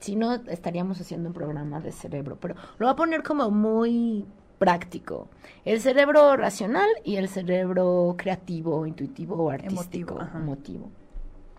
si 0.00 0.14
no 0.14 0.34
estaríamos 0.34 1.00
haciendo 1.00 1.28
un 1.28 1.34
programa 1.34 1.80
de 1.80 1.92
cerebro, 1.92 2.36
pero 2.40 2.54
lo 2.78 2.86
voy 2.86 2.92
a 2.92 2.96
poner 2.96 3.22
como 3.22 3.50
muy 3.50 4.26
práctico. 4.58 5.28
El 5.64 5.80
cerebro 5.80 6.36
racional 6.36 6.88
y 7.04 7.16
el 7.16 7.28
cerebro 7.28 8.14
creativo, 8.16 8.86
intuitivo 8.86 9.36
o 9.36 9.50
artístico, 9.50 10.20
emotivo. 10.34 10.90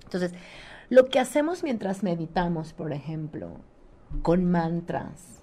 Entonces, 0.04 0.34
lo 0.90 1.08
que 1.08 1.20
hacemos 1.20 1.64
mientras 1.64 2.04
meditamos, 2.04 2.74
por 2.74 2.94
ejemplo, 2.94 3.52
con 4.22 4.46
mantras 4.46 5.42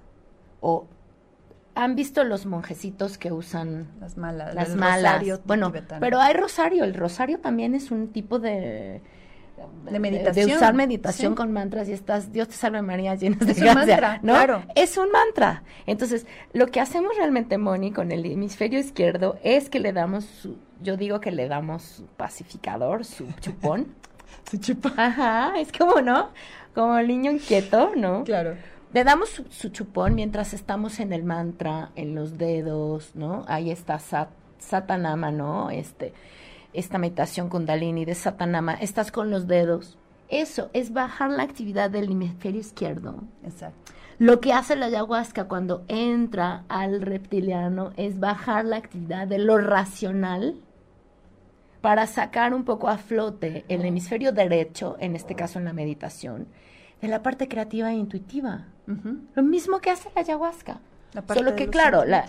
o 0.61 0.87
¿Han 1.77 1.95
visto 1.95 2.25
los 2.25 2.47
monjecitos 2.47 3.19
que 3.19 3.33
usan 3.33 3.87
las 4.01 4.17
malas? 4.17 4.55
Las 4.55 4.75
malas. 4.75 5.23
Bueno, 5.45 5.71
pero 6.01 6.19
hay 6.21 6.33
rosario. 6.33 6.85
El 6.85 6.95
rosario 6.95 7.39
también 7.39 7.75
es 7.75 7.91
un 7.91 8.09
tipo 8.09 8.39
de 8.39 9.03
de 9.91 9.99
meditación. 9.99 10.49
De 10.49 10.57
usar 10.57 10.75
meditación 10.75 11.35
con 11.35 11.53
mantras 11.53 11.89
y 11.89 11.93
estás, 11.93 12.33
Dios 12.33 12.49
te 12.49 12.55
salve 12.55 12.83
María, 12.83 13.15
llenas 13.15 13.41
de 13.41 13.53
es 13.53 13.59
un 13.59 13.75
mantra, 13.75 14.21
¿no? 14.23 14.33
Claro. 14.35 14.63
Es 14.75 14.97
un 14.97 15.11
mantra. 15.11 15.63
Entonces, 15.87 16.27
lo 16.53 16.67
que 16.69 16.81
hacemos 16.81 17.17
realmente, 17.17 17.59
Moni, 17.59 17.93
con 17.93 18.13
el 18.13 18.25
hemisferio 18.27 18.79
izquierdo 18.79 19.39
es 19.43 19.69
que 19.71 19.81
le 19.81 19.93
damos, 19.93 20.25
su, 20.25 20.59
yo 20.83 20.97
digo 20.97 21.21
que 21.21 21.31
le 21.31 21.49
damos 21.49 21.83
su 21.83 22.07
pacificador, 22.07 23.05
su 23.05 23.27
chupón. 23.41 23.95
su 24.51 24.59
chupón. 24.59 24.93
Ajá, 24.97 25.59
es 25.59 25.73
como, 25.73 26.01
¿no? 26.01 26.31
Como 26.75 26.99
el 26.99 27.09
niño 27.09 27.31
inquieto, 27.31 27.93
¿no? 27.97 28.25
Claro. 28.25 28.57
Le 28.93 29.05
damos 29.05 29.43
su, 29.51 29.69
chupón 29.71 30.15
mientras 30.15 30.55
estamos 30.55 31.01
en 31.01 31.13
el 31.13 31.25
mantra, 31.25 31.91
en 31.97 32.15
los 32.15 32.39
dedos, 32.39 33.15
¿no? 33.15 33.45
Ahí 33.49 33.71
está 33.71 33.99
Sat, 33.99 34.29
Satanama, 34.59 35.31
¿no? 35.31 35.71
Este 35.71 36.13
esta 36.77 36.99
meditación 36.99 37.49
kundalini 37.49 38.05
de 38.05 38.14
Satanama, 38.14 38.74
estás 38.74 39.11
con 39.11 39.31
los 39.31 39.47
dedos. 39.47 39.99
Eso 40.29 40.70
es 40.72 40.93
bajar 40.93 41.31
la 41.31 41.43
actividad 41.43 41.91
del 41.91 42.11
hemisferio 42.11 42.61
izquierdo. 42.61 43.22
Exacto. 43.45 43.93
Lo 44.18 44.41
que 44.41 44.53
hace 44.53 44.77
la 44.77 44.87
ayahuasca 44.87 45.45
cuando 45.45 45.85
entra 45.89 46.64
al 46.68 47.03
reptiliano 47.03 47.93
es 47.97 48.18
bajar 48.18 48.64
la 48.64 48.77
actividad 48.77 49.27
de 49.27 49.39
lo 49.39 49.59
racional 49.59 50.57
para 51.83 52.07
sacar 52.07 52.55
un 52.55 52.64
poco 52.64 52.89
a 52.89 52.99
flote 52.99 53.64
el 53.68 53.85
hemisferio 53.85 54.33
derecho, 54.33 54.97
en 55.01 55.14
este 55.14 55.35
caso 55.35 55.59
en 55.59 55.66
la 55.66 55.72
meditación, 55.72 56.49
de 57.01 57.09
la 57.09 57.22
parte 57.22 57.47
creativa 57.47 57.93
e 57.93 57.95
intuitiva. 57.95 58.66
Lo 59.35 59.43
mismo 59.43 59.81
que 59.81 59.91
hace 59.91 60.11
la 60.14 60.22
ayahuasca. 60.22 60.81
Solo 61.33 61.55
que, 61.55 61.68
claro, 61.68 62.05
la, 62.05 62.27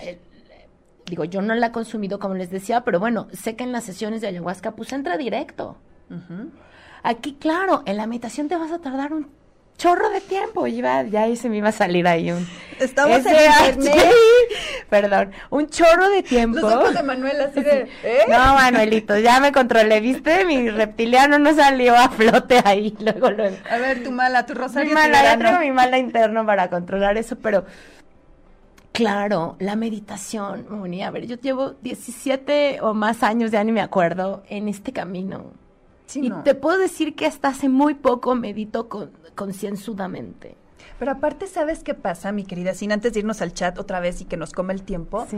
digo, 1.07 1.23
yo 1.25 1.41
no 1.41 1.55
la 1.55 1.67
he 1.67 1.71
consumido 1.71 2.19
como 2.19 2.35
les 2.35 2.49
decía, 2.49 2.81
pero 2.81 2.99
bueno, 2.99 3.27
sé 3.31 3.55
que 3.55 3.63
en 3.63 3.71
las 3.71 3.83
sesiones 3.83 4.21
de 4.21 4.27
ayahuasca 4.27 4.71
pues 4.71 4.91
entra 4.93 5.17
directo. 5.17 5.77
Aquí, 7.03 7.35
claro, 7.39 7.83
en 7.85 7.97
la 7.97 8.07
meditación 8.07 8.47
te 8.47 8.55
vas 8.55 8.71
a 8.71 8.79
tardar 8.79 9.13
un 9.13 9.29
chorro 9.77 10.09
de 10.09 10.21
tiempo. 10.21 10.67
Iba, 10.67 11.03
ya 11.03 11.23
ahí 11.23 11.35
se 11.35 11.49
me 11.49 11.57
iba 11.57 11.69
a 11.69 11.73
salir 11.73 12.07
ahí 12.07 12.31
un... 12.31 12.47
Estamos 12.79 13.25
en 13.25 13.35
internet. 13.35 14.11
perdón, 14.89 15.31
un 15.49 15.67
chorro 15.67 16.09
de 16.09 16.23
tiempo. 16.23 16.59
Los 16.59 16.73
ojos 16.73 16.93
de 16.93 17.03
Manuel 17.03 17.41
así 17.41 17.61
de... 17.61 17.89
¿eh? 18.03 18.19
No, 18.27 18.55
Manuelito, 18.55 19.17
ya 19.17 19.39
me 19.39 19.51
controlé, 19.51 19.99
¿viste? 19.99 20.45
Mi 20.45 20.69
reptiliano 20.69 21.39
no 21.39 21.55
salió 21.55 21.95
a 21.95 22.09
flote 22.09 22.61
ahí, 22.63 22.95
luego, 22.99 23.31
luego. 23.31 23.57
A 23.69 23.77
ver, 23.77 24.03
tu 24.03 24.11
mala, 24.11 24.45
tu 24.45 24.53
rosario 24.53 24.89
Mi 24.89 24.93
mala, 24.93 25.23
ya 25.23 25.37
tengo 25.37 25.59
mi 25.59 25.71
mala 25.71 25.97
interno 25.97 26.45
para 26.45 26.69
controlar 26.69 27.17
eso, 27.17 27.35
pero 27.37 27.65
Claro, 28.97 29.57
la 29.59 29.75
meditación, 29.75 30.65
Moni. 30.71 31.03
A 31.03 31.11
ver, 31.11 31.27
yo 31.27 31.35
llevo 31.35 31.73
17 31.83 32.79
o 32.81 32.95
más 32.95 33.21
años, 33.21 33.51
ya 33.51 33.63
ni 33.63 33.71
me 33.71 33.81
acuerdo, 33.81 34.41
en 34.49 34.67
este 34.67 34.91
camino. 34.91 35.51
y 36.15 36.31
te 36.43 36.55
puedo 36.55 36.79
decir 36.79 37.15
que 37.15 37.27
hasta 37.27 37.49
hace 37.49 37.69
muy 37.69 37.93
poco 37.93 38.33
medito 38.33 38.89
con, 38.89 39.11
concienzudamente. 39.35 40.57
Pero 40.97 41.11
aparte, 41.11 41.45
¿sabes 41.45 41.83
qué 41.83 41.93
pasa, 41.93 42.31
mi 42.31 42.43
querida? 42.43 42.73
Sin 42.73 42.91
antes 42.91 43.13
de 43.13 43.19
irnos 43.19 43.43
al 43.43 43.53
chat 43.53 43.77
otra 43.77 43.99
vez 43.99 44.19
y 44.21 44.25
que 44.25 44.35
nos 44.35 44.51
come 44.51 44.73
el 44.73 44.81
tiempo. 44.81 45.27
Sí. 45.29 45.37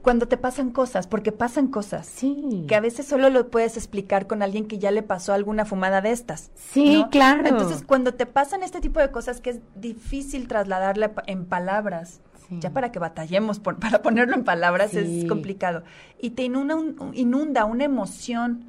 Cuando 0.00 0.26
te 0.26 0.38
pasan 0.38 0.70
cosas, 0.70 1.06
porque 1.06 1.30
pasan 1.30 1.68
cosas. 1.68 2.06
Sí. 2.06 2.64
Que 2.68 2.74
a 2.74 2.80
veces 2.80 3.06
solo 3.06 3.28
lo 3.28 3.50
puedes 3.50 3.76
explicar 3.76 4.26
con 4.26 4.42
alguien 4.42 4.66
que 4.66 4.78
ya 4.78 4.90
le 4.90 5.02
pasó 5.02 5.34
alguna 5.34 5.66
fumada 5.66 6.00
de 6.00 6.12
estas. 6.12 6.50
Sí, 6.54 7.04
claro. 7.10 7.46
Entonces, 7.46 7.84
cuando 7.86 8.14
te 8.14 8.24
pasan 8.24 8.62
este 8.62 8.80
tipo 8.80 8.98
de 8.98 9.10
cosas 9.10 9.42
que 9.42 9.50
es 9.50 9.60
difícil 9.74 10.48
trasladarle 10.48 11.12
en 11.26 11.44
palabras, 11.44 12.22
ya 12.50 12.70
para 12.70 12.92
que 12.92 12.98
batallemos 12.98 13.58
para 13.80 14.02
ponerlo 14.02 14.34
en 14.34 14.44
palabras 14.44 14.94
es 14.94 15.24
complicado. 15.26 15.82
Y 16.20 16.30
te 16.30 16.44
inunda, 16.44 16.76
inunda 17.12 17.64
una 17.64 17.84
emoción 17.84 18.64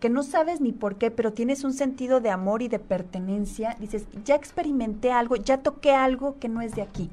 que 0.00 0.08
no 0.08 0.22
sabes 0.22 0.60
ni 0.60 0.72
por 0.72 0.96
qué, 0.96 1.10
pero 1.10 1.32
tienes 1.32 1.64
un 1.64 1.72
sentido 1.72 2.20
de 2.20 2.30
amor 2.30 2.62
y 2.62 2.68
de 2.68 2.78
pertenencia. 2.78 3.76
Dices, 3.80 4.06
ya 4.24 4.34
experimenté 4.34 5.10
algo, 5.10 5.36
ya 5.36 5.58
toqué 5.58 5.92
algo 5.92 6.38
que 6.38 6.48
no 6.48 6.60
es 6.60 6.74
de 6.74 6.82
aquí. 6.82 7.10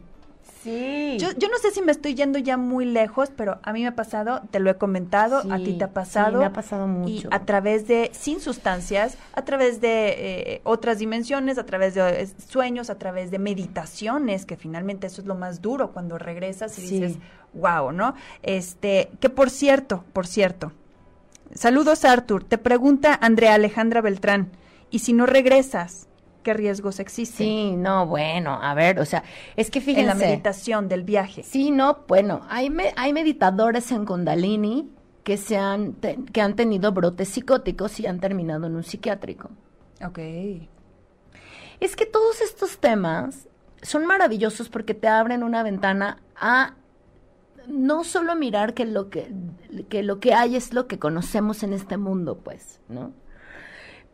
Sí. 0.65 1.17
Yo, 1.19 1.27
yo 1.37 1.47
no 1.47 1.59
sé 1.61 1.69
si 1.69 1.83
me 1.83 1.91
estoy 1.91 2.15
yendo 2.15 2.39
ya 2.39 2.57
muy 2.57 2.85
lejos, 2.85 3.29
pero 3.35 3.59
a 3.61 3.71
mí 3.71 3.83
me 3.83 3.87
ha 3.87 3.95
pasado, 3.95 4.41
te 4.49 4.59
lo 4.59 4.71
he 4.71 4.75
comentado, 4.77 5.43
a 5.51 5.57
ti 5.59 5.77
te 5.77 5.83
ha 5.83 5.93
pasado. 5.93 6.31
Sí, 6.31 6.37
me 6.37 6.45
ha 6.45 6.53
pasado 6.53 6.87
mucho. 6.87 7.29
Y 7.29 7.35
a 7.35 7.45
través 7.45 7.87
de, 7.87 8.09
sin 8.13 8.41
sustancias, 8.41 9.19
a 9.33 9.43
través 9.43 9.79
de 9.79 10.15
eh, 10.17 10.61
otras 10.63 10.97
dimensiones, 10.97 11.59
a 11.59 11.67
través 11.67 11.93
de 11.93 12.23
eh, 12.23 12.27
sueños, 12.47 12.89
a 12.89 12.97
través 12.97 13.29
de 13.29 13.37
meditaciones, 13.37 14.47
que 14.47 14.57
finalmente 14.57 15.05
eso 15.05 15.21
es 15.21 15.27
lo 15.27 15.35
más 15.35 15.61
duro 15.61 15.91
cuando 15.91 16.17
regresas 16.17 16.79
y 16.79 16.81
dices, 16.81 17.19
wow, 17.53 17.91
¿no? 17.91 18.15
Este, 18.41 19.11
que 19.19 19.29
por 19.29 19.51
cierto, 19.51 20.03
por 20.13 20.25
cierto, 20.25 20.71
saludos 21.53 22.05
Arthur, 22.05 22.43
te 22.43 22.57
pregunta 22.57 23.13
Andrea 23.21 23.53
Alejandra 23.53 24.01
Beltrán, 24.01 24.49
¿y 24.89 24.97
si 24.97 25.13
no 25.13 25.27
regresas? 25.27 26.07
Qué 26.45 26.53
riesgos 26.53 26.99
existen. 26.99 27.45
Sí, 27.45 27.75
no, 27.75 28.05
bueno, 28.05 28.59
a 28.61 28.75
ver, 28.75 28.99
o 28.99 29.05
sea, 29.05 29.23
es 29.55 29.71
que 29.71 29.81
fíjense. 29.81 30.01
En 30.01 30.07
la 30.07 30.13
meditación 30.13 30.87
del 30.87 31.03
viaje. 31.03 31.41
Sí, 31.41 31.71
no, 31.71 32.05
bueno, 32.07 32.45
hay, 32.47 32.71
hay 32.95 33.13
meditadores 33.13 33.91
en 33.91 34.05
Kundalini 34.05 34.87
que, 35.23 35.37
se 35.37 35.57
han, 35.57 35.93
que 35.95 36.41
han 36.41 36.55
tenido 36.55 36.91
brotes 36.91 37.29
psicóticos 37.29 37.99
y 37.99 38.05
han 38.05 38.19
terminado 38.19 38.67
en 38.67 38.75
un 38.75 38.83
psiquiátrico. 38.83 39.49
Ok. 40.05 40.19
Es 41.79 41.95
que 41.95 42.05
todos 42.05 42.39
estos 42.41 42.77
temas 42.77 43.49
son 43.81 44.05
maravillosos 44.05 44.69
porque 44.69 44.93
te 44.93 45.07
abren 45.07 45.41
una 45.41 45.63
ventana 45.63 46.19
a 46.35 46.75
no 47.67 48.03
solo 48.03 48.35
mirar 48.35 48.75
que 48.75 48.85
lo 48.85 49.09
que, 49.09 49.33
que 49.89 50.03
lo 50.03 50.19
que 50.19 50.35
hay 50.35 50.55
es 50.55 50.73
lo 50.73 50.85
que 50.85 50.99
conocemos 50.99 51.63
en 51.63 51.73
este 51.73 51.97
mundo, 51.97 52.37
pues, 52.37 52.79
¿no? 52.87 53.13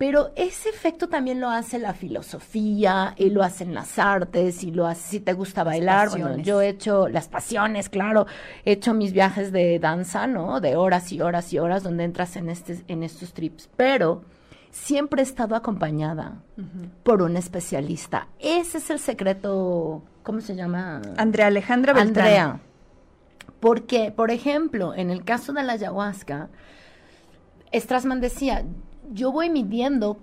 Pero 0.02 0.32
ese 0.36 0.70
efecto 0.70 1.10
también 1.10 1.40
lo 1.40 1.52
hace 1.52 1.78
la 1.78 1.94
filosofía 1.94 3.14
y 3.18 3.30
lo 3.30 3.44
hacen 3.44 3.76
las 3.76 4.00
artes 4.00 4.64
y 4.64 4.72
lo 4.72 4.88
hace 4.88 5.08
si 5.08 5.20
te 5.20 5.34
gusta 5.34 5.64
bailar. 5.64 6.10
Bueno, 6.10 6.38
yo 6.40 6.60
he 6.60 6.70
hecho 6.70 7.08
las 7.08 7.28
pasiones, 7.28 7.88
claro, 7.88 8.26
he 8.66 8.72
hecho 8.72 8.96
mis 8.96 9.14
viajes 9.14 9.52
de 9.52 9.78
danza, 9.78 10.26
¿no? 10.26 10.60
De 10.60 10.76
horas 10.76 11.12
y 11.12 11.22
horas 11.22 11.54
y 11.54 11.60
horas 11.60 11.84
donde 11.84 12.04
entras 12.04 12.36
en, 12.36 12.50
este, 12.50 12.84
en 12.88 13.04
estos 13.04 13.34
trips. 13.34 13.70
Pero 13.78 14.24
siempre 14.72 15.22
he 15.22 15.24
estado 15.24 15.56
acompañada 15.56 16.42
por 17.04 17.22
un 17.22 17.38
especialista. 17.38 18.28
Ese 18.40 18.80
es 18.80 18.90
el 18.90 18.98
secreto, 18.98 20.02
¿cómo 20.24 20.42
se 20.42 20.56
llama? 20.56 21.04
Andrea 21.18 21.46
Alejandra 21.46 21.94
Beltrán. 21.94 22.26
Andrea. 22.26 22.60
Porque, 23.60 24.12
por 24.12 24.32
ejemplo, 24.32 24.96
en 24.96 25.12
el 25.12 25.24
caso 25.24 25.54
de 25.54 25.62
la 25.62 25.74
ayahuasca, 25.74 26.50
Strassman 27.72 28.20
decía, 28.20 28.66
yo 29.12 29.32
voy 29.32 29.50
midiendo 29.50 30.20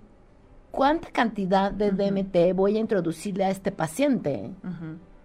cuánta 0.70 1.10
cantidad 1.10 1.70
de 1.70 1.90
DMT 1.90 2.54
voy 2.54 2.76
a 2.76 2.80
introducirle 2.80 3.44
a 3.44 3.50
este 3.50 3.72
paciente. 3.72 4.50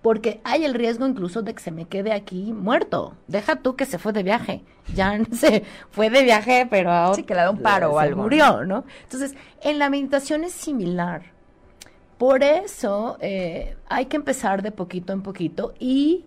Porque 0.01 0.41
hay 0.43 0.65
el 0.65 0.73
riesgo 0.73 1.07
incluso 1.07 1.41
de 1.41 1.53
que 1.53 1.63
se 1.63 1.71
me 1.71 1.85
quede 1.85 2.11
aquí 2.11 2.51
muerto. 2.51 3.15
Deja 3.27 3.55
tú 3.55 3.75
que 3.75 3.85
se 3.85 3.97
fue 3.97 4.11
de 4.11 4.23
viaje. 4.23 4.63
Ya 4.93 5.17
se 5.31 5.63
fue 5.91 6.09
de 6.09 6.23
viaje, 6.23 6.67
pero 6.69 6.91
ahora. 6.91 7.15
Sí, 7.15 7.23
que 7.23 7.33
le 7.33 7.41
da 7.41 7.51
un 7.51 7.61
paro 7.61 7.93
o 7.93 7.99
algo. 7.99 8.23
Murió, 8.23 8.65
¿no? 8.65 8.83
Entonces, 9.03 9.35
en 9.61 9.79
la 9.79 9.89
meditación 9.89 10.43
es 10.43 10.51
similar. 10.51 11.31
Por 12.17 12.43
eso 12.43 13.17
eh, 13.21 13.77
hay 13.87 14.05
que 14.07 14.17
empezar 14.17 14.61
de 14.61 14.71
poquito 14.71 15.13
en 15.13 15.23
poquito 15.23 15.73
y 15.79 16.25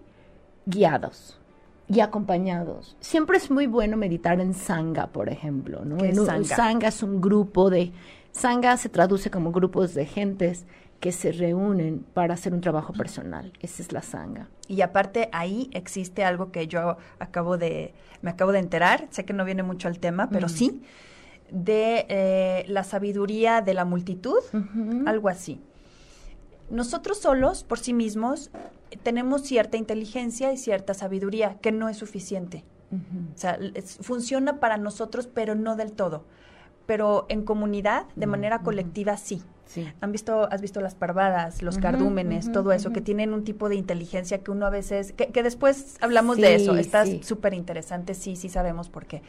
guiados 0.65 1.39
y 1.89 2.01
acompañados. 2.01 2.97
Siempre 3.01 3.39
es 3.39 3.51
muy 3.51 3.67
bueno 3.67 3.97
meditar 3.97 4.41
en 4.41 4.55
sangha, 4.55 5.09
por 5.09 5.29
ejemplo, 5.29 5.85
¿no? 5.85 6.03
En 6.05 6.17
sangha? 6.47 6.89
es 6.89 7.03
un 7.03 7.21
grupo 7.21 7.71
de 7.71 7.93
sangha 8.33 8.77
se 8.77 8.89
traduce 8.89 9.31
como 9.31 9.53
grupos 9.53 9.95
de 9.95 10.07
gentes 10.07 10.67
que 11.01 11.13
se 11.13 11.31
reúnen 11.31 12.05
para 12.15 12.35
hacer 12.35 12.55
un 12.55 12.61
trabajo 12.61 12.93
personal. 12.93 13.53
Esa 13.61 13.83
es 13.83 13.93
la 13.93 14.03
sangha. 14.03 14.49
Y 14.67 14.81
aparte 14.81 15.29
ahí 15.33 15.71
existe 15.73 16.25
algo 16.25 16.51
que 16.51 16.67
yo 16.67 16.97
acabo 17.19 17.59
de 17.59 17.95
me 18.23 18.31
acabo 18.31 18.53
de 18.53 18.59
enterar, 18.59 19.07
sé 19.11 19.25
que 19.25 19.33
no 19.33 19.45
viene 19.45 19.63
mucho 19.63 19.89
al 19.89 19.99
tema, 19.99 20.29
pero 20.31 20.49
sí 20.49 20.83
de 21.51 22.07
eh, 22.09 22.65
la 22.69 22.85
sabiduría 22.85 23.61
de 23.61 23.75
la 23.75 23.85
multitud, 23.85 24.39
algo 25.07 25.29
así. 25.29 25.61
Nosotros 26.71 27.19
solos, 27.19 27.65
por 27.65 27.79
sí 27.79 27.93
mismos, 27.93 28.51
tenemos 29.03 29.43
cierta 29.43 29.77
inteligencia 29.77 30.53
y 30.53 30.57
cierta 30.57 30.95
sabiduría 30.95 31.59
que 31.61 31.73
no 31.73 31.89
es 31.89 31.97
suficiente. 31.97 32.65
O 33.35 33.39
sea, 33.39 33.59
funciona 34.01 34.61
para 34.61 34.77
nosotros, 34.77 35.29
pero 35.33 35.55
no 35.55 35.77
del 35.77 35.93
todo. 35.93 36.25
Pero 36.87 37.27
en 37.29 37.43
comunidad, 37.43 38.07
de 38.15 38.27
manera 38.27 38.61
colectiva, 38.61 39.17
sí. 39.17 39.43
sí. 39.65 39.93
Han 40.01 40.13
visto, 40.13 40.49
has 40.51 40.61
visto 40.61 40.81
las 40.81 40.95
parvadas, 40.95 41.63
los 41.63 41.79
cardúmenes, 41.79 42.53
todo 42.53 42.73
eso, 42.73 42.93
que 42.93 43.01
tienen 43.01 43.35
un 43.35 43.45
tipo 43.45 43.69
de 43.69 43.75
inteligencia 43.75 44.39
que 44.39 44.51
uno 44.51 44.67
a 44.67 44.71
veces, 44.71 45.13
que, 45.13 45.43
después 45.43 45.97
hablamos 46.01 46.37
de 46.37 46.55
eso, 46.55 46.77
está 46.77 47.05
súper 47.23 47.55
interesante, 47.55 48.15
sí, 48.15 48.37
sí 48.37 48.49
sabemos 48.49 48.89
por 48.89 49.07
qué. 49.07 49.23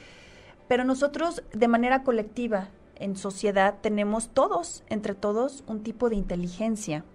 Pero 0.68 0.84
nosotros, 0.84 1.44
de 1.54 1.68
manera 1.68 2.04
colectiva, 2.04 2.70
en 2.96 3.16
sociedad, 3.16 3.76
tenemos 3.82 4.30
todos, 4.30 4.84
entre 4.90 5.16
todos, 5.16 5.64
un 5.68 5.82
tipo 5.82 6.10
de 6.10 6.16
inteligencia 6.16 7.06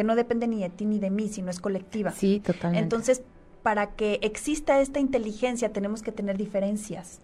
que 0.00 0.04
no 0.04 0.16
depende 0.16 0.48
ni 0.48 0.62
de 0.62 0.70
ti 0.70 0.86
ni 0.86 0.98
de 0.98 1.10
mí, 1.10 1.28
sino 1.28 1.50
es 1.50 1.60
colectiva. 1.60 2.10
Sí, 2.10 2.40
totalmente. 2.40 2.82
Entonces, 2.82 3.22
para 3.62 3.90
que 3.90 4.18
exista 4.22 4.80
esta 4.80 4.98
inteligencia 4.98 5.74
tenemos 5.74 6.02
que 6.02 6.10
tener 6.10 6.38
diferencias. 6.38 7.20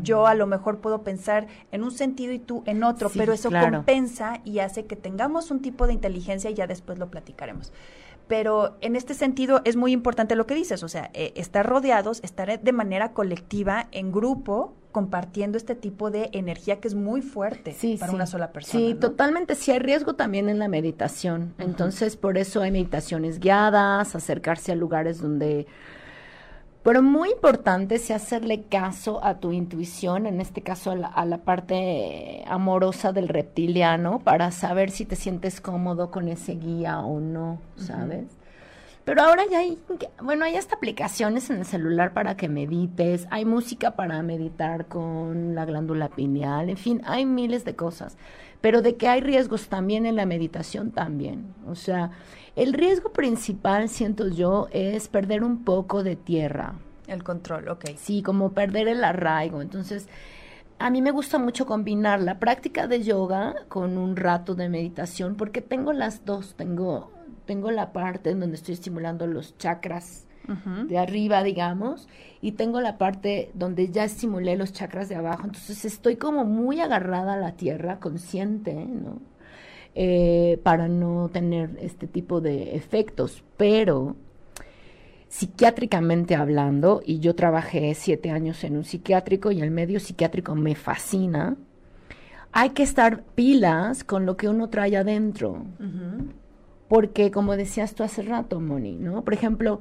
Yo 0.00 0.28
a 0.28 0.36
lo 0.36 0.46
mejor 0.46 0.78
puedo 0.78 1.02
pensar 1.02 1.48
en 1.72 1.82
un 1.82 1.90
sentido 1.90 2.32
y 2.32 2.38
tú 2.38 2.62
en 2.66 2.84
otro, 2.84 3.10
pero 3.10 3.32
eso 3.32 3.50
compensa 3.50 4.42
y 4.44 4.60
hace 4.60 4.84
que 4.84 4.94
tengamos 4.94 5.50
un 5.50 5.60
tipo 5.60 5.88
de 5.88 5.92
inteligencia 5.92 6.50
y 6.50 6.54
ya 6.54 6.68
después 6.68 7.00
lo 7.00 7.10
platicaremos. 7.10 7.72
Pero 8.30 8.76
en 8.80 8.94
este 8.94 9.14
sentido 9.14 9.60
es 9.64 9.74
muy 9.74 9.90
importante 9.90 10.36
lo 10.36 10.46
que 10.46 10.54
dices, 10.54 10.84
o 10.84 10.88
sea, 10.88 11.10
eh, 11.14 11.32
estar 11.34 11.66
rodeados, 11.66 12.20
estar 12.22 12.62
de 12.62 12.72
manera 12.72 13.12
colectiva, 13.12 13.88
en 13.90 14.12
grupo, 14.12 14.76
compartiendo 14.92 15.58
este 15.58 15.74
tipo 15.74 16.12
de 16.12 16.30
energía 16.32 16.78
que 16.78 16.86
es 16.86 16.94
muy 16.94 17.22
fuerte 17.22 17.74
para 17.98 18.12
una 18.12 18.26
sola 18.26 18.52
persona. 18.52 18.86
Sí, 18.86 18.94
totalmente. 18.94 19.56
Sí 19.56 19.72
hay 19.72 19.80
riesgo 19.80 20.14
también 20.14 20.48
en 20.48 20.60
la 20.60 20.68
meditación. 20.68 21.54
Entonces, 21.58 22.16
por 22.16 22.38
eso 22.38 22.62
hay 22.62 22.70
meditaciones 22.70 23.40
guiadas, 23.40 24.14
acercarse 24.14 24.70
a 24.70 24.76
lugares 24.76 25.20
donde... 25.20 25.66
Pero 26.82 27.02
muy 27.02 27.30
importante 27.30 27.96
es 27.96 28.10
hacerle 28.10 28.62
caso 28.62 29.22
a 29.22 29.38
tu 29.38 29.52
intuición, 29.52 30.26
en 30.26 30.40
este 30.40 30.62
caso 30.62 30.92
a 30.92 31.26
la, 31.26 31.38
parte 31.38 32.42
amorosa 32.46 33.12
del 33.12 33.28
reptiliano, 33.28 34.20
para 34.20 34.50
saber 34.50 34.90
si 34.90 35.04
te 35.04 35.14
sientes 35.14 35.60
cómodo 35.60 36.10
con 36.10 36.28
ese 36.28 36.54
guía 36.54 37.00
o 37.00 37.20
no, 37.20 37.60
¿sabes? 37.76 38.24
Pero 39.04 39.22
ahora 39.22 39.42
ya 39.50 39.58
hay, 39.58 39.78
bueno, 40.22 40.44
hay 40.46 40.56
hasta 40.56 40.76
aplicaciones 40.76 41.50
en 41.50 41.58
el 41.58 41.66
celular 41.66 42.14
para 42.14 42.36
que 42.36 42.48
medites, 42.48 43.26
hay 43.30 43.44
música 43.44 43.96
para 43.96 44.22
meditar 44.22 44.86
con 44.86 45.54
la 45.54 45.66
glándula 45.66 46.08
pineal, 46.08 46.70
en 46.70 46.76
fin, 46.78 47.02
hay 47.04 47.26
miles 47.26 47.64
de 47.66 47.76
cosas. 47.76 48.16
Pero 48.60 48.82
de 48.82 48.96
que 48.96 49.08
hay 49.08 49.20
riesgos 49.20 49.68
también 49.68 50.06
en 50.06 50.16
la 50.16 50.26
meditación, 50.26 50.90
también. 50.90 51.54
O 51.66 51.74
sea, 51.74 52.10
el 52.56 52.72
riesgo 52.72 53.12
principal, 53.12 53.88
siento 53.88 54.28
yo, 54.28 54.68
es 54.72 55.08
perder 55.08 55.42
un 55.42 55.64
poco 55.64 56.02
de 56.02 56.16
tierra. 56.16 56.74
El 57.06 57.24
control, 57.24 57.68
ok. 57.68 57.90
Sí, 57.96 58.22
como 58.22 58.52
perder 58.52 58.88
el 58.88 59.02
arraigo. 59.02 59.62
Entonces, 59.62 60.08
a 60.78 60.90
mí 60.90 61.02
me 61.02 61.10
gusta 61.10 61.38
mucho 61.38 61.66
combinar 61.66 62.20
la 62.20 62.38
práctica 62.38 62.86
de 62.86 63.02
yoga 63.02 63.54
con 63.68 63.96
un 63.98 64.16
rato 64.16 64.54
de 64.54 64.68
meditación, 64.68 65.36
porque 65.36 65.62
tengo 65.62 65.92
las 65.92 66.24
dos, 66.24 66.54
tengo 66.56 67.10
tengo 67.50 67.72
la 67.72 67.92
parte 67.92 68.30
en 68.30 68.38
donde 68.38 68.54
estoy 68.54 68.74
estimulando 68.74 69.26
los 69.26 69.58
chakras 69.58 70.24
de 70.88 70.98
arriba, 70.98 71.42
digamos, 71.42 72.08
y 72.40 72.52
tengo 72.52 72.80
la 72.80 72.98
parte 72.98 73.50
donde 73.54 73.90
ya 73.90 74.04
estimulé 74.04 74.56
los 74.56 74.72
chakras 74.72 75.08
de 75.08 75.14
abajo. 75.14 75.44
Entonces 75.44 75.84
estoy 75.84 76.16
como 76.16 76.44
muy 76.44 76.80
agarrada 76.80 77.34
a 77.34 77.38
la 77.38 77.52
tierra, 77.52 78.00
consciente, 78.00 78.74
¿no? 78.74 79.20
Eh, 79.94 80.60
para 80.62 80.88
no 80.88 81.28
tener 81.32 81.76
este 81.80 82.06
tipo 82.06 82.40
de 82.40 82.76
efectos, 82.76 83.42
pero 83.56 84.16
psiquiátricamente 85.28 86.34
hablando, 86.34 87.02
y 87.04 87.18
yo 87.18 87.34
trabajé 87.34 87.94
siete 87.94 88.30
años 88.30 88.62
en 88.64 88.76
un 88.76 88.84
psiquiátrico 88.84 89.50
y 89.50 89.60
el 89.60 89.70
medio 89.70 90.00
psiquiátrico 90.00 90.54
me 90.54 90.74
fascina, 90.74 91.56
hay 92.52 92.70
que 92.70 92.82
estar 92.82 93.22
pilas 93.34 94.02
con 94.02 94.26
lo 94.26 94.36
que 94.36 94.48
uno 94.48 94.68
trae 94.68 94.96
adentro 94.96 95.64
porque 96.90 97.30
como 97.30 97.56
decías 97.56 97.94
tú 97.94 98.02
hace 98.02 98.20
rato, 98.22 98.58
Moni, 98.60 98.96
¿no? 98.96 99.22
Por 99.22 99.32
ejemplo, 99.32 99.78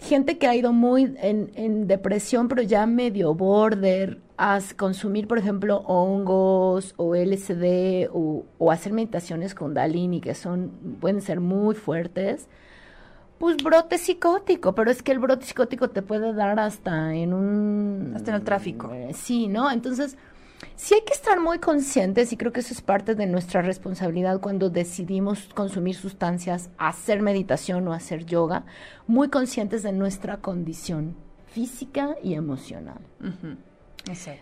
gente 0.00 0.38
que 0.38 0.46
ha 0.46 0.54
ido 0.54 0.72
muy 0.72 1.14
en, 1.20 1.86
depresión, 1.86 2.48
pero 2.48 2.62
ya 2.62 2.86
medio 2.86 3.34
border, 3.34 4.18
a 4.36 4.58
consumir, 4.76 5.28
por 5.28 5.38
ejemplo, 5.38 5.82
hongos 5.86 6.94
o 6.96 7.14
LSD 7.14 8.08
o, 8.10 8.44
hacer 8.70 8.92
meditaciones 8.92 9.54
con 9.54 9.74
Dalini, 9.74 10.20
que 10.20 10.34
son, 10.34 10.70
pueden 11.00 11.20
ser 11.20 11.40
muy 11.40 11.74
fuertes, 11.74 12.48
pues 13.38 13.58
brote 13.58 13.98
psicótico, 13.98 14.74
pero 14.74 14.90
es 14.90 15.02
que 15.02 15.12
el 15.12 15.18
brote 15.18 15.44
psicótico 15.44 15.90
te 15.90 16.02
puede 16.02 16.32
dar 16.32 16.58
hasta 16.58 17.14
en 17.14 17.32
un... 17.32 18.12
Hasta 18.14 18.30
en 18.30 18.36
el 18.36 18.44
tráfico. 18.44 18.92
Eh, 18.92 19.12
sí, 19.14 19.48
¿no? 19.48 19.70
Entonces 19.70 20.16
sí 20.76 20.94
hay 20.94 21.02
que 21.02 21.12
estar 21.12 21.40
muy 21.40 21.58
conscientes 21.58 22.32
y 22.32 22.36
creo 22.36 22.52
que 22.52 22.60
eso 22.60 22.72
es 22.72 22.80
parte 22.80 23.14
de 23.14 23.26
nuestra 23.26 23.62
responsabilidad 23.62 24.40
cuando 24.40 24.70
decidimos 24.70 25.48
consumir 25.54 25.94
sustancias, 25.94 26.70
hacer 26.78 27.22
meditación 27.22 27.86
o 27.88 27.92
hacer 27.92 28.26
yoga, 28.26 28.64
muy 29.06 29.28
conscientes 29.28 29.82
de 29.82 29.92
nuestra 29.92 30.38
condición 30.38 31.16
física 31.46 32.16
y 32.22 32.34
emocional. 32.34 33.00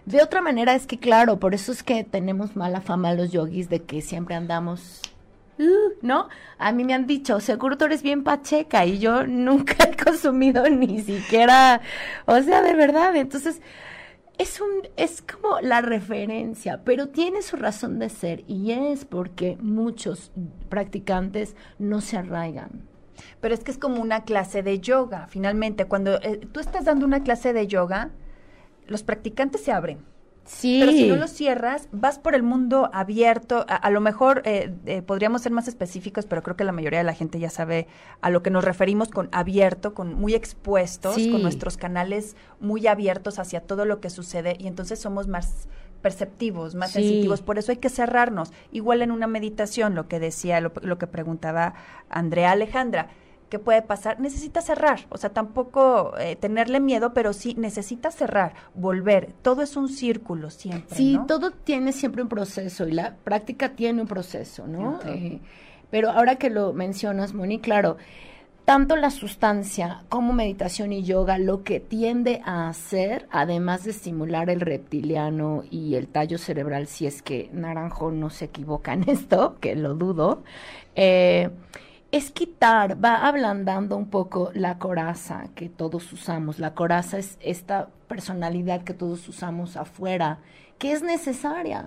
De 0.07 0.23
otra 0.23 0.41
manera 0.41 0.75
es 0.75 0.87
que, 0.87 0.99
claro, 0.99 1.39
por 1.39 1.55
eso 1.55 1.73
es 1.73 1.83
que 1.83 2.05
tenemos 2.05 2.57
mala 2.57 2.81
fama 2.81 3.15
los 3.15 3.33
yogis 3.33 3.69
de 3.69 3.83
que 3.83 4.03
siempre 4.03 4.35
andamos 4.35 5.03
uh, 5.59 5.93
¿no? 6.03 6.29
A 6.59 6.73
mí 6.73 6.85
me 6.85 6.95
han 6.95 7.07
dicho, 7.07 7.41
seguro 7.41 7.77
tú 7.77 7.85
eres 7.85 8.03
bien 8.03 8.25
pacheca 8.25 8.87
y 8.87 8.99
yo 8.99 9.27
nunca 9.27 9.77
he 9.91 9.97
consumido 9.97 10.69
ni 10.69 11.01
siquiera, 11.03 11.81
o 12.27 12.41
sea, 12.41 12.63
de 12.63 12.75
verdad, 12.75 13.17
entonces 13.17 13.61
es 14.39 14.61
un 14.61 14.89
es 14.97 15.23
como 15.23 15.61
la 15.61 15.81
referencia, 15.81 16.83
pero 16.85 17.09
tiene 17.09 17.43
su 17.43 17.57
razón 17.57 17.99
de 17.99 18.09
ser 18.09 18.45
y 18.47 18.71
es 18.71 19.05
porque 19.05 19.59
muchos 19.61 20.31
practicantes 20.69 21.57
no 21.79 22.01
se 22.01 22.17
arraigan. 22.17 22.89
Pero 23.41 23.53
es 23.53 23.65
que 23.65 23.73
es 23.73 23.79
como 23.79 24.01
una 24.01 24.23
clase 24.23 24.63
de 24.63 24.79
yoga, 24.79 25.27
finalmente 25.29 25.87
cuando 25.87 26.21
eh, 26.23 26.39
tú 26.53 26.61
estás 26.61 26.85
dando 26.85 27.05
una 27.05 27.25
clase 27.25 27.53
de 27.53 27.67
yoga, 27.67 28.11
los 28.87 29.03
practicantes 29.03 29.63
se 29.63 29.73
abren 29.73 30.08
Sí. 30.49 30.79
Pero 30.81 30.93
si 30.93 31.07
no 31.07 31.17
lo 31.17 31.29
cierras, 31.29 31.89
vas 31.93 32.19
por 32.19 32.35
el 32.35 32.43
mundo 32.43 32.89
abierto. 32.95 33.67
A, 33.69 33.91
lo 33.91 34.01
mejor 34.01 34.41
eh, 34.47 34.75
eh, 34.87 35.03
podríamos 35.03 35.43
ser 35.43 35.53
más 35.53 35.69
específicos, 35.69 36.25
pero 36.25 36.43
creo 36.43 36.57
que 36.57 36.65
la 36.65 36.73
mayoría 36.73 37.01
de 37.01 37.05
la 37.05 37.13
gente 37.13 37.39
ya 37.39 37.51
sabe 37.51 37.87
a 38.23 38.31
lo 38.31 38.43
que 38.43 38.51
nos 38.51 38.65
referimos 38.65 39.11
con 39.11 39.29
abierto, 39.31 39.93
con 39.93 40.15
muy 40.15 40.35
expuestos, 40.35 41.17
con 41.31 41.43
nuestros 41.43 41.77
canales 41.77 42.35
muy 42.61 42.87
abiertos 42.87 43.39
hacia 43.39 43.61
todo 43.61 43.85
lo 43.85 44.01
que 44.01 44.09
sucede 44.09 44.57
y 44.59 44.67
entonces 44.69 44.99
somos 44.99 45.29
más 45.29 45.69
perceptivos, 46.01 46.75
más 46.75 46.93
sensitivos, 46.93 47.43
por 47.43 47.59
eso 47.59 47.73
hay 47.73 47.79
que 47.79 47.91
cerrarnos. 47.91 48.53
Igual 48.73 49.03
en 49.03 49.11
una 49.11 49.27
meditación, 49.27 49.95
lo 49.95 50.09
que 50.09 50.21
decía, 50.21 50.61
lo, 50.61 50.99
que 50.99 51.07
preguntaba 51.07 51.75
Andrea 52.09 52.53
Alejandra, 52.53 53.09
¿qué 53.49 53.59
puede 53.59 53.83
pasar? 53.83 54.21
Necesita 54.21 54.61
cerrar, 54.61 55.01
o 55.09 55.19
sea, 55.19 55.31
tampoco 55.31 56.15
eh, 56.19 56.37
tenerle 56.37 56.81
miedo, 56.81 57.15
pero 57.15 57.33
sí 57.33 57.55
necesita 57.57 58.11
cerrar, 58.11 58.55
volver. 58.75 59.33
Todo 59.43 59.63
es 59.63 59.77
un 59.77 59.89
círculo 59.89 60.51
siempre. 60.51 60.97
Sí, 60.97 61.19
todo 61.27 61.51
tiene 61.51 61.93
siempre 61.93 62.23
un 62.23 62.29
proceso 62.29 62.87
y 62.87 62.93
la 62.93 63.17
práctica 63.17 63.71
tiene 63.71 64.03
un 64.03 64.09
proceso, 64.09 64.67
¿no? 64.67 65.01
Eh, 65.07 65.41
pero 65.91 66.11
ahora 66.11 66.37
que 66.37 66.51
lo 66.51 66.73
mencionas, 66.73 67.33
Moni, 67.33 67.61
claro, 67.61 67.97
tanto 68.69 68.97
la 68.97 69.09
sustancia 69.09 70.05
como 70.11 70.35
meditación 70.35 70.93
y 70.93 71.03
yoga 71.03 71.39
lo 71.39 71.65
que 71.65 71.81
tiende 71.81 72.43
a 72.45 72.69
hacer, 72.69 73.27
además 73.31 73.85
de 73.85 73.93
estimular 73.93 74.51
el 74.51 74.61
reptiliano 74.61 75.65
y 75.71 75.95
el 75.95 76.09
tallo 76.09 76.37
cerebral, 76.37 76.87
si 76.87 77.07
es 77.07 77.23
que 77.23 77.49
Naranjo 77.55 78.11
no 78.11 78.29
se 78.29 78.45
equivoca 78.45 78.93
en 78.93 79.05
esto, 79.09 79.57
que 79.59 79.75
lo 79.75 79.95
dudo, 79.95 80.43
eh, 80.97 81.49
es 82.11 82.31
quitar, 82.31 83.03
va 83.03 83.27
ablandando 83.27 83.97
un 83.97 84.09
poco 84.09 84.51
la 84.55 84.79
coraza 84.79 85.49
que 85.55 85.69
todos 85.69 86.13
usamos. 86.13 86.59
La 86.59 86.75
coraza 86.75 87.19
es 87.19 87.37
esta 87.41 87.91
personalidad 88.09 88.83
que 88.83 88.95
todos 88.95 89.29
usamos 89.29 89.77
afuera, 89.77 90.39
que 90.79 90.93
es 90.93 91.03
necesaria. 91.03 91.85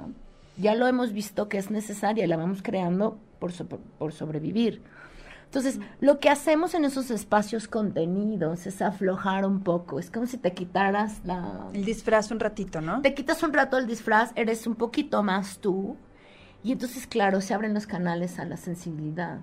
Ya 0.58 0.76
lo 0.76 0.86
hemos 0.88 1.12
visto 1.12 1.50
que 1.50 1.58
es 1.58 1.72
necesaria 1.72 2.24
y 2.24 2.28
la 2.28 2.38
vamos 2.38 2.62
creando 2.62 3.18
por, 3.40 3.52
por 3.98 4.14
sobrevivir. 4.14 4.84
Entonces, 5.46 5.80
lo 6.00 6.20
que 6.20 6.30
hacemos 6.30 6.76
en 6.76 6.86
esos 6.86 7.12
espacios 7.12 7.68
contenidos 7.68 8.68
es 8.68 8.82
aflojar 8.82 9.46
un 9.46 9.62
poco. 9.62 10.00
Es 10.00 10.10
como 10.10 10.26
si 10.26 10.38
te 10.38 10.54
quitaras 10.54 11.20
la... 11.26 11.68
El 11.74 11.84
disfraz 11.84 12.32
un 12.32 12.40
ratito, 12.40 12.80
¿no? 12.80 13.02
Te 13.02 13.14
quitas 13.14 13.44
un 13.44 13.52
rato 13.52 13.78
el 13.78 13.86
disfraz, 13.86 14.32
eres 14.36 14.66
un 14.66 14.76
poquito 14.76 15.24
más 15.24 15.58
tú. 15.58 15.98
Y 16.64 16.72
entonces, 16.72 17.06
claro, 17.06 17.42
se 17.42 17.54
abren 17.54 17.74
los 17.74 17.86
canales 17.86 18.40
a 18.40 18.46
la 18.46 18.56
sensibilidad. 18.56 19.40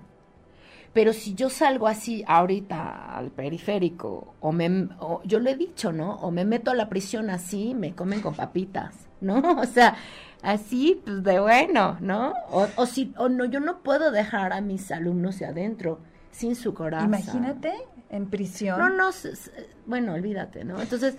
Pero 0.93 1.13
si 1.13 1.35
yo 1.35 1.49
salgo 1.49 1.87
así 1.87 2.23
ahorita 2.27 3.15
al 3.15 3.29
periférico, 3.29 4.33
o 4.39 4.51
me, 4.51 4.87
yo 5.23 5.39
lo 5.39 5.49
he 5.49 5.55
dicho, 5.55 5.91
¿no? 5.91 6.15
O 6.15 6.31
me 6.31 6.45
meto 6.45 6.71
a 6.71 6.75
la 6.75 6.89
prisión 6.89 7.29
así, 7.29 7.75
me 7.75 7.93
comen 7.93 8.21
con 8.21 8.33
papitas, 8.35 8.95
¿no? 9.21 9.39
O 9.59 9.65
sea, 9.65 9.95
así, 10.41 11.01
pues 11.03 11.23
de 11.23 11.39
bueno, 11.39 11.97
¿no? 12.01 12.33
O, 12.51 12.67
o, 12.75 12.85
si, 12.85 13.13
o 13.17 13.29
no, 13.29 13.45
yo 13.45 13.59
no 13.59 13.79
puedo 13.83 14.11
dejar 14.11 14.51
a 14.51 14.61
mis 14.61 14.91
alumnos 14.91 15.37
de 15.39 15.45
adentro 15.45 15.99
sin 16.31 16.55
su 16.55 16.73
corazón. 16.73 17.07
Imagínate 17.07 17.73
en 18.09 18.27
prisión. 18.27 18.79
No, 18.79 18.89
no, 18.89 19.09
bueno, 19.85 20.13
olvídate, 20.13 20.63
¿no? 20.63 20.81
Entonces, 20.81 21.17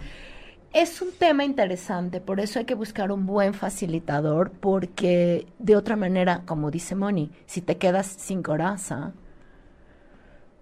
es 0.73 1.03
un 1.03 1.13
tema 1.13 1.45
interesante, 1.45 2.21
por 2.21 2.41
eso 2.41 2.59
hay 2.59 2.65
que 2.65 2.75
buscar 2.75 3.11
un 3.11 3.27
buen 3.27 3.55
facilitador, 3.55 4.53
porque 4.53 5.47
de 5.59 5.77
otra 5.77 5.97
manera, 5.97 6.43
como 6.47 6.71
dice 6.71 6.95
Moni, 6.95 7.33
si 7.47 7.61
te 7.61 7.77
quedas 7.77 8.07
sin 8.07 8.43
coraza, 8.43 9.13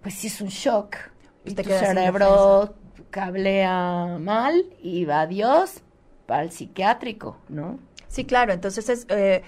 pues 0.01 0.15
sí 0.15 0.27
es 0.27 0.41
un 0.41 0.49
shock. 0.49 0.95
Y 1.45 1.53
tu 1.55 1.63
cerebro 1.63 2.75
cablea 3.09 4.17
mal 4.19 4.65
y 4.81 5.05
va 5.05 5.25
Dios 5.25 5.81
para 6.25 6.43
el 6.43 6.51
psiquiátrico, 6.51 7.37
¿no? 7.49 7.79
Sí, 8.07 8.25
claro, 8.25 8.53
entonces 8.53 8.89
es, 8.89 9.05
eh, 9.09 9.43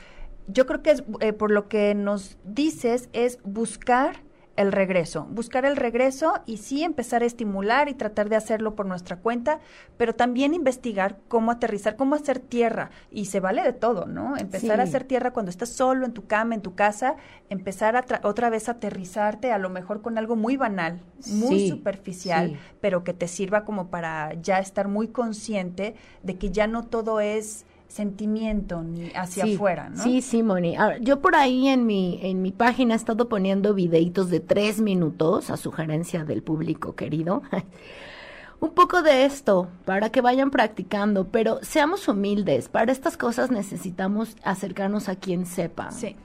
yo 0.48 0.66
creo 0.66 0.82
que 0.82 0.92
es, 0.92 1.04
eh, 1.20 1.34
por 1.34 1.52
lo 1.52 1.68
que 1.68 1.96
nos 1.96 2.38
dices 2.44 3.10
es 3.14 3.40
buscar 3.44 4.22
el 4.62 4.72
regreso, 4.72 5.28
buscar 5.30 5.66
el 5.66 5.76
regreso 5.76 6.34
y 6.46 6.58
sí 6.58 6.84
empezar 6.84 7.24
a 7.24 7.26
estimular 7.26 7.90
y 7.90 7.94
tratar 7.94 8.30
de 8.30 8.36
hacerlo 8.36 8.76
por 8.76 8.86
nuestra 8.86 9.18
cuenta, 9.18 9.60
pero 9.98 10.16
también 10.16 10.54
investigar 10.54 11.18
cómo 11.28 11.52
aterrizar, 11.52 11.96
cómo 11.96 12.16
hacer 12.16 12.40
tierra 12.40 12.92
y 13.12 13.26
se 13.26 13.40
vale 13.40 13.64
de 13.64 13.74
todo, 13.74 14.06
¿no? 14.06 14.38
Empezar 14.38 14.80
a 14.80 14.84
hacer 14.84 15.04
tierra 15.04 15.32
cuando 15.32 15.50
estás 15.50 15.70
solo 15.70 16.06
en 16.06 16.14
tu 16.14 16.26
cama, 16.26 16.56
en 16.56 16.62
tu 16.62 16.76
casa, 16.76 17.16
empezar 17.50 17.96
a 17.96 18.06
otra 18.24 18.50
vez 18.50 18.70
a 18.70 18.74
aterrizarte 18.74 19.52
a 19.52 19.58
lo 19.58 19.70
mejor 19.70 20.02
con 20.02 20.18
algo 20.18 20.36
muy 20.36 20.58
banal, 20.58 21.02
muy 21.28 21.70
superficial, 21.70 22.58
pero 22.80 23.04
que 23.04 23.14
te 23.14 23.28
sirva 23.28 23.66
como 23.66 23.90
para 23.90 24.34
ya 24.42 24.60
estar 24.60 24.88
muy 24.88 25.08
consciente 25.08 25.96
de 26.24 26.38
que 26.38 26.52
ya 26.52 26.68
no 26.68 26.84
todo 26.84 27.20
es 27.20 27.66
sentimiento 27.92 28.82
ni 28.82 29.12
hacia 29.14 29.44
afuera, 29.44 29.90
¿no? 29.90 30.02
Sí, 30.02 30.22
sí, 30.22 30.44
Moni. 30.44 30.78
yo 31.02 31.20
por 31.20 31.36
ahí 31.36 31.68
en 31.68 31.86
mi, 31.86 32.20
en 32.24 32.42
mi 32.42 32.52
página 32.52 32.94
he 32.94 32.98
estado 32.98 33.28
poniendo 33.28 33.74
videitos 33.74 34.30
de 34.30 34.40
tres 34.40 34.80
minutos 34.80 35.50
a 35.50 35.58
sugerencia 35.58 36.24
del 36.24 36.42
público 36.42 36.96
querido. 36.96 37.44
Un 38.62 38.74
poco 38.74 39.02
de 39.02 39.26
esto 39.26 39.70
para 39.86 40.10
que 40.10 40.22
vayan 40.22 40.52
practicando, 40.52 41.28
pero 41.28 41.60
seamos 41.64 42.08
humildes. 42.08 42.70
Para 42.70 42.92
estas 42.92 43.18
cosas 43.18 43.52
necesitamos 43.52 44.38
acercarnos 44.44 45.10
a 45.10 45.16
quien 45.16 45.46
sepa. 45.46 45.92
Sí. 45.92 46.16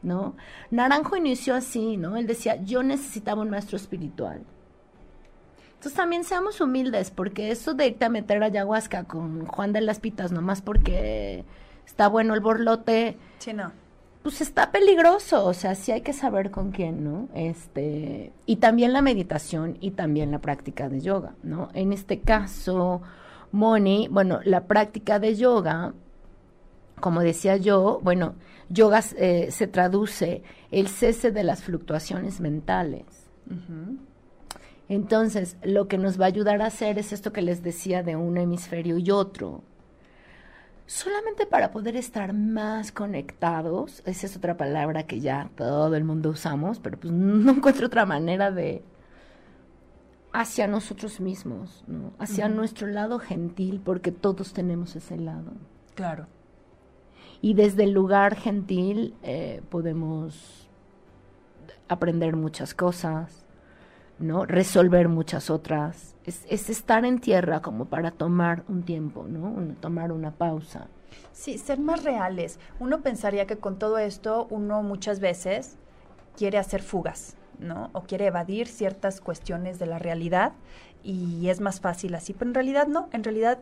¿No? 0.00 0.36
Naranjo 0.70 1.16
inició 1.16 1.56
así, 1.56 1.96
¿no? 1.96 2.16
Él 2.16 2.28
decía, 2.28 2.62
yo 2.62 2.84
necesitaba 2.84 3.42
un 3.42 3.50
maestro 3.50 3.76
espiritual. 3.76 4.44
Entonces 5.78 5.96
también 5.96 6.24
seamos 6.24 6.60
humildes, 6.60 7.12
porque 7.12 7.52
eso 7.52 7.72
de 7.72 7.86
irte 7.86 8.04
a 8.04 8.08
meter 8.08 8.42
a 8.42 8.46
ayahuasca 8.46 9.04
con 9.04 9.46
Juan 9.46 9.72
de 9.72 9.80
las 9.80 10.00
Pitas, 10.00 10.32
nomás 10.32 10.60
porque 10.60 11.44
está 11.86 12.08
bueno 12.08 12.34
el 12.34 12.40
borlote. 12.40 13.16
Sí, 13.38 13.52
no. 13.52 13.70
Pues 14.24 14.40
está 14.40 14.72
peligroso, 14.72 15.46
o 15.46 15.54
sea, 15.54 15.76
sí 15.76 15.92
hay 15.92 16.00
que 16.00 16.12
saber 16.12 16.50
con 16.50 16.72
quién, 16.72 17.04
¿no? 17.04 17.28
Este, 17.32 18.32
y 18.44 18.56
también 18.56 18.92
la 18.92 19.02
meditación 19.02 19.78
y 19.80 19.92
también 19.92 20.32
la 20.32 20.40
práctica 20.40 20.88
de 20.88 21.00
yoga, 21.00 21.36
¿no? 21.44 21.68
En 21.74 21.92
este 21.92 22.18
caso, 22.18 23.00
Moni, 23.52 24.08
bueno, 24.10 24.40
la 24.42 24.64
práctica 24.64 25.20
de 25.20 25.36
yoga, 25.36 25.94
como 26.98 27.20
decía 27.20 27.56
yo, 27.56 28.00
bueno, 28.02 28.34
yoga 28.68 29.00
eh, 29.16 29.52
se 29.52 29.68
traduce 29.68 30.42
el 30.72 30.88
cese 30.88 31.30
de 31.30 31.44
las 31.44 31.62
fluctuaciones 31.62 32.40
mentales. 32.40 33.04
Entonces, 34.88 35.56
lo 35.62 35.86
que 35.86 35.98
nos 35.98 36.18
va 36.18 36.24
a 36.24 36.28
ayudar 36.28 36.62
a 36.62 36.66
hacer 36.66 36.98
es 36.98 37.12
esto 37.12 37.32
que 37.32 37.42
les 37.42 37.62
decía 37.62 38.02
de 38.02 38.16
un 38.16 38.38
hemisferio 38.38 38.96
y 38.98 39.10
otro. 39.10 39.62
Solamente 40.86 41.44
para 41.44 41.70
poder 41.70 41.96
estar 41.96 42.32
más 42.32 42.92
conectados, 42.92 44.02
esa 44.06 44.26
es 44.26 44.36
otra 44.36 44.56
palabra 44.56 45.02
que 45.02 45.20
ya 45.20 45.50
todo 45.54 45.94
el 45.94 46.04
mundo 46.04 46.30
usamos, 46.30 46.78
pero 46.80 46.98
pues 46.98 47.12
no 47.14 47.52
encuentro 47.52 47.86
otra 47.86 48.06
manera 48.06 48.50
de 48.50 48.82
hacia 50.32 50.66
nosotros 50.66 51.20
mismos, 51.20 51.84
¿no? 51.86 52.12
hacia 52.18 52.48
nuestro 52.48 52.86
lado 52.86 53.18
gentil, 53.18 53.80
porque 53.84 54.12
todos 54.12 54.52
tenemos 54.54 54.96
ese 54.96 55.18
lado. 55.18 55.52
Claro. 55.94 56.26
Y 57.42 57.54
desde 57.54 57.84
el 57.84 57.92
lugar 57.92 58.36
gentil 58.36 59.14
eh, 59.22 59.62
podemos 59.68 60.68
aprender 61.88 62.36
muchas 62.36 62.74
cosas, 62.74 63.44
¿no? 64.18 64.44
Resolver 64.46 65.08
muchas 65.08 65.50
otras. 65.50 66.14
Es, 66.24 66.44
es, 66.48 66.68
estar 66.70 67.04
en 67.04 67.20
tierra 67.20 67.60
como 67.60 67.86
para 67.86 68.10
tomar 68.10 68.64
un 68.68 68.82
tiempo, 68.82 69.24
¿no? 69.28 69.74
tomar 69.80 70.12
una 70.12 70.32
pausa. 70.32 70.88
Sí, 71.32 71.58
ser 71.58 71.78
más 71.78 72.04
reales. 72.04 72.58
Uno 72.80 73.00
pensaría 73.00 73.46
que 73.46 73.56
con 73.56 73.78
todo 73.78 73.98
esto 73.98 74.46
uno 74.50 74.82
muchas 74.82 75.20
veces 75.20 75.76
quiere 76.36 76.58
hacer 76.58 76.82
fugas, 76.82 77.36
¿no? 77.58 77.90
O 77.92 78.02
quiere 78.02 78.26
evadir 78.26 78.68
ciertas 78.68 79.20
cuestiones 79.20 79.78
de 79.78 79.86
la 79.86 79.98
realidad 79.98 80.52
y 81.02 81.48
es 81.48 81.60
más 81.60 81.80
fácil 81.80 82.14
así, 82.14 82.32
pero 82.34 82.50
en 82.50 82.54
realidad 82.54 82.86
no, 82.88 83.08
en 83.12 83.24
realidad 83.24 83.58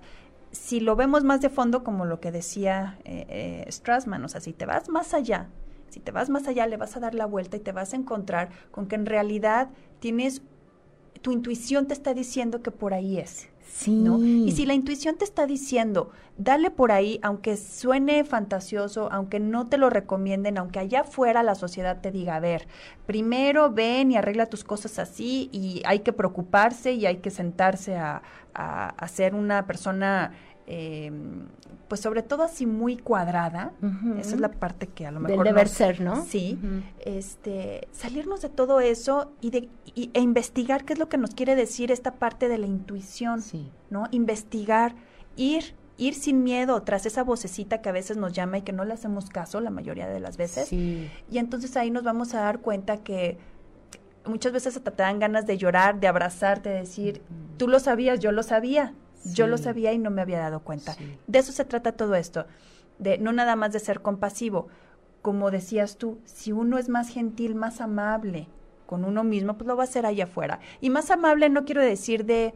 si 0.52 0.80
lo 0.80 0.96
vemos 0.96 1.24
más 1.24 1.40
de 1.40 1.50
fondo, 1.50 1.84
como 1.84 2.04
lo 2.04 2.20
que 2.20 2.32
decía 2.32 2.98
eh, 3.04 3.26
eh, 3.28 3.70
Strassman, 3.70 4.24
o 4.24 4.28
sea, 4.28 4.40
si 4.40 4.52
te 4.52 4.66
vas 4.66 4.88
más 4.88 5.14
allá, 5.14 5.48
si 5.88 6.00
te 6.00 6.12
vas 6.12 6.28
más 6.28 6.46
allá, 6.46 6.66
le 6.66 6.76
vas 6.76 6.96
a 6.96 7.00
dar 7.00 7.14
la 7.14 7.26
vuelta 7.26 7.56
y 7.56 7.60
te 7.60 7.72
vas 7.72 7.92
a 7.92 7.96
encontrar 7.96 8.50
con 8.70 8.86
que 8.86 8.96
en 8.96 9.06
realidad 9.06 9.70
tienes, 10.00 10.42
tu 11.22 11.32
intuición 11.32 11.86
te 11.86 11.94
está 11.94 12.14
diciendo 12.14 12.62
que 12.62 12.70
por 12.70 12.94
ahí 12.94 13.18
es. 13.18 13.48
Sí. 13.68 13.90
¿no? 13.90 14.24
Y 14.24 14.52
si 14.52 14.64
la 14.64 14.74
intuición 14.74 15.16
te 15.16 15.24
está 15.24 15.46
diciendo, 15.46 16.10
dale 16.38 16.70
por 16.70 16.92
ahí, 16.92 17.18
aunque 17.22 17.56
suene 17.56 18.24
fantasioso, 18.24 19.10
aunque 19.12 19.38
no 19.38 19.66
te 19.66 19.76
lo 19.76 19.90
recomienden, 19.90 20.56
aunque 20.56 20.78
allá 20.78 21.00
afuera 21.00 21.42
la 21.42 21.54
sociedad 21.54 22.00
te 22.00 22.10
diga, 22.10 22.36
a 22.36 22.40
ver, 22.40 22.68
primero 23.06 23.70
ven 23.70 24.12
y 24.12 24.16
arregla 24.16 24.46
tus 24.46 24.64
cosas 24.64 24.98
así 24.98 25.50
y 25.52 25.82
hay 25.84 26.00
que 26.00 26.12
preocuparse 26.12 26.92
y 26.92 27.06
hay 27.06 27.18
que 27.18 27.30
sentarse 27.30 27.96
a, 27.96 28.22
a, 28.54 28.88
a 28.88 29.08
ser 29.08 29.34
una 29.34 29.66
persona 29.66 30.32
eh, 30.66 31.12
pues 31.88 32.00
sobre 32.00 32.22
todo 32.22 32.42
así 32.42 32.66
muy 32.66 32.96
cuadrada, 32.96 33.72
esa 34.18 34.34
es 34.34 34.40
la 34.40 34.50
parte 34.50 34.88
que 34.88 35.06
a 35.06 35.12
lo 35.12 35.20
mejor... 35.20 35.44
Del 35.44 35.54
deber 35.54 35.68
ser, 35.68 36.00
¿no? 36.00 36.24
Sí, 36.24 36.58
este, 37.04 37.86
salirnos 37.92 38.42
de 38.42 38.48
todo 38.48 38.80
eso 38.80 39.30
y, 39.40 39.50
de, 39.50 39.68
e 39.94 40.20
investigar 40.20 40.84
qué 40.84 40.94
es 40.94 40.98
lo 40.98 41.08
que 41.08 41.16
nos 41.16 41.30
quiere 41.30 41.54
decir 41.54 41.92
esta 41.92 42.14
parte 42.14 42.48
de 42.48 42.58
la 42.58 42.66
intuición, 42.66 43.40
sí. 43.40 43.70
¿no? 43.88 44.08
Investigar, 44.10 44.96
ir, 45.36 45.74
ir 45.96 46.14
sin 46.14 46.42
miedo 46.42 46.82
tras 46.82 47.06
esa 47.06 47.22
vocecita 47.22 47.80
que 47.80 47.88
a 47.88 47.92
veces 47.92 48.16
nos 48.16 48.32
llama 48.32 48.58
y 48.58 48.62
que 48.62 48.72
no 48.72 48.84
le 48.84 48.94
hacemos 48.94 49.30
caso 49.30 49.60
la 49.60 49.70
mayoría 49.70 50.08
de 50.08 50.18
las 50.18 50.36
veces. 50.36 50.66
Sí. 50.66 51.08
Y 51.30 51.38
entonces 51.38 51.76
ahí 51.76 51.92
nos 51.92 52.02
vamos 52.02 52.34
a 52.34 52.40
dar 52.40 52.58
cuenta 52.58 52.96
que 52.96 53.38
muchas 54.24 54.52
veces 54.52 54.80
te 54.82 54.90
dan 54.90 55.20
ganas 55.20 55.46
de 55.46 55.56
llorar, 55.56 56.00
de 56.00 56.08
abrazarte, 56.08 56.70
de 56.70 56.78
decir, 56.78 57.22
tú 57.56 57.68
lo 57.68 57.78
sabías, 57.78 58.18
yo 58.18 58.32
lo 58.32 58.42
sabía, 58.42 58.92
Yo 59.34 59.46
lo 59.46 59.58
sabía 59.58 59.92
y 59.92 59.98
no 59.98 60.10
me 60.10 60.22
había 60.22 60.38
dado 60.38 60.60
cuenta. 60.60 60.96
De 61.26 61.38
eso 61.38 61.52
se 61.52 61.64
trata 61.64 61.92
todo 61.92 62.14
esto, 62.14 62.46
de 62.98 63.18
no 63.18 63.32
nada 63.32 63.56
más 63.56 63.72
de 63.72 63.80
ser 63.80 64.02
compasivo. 64.02 64.68
Como 65.22 65.50
decías 65.50 65.96
tú, 65.96 66.18
si 66.24 66.52
uno 66.52 66.78
es 66.78 66.88
más 66.88 67.08
gentil, 67.08 67.54
más 67.54 67.80
amable 67.80 68.48
con 68.86 69.04
uno 69.04 69.24
mismo, 69.24 69.54
pues 69.56 69.66
lo 69.66 69.76
va 69.76 69.82
a 69.82 69.86
hacer 69.86 70.06
allá 70.06 70.24
afuera. 70.24 70.60
Y 70.80 70.90
más 70.90 71.10
amable 71.10 71.48
no 71.48 71.64
quiero 71.64 71.82
decir 71.82 72.24
de 72.24 72.54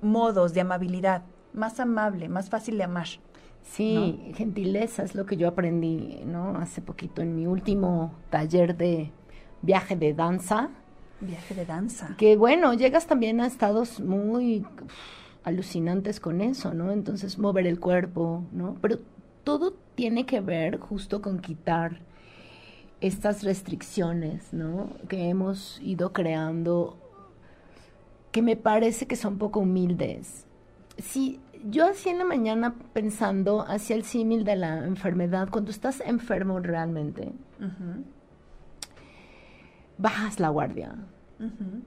modos, 0.00 0.54
de 0.54 0.62
amabilidad, 0.62 1.22
más 1.52 1.78
amable, 1.80 2.28
más 2.28 2.48
fácil 2.48 2.78
de 2.78 2.84
amar. 2.84 3.08
Sí, 3.62 4.32
gentileza 4.34 5.02
es 5.02 5.14
lo 5.14 5.26
que 5.26 5.36
yo 5.36 5.48
aprendí, 5.48 6.22
¿no? 6.24 6.56
Hace 6.56 6.80
poquito 6.80 7.20
en 7.20 7.34
mi 7.34 7.46
último 7.46 8.14
taller 8.30 8.76
de 8.76 9.10
viaje 9.60 9.96
de 9.96 10.14
danza. 10.14 10.70
Viaje 11.20 11.54
de 11.54 11.66
danza. 11.66 12.14
Que 12.16 12.36
bueno, 12.36 12.74
llegas 12.74 13.06
también 13.06 13.40
a 13.40 13.46
estados 13.46 14.00
muy 14.00 14.64
alucinantes 15.46 16.18
con 16.18 16.40
eso, 16.40 16.74
¿no? 16.74 16.90
Entonces, 16.90 17.38
mover 17.38 17.66
el 17.68 17.78
cuerpo, 17.78 18.44
¿no? 18.52 18.76
Pero 18.82 18.98
todo 19.44 19.74
tiene 19.94 20.26
que 20.26 20.40
ver 20.40 20.78
justo 20.78 21.22
con 21.22 21.38
quitar 21.38 22.00
estas 23.00 23.44
restricciones, 23.44 24.52
¿no? 24.52 24.90
Que 25.08 25.28
hemos 25.28 25.80
ido 25.82 26.12
creando, 26.12 26.98
que 28.32 28.42
me 28.42 28.56
parece 28.56 29.06
que 29.06 29.14
son 29.14 29.38
poco 29.38 29.60
humildes. 29.60 30.46
Sí, 30.98 31.38
yo 31.70 31.86
así 31.86 32.08
en 32.08 32.18
la 32.18 32.24
mañana 32.24 32.74
pensando 32.92 33.64
hacia 33.68 33.94
el 33.94 34.02
símil 34.02 34.44
de 34.44 34.56
la 34.56 34.84
enfermedad, 34.84 35.48
cuando 35.48 35.70
estás 35.70 36.00
enfermo 36.00 36.58
realmente, 36.58 37.32
bajas 39.96 40.40
la 40.40 40.48
guardia. 40.48 40.96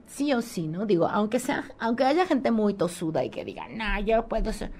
Sí 0.06 0.32
o 0.32 0.42
sí, 0.42 0.68
¿no? 0.68 0.86
Digo, 0.86 1.08
aunque 1.08 1.40
sea, 1.40 1.64
aunque 1.78 2.04
haya 2.04 2.26
gente 2.26 2.50
muy 2.50 2.74
tosuda 2.74 3.24
y 3.24 3.30
que 3.30 3.44
diga, 3.44 3.68
no, 3.68 4.00
yo 4.04 4.28
puedo 4.28 4.52
ser. 4.52 4.70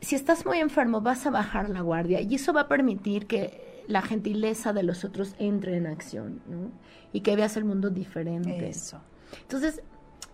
Si 0.00 0.16
estás 0.16 0.44
muy 0.46 0.58
enfermo, 0.58 1.00
vas 1.00 1.26
a 1.26 1.30
bajar 1.30 1.68
la 1.68 1.82
guardia 1.82 2.20
y 2.20 2.34
eso 2.34 2.52
va 2.52 2.62
a 2.62 2.68
permitir 2.68 3.26
que 3.26 3.84
la 3.86 4.02
gentileza 4.02 4.72
de 4.72 4.82
los 4.82 5.04
otros 5.04 5.34
entre 5.38 5.76
en 5.76 5.86
acción, 5.86 6.40
¿no? 6.46 6.70
Y 7.12 7.20
que 7.20 7.36
veas 7.36 7.56
el 7.56 7.64
mundo 7.64 7.90
diferente. 7.90 8.68
Eso. 8.68 9.00
Entonces, 9.42 9.82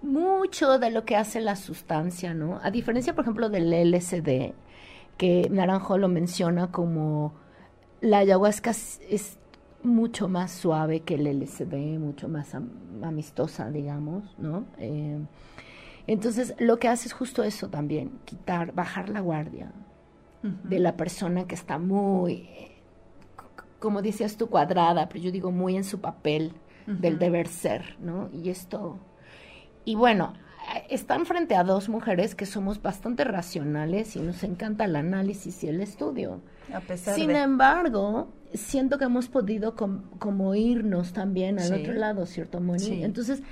mucho 0.03 0.79
de 0.79 0.91
lo 0.91 1.05
que 1.05 1.17
hace 1.17 1.41
la 1.41 1.57
sustancia, 1.57 2.35
¿no? 2.35 2.61
A 2.63 2.71
diferencia, 2.71 3.15
por 3.15 3.25
ejemplo, 3.25 3.49
del 3.49 3.73
LSD, 3.73 4.55
que 5.17 5.49
Naranjo 5.51 5.99
lo 5.99 6.09
menciona 6.09 6.71
como 6.71 7.35
la 8.01 8.19
ayahuasca 8.19 8.71
es 8.71 9.39
mucho 9.87 10.29
más 10.29 10.53
suave 10.53 11.01
que 11.01 11.15
el 11.15 11.27
LSD, 11.27 11.99
mucho 11.99 12.29
más 12.29 12.55
amistosa, 13.03 13.71
digamos, 13.71 14.37
¿no? 14.39 14.65
Eh, 14.79 15.19
entonces, 16.07 16.55
lo 16.59 16.79
que 16.79 16.89
hace 16.89 17.09
es 17.09 17.15
justo 17.15 17.43
eso 17.43 17.69
también, 17.69 18.13
quitar, 18.25 18.73
bajar 18.75 19.09
la 19.09 19.21
guardia 19.21 19.73
de 20.43 20.79
la 20.79 20.97
persona 20.97 21.49
que 21.49 21.57
está 21.57 21.79
muy, 21.79 22.49
como 23.81 24.01
decías 24.01 24.37
tú, 24.37 24.49
cuadrada, 24.49 25.09
pero 25.09 25.25
yo 25.25 25.33
digo 25.33 25.51
muy 25.51 25.77
en 25.77 25.83
su 25.83 26.01
papel 26.01 26.53
del 26.87 27.19
deber 27.19 27.49
ser, 27.49 27.97
¿no? 27.99 28.31
Y 28.33 28.51
esto 28.51 29.01
y 29.87 29.95
bueno, 29.95 30.35
están 30.89 31.27
frente 31.27 31.55
a 31.55 31.65
dos 31.65 31.89
mujeres 31.89 32.35
que 32.35 32.47
somos 32.47 32.83
bastante 32.83 33.25
racionales 33.25 34.17
y 34.17 34.21
nos 34.21 34.43
encanta 34.43 34.85
el 34.85 34.97
análisis 34.97 35.63
y 35.65 35.69
el 35.69 35.81
estudio. 35.81 36.41
A 36.73 36.81
pesar 36.81 37.15
Sin 37.15 37.31
embargo, 37.31 38.29
siento 38.55 38.99
que 38.99 39.05
hemos 39.05 39.29
podido 39.29 39.75
como 39.75 40.55
irnos 40.55 41.13
también 41.13 41.59
al 41.59 41.73
otro 41.73 41.93
lado, 41.93 42.27
¿cierto, 42.27 42.61
Moni? 42.61 43.03
Entonces, 43.05 43.43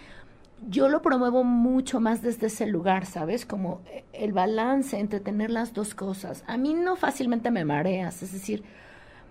yo 0.69 0.89
lo 0.89 1.03
promuevo 1.03 1.45
mucho 1.45 2.01
más 2.01 2.23
desde 2.23 2.47
ese 2.47 2.67
lugar, 2.67 3.07
¿sabes? 3.07 3.45
Como 3.47 3.83
el 4.13 4.33
balance 4.33 4.99
entre 4.99 5.21
tener 5.21 5.51
las 5.51 5.75
dos 5.75 5.95
cosas. 5.95 6.45
A 6.47 6.57
mí 6.57 6.75
no 6.75 6.97
fácilmente 6.97 7.51
me 7.51 7.65
mareas, 7.65 8.23
es 8.23 8.33
decir, 8.33 8.65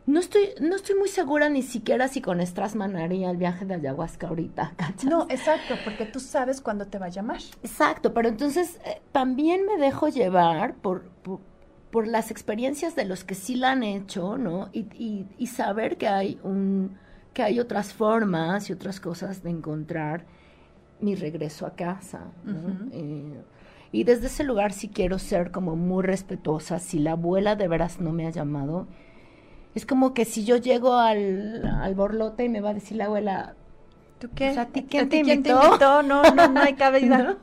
no 0.05 0.19
estoy, 0.19 0.49
no 0.59 0.75
estoy 0.75 0.95
muy 0.95 1.07
segura 1.07 1.49
ni 1.49 1.61
siquiera 1.61 2.07
si 2.07 2.21
con 2.21 2.45
Strassman 2.45 2.97
haría 2.97 3.29
el 3.29 3.37
viaje 3.37 3.65
de 3.65 3.75
ayahuasca 3.75 4.27
ahorita. 4.27 4.73
No, 5.07 5.27
exacto, 5.29 5.75
porque 5.83 6.05
tú 6.05 6.19
sabes 6.19 6.61
cuándo 6.61 6.87
te 6.87 6.99
va 6.99 7.07
a 7.07 7.09
llamar. 7.09 7.39
Exacto, 7.61 8.13
pero 8.13 8.29
entonces 8.29 8.79
eh, 8.85 9.01
también 9.11 9.65
me 9.65 9.77
dejo 9.77 10.09
llevar 10.09 10.75
por, 10.75 11.03
por, 11.91 12.07
las 12.07 12.31
experiencias 12.31 12.95
de 12.95 13.05
los 13.05 13.23
que 13.23 13.35
sí 13.35 13.55
la 13.55 13.71
han 13.71 13.83
hecho, 13.83 14.37
¿no? 14.37 14.69
Y, 14.73 15.27
y, 15.37 15.47
saber 15.47 15.97
que 15.97 16.07
hay 16.07 16.39
un 16.43 16.97
que 17.33 17.43
hay 17.43 17.59
otras 17.59 17.93
formas 17.93 18.69
y 18.69 18.73
otras 18.73 18.99
cosas 18.99 19.43
de 19.43 19.51
encontrar 19.51 20.25
mi 20.99 21.15
regreso 21.15 21.65
a 21.65 21.75
casa. 21.75 22.31
¿no? 22.43 22.89
Eh, 22.91 23.41
y 23.91 24.03
desde 24.03 24.27
ese 24.27 24.43
lugar 24.43 24.71
sí 24.71 24.89
quiero 24.89 25.19
ser 25.19 25.51
como 25.51 25.75
muy 25.75 26.03
respetuosa. 26.03 26.79
Si 26.79 26.99
la 26.99 27.11
abuela 27.11 27.55
de 27.55 27.67
veras 27.67 27.99
no 27.99 28.11
me 28.11 28.27
ha 28.27 28.29
llamado, 28.31 28.87
es 29.75 29.85
como 29.85 30.13
que 30.13 30.25
si 30.25 30.45
yo 30.45 30.57
llego 30.57 30.95
al, 30.95 31.65
al 31.65 31.95
borlote 31.95 32.45
y 32.45 32.49
me 32.49 32.61
va 32.61 32.69
a 32.69 32.73
decir 32.73 32.97
la 32.97 33.05
abuela, 33.05 33.55
¿Tú 34.23 34.29
qué? 34.33 34.51
O 34.51 34.53
sea, 34.53 34.61
¿a 34.61 34.67
ti 34.67 34.85
quién, 34.89 35.09
te, 35.09 35.17
invitó? 35.17 36.01
No, 36.01 36.23
no, 36.23 36.47
no 36.47 36.61
hay 36.61 36.75
cabida. 36.75 37.17
¿No? 37.23 37.35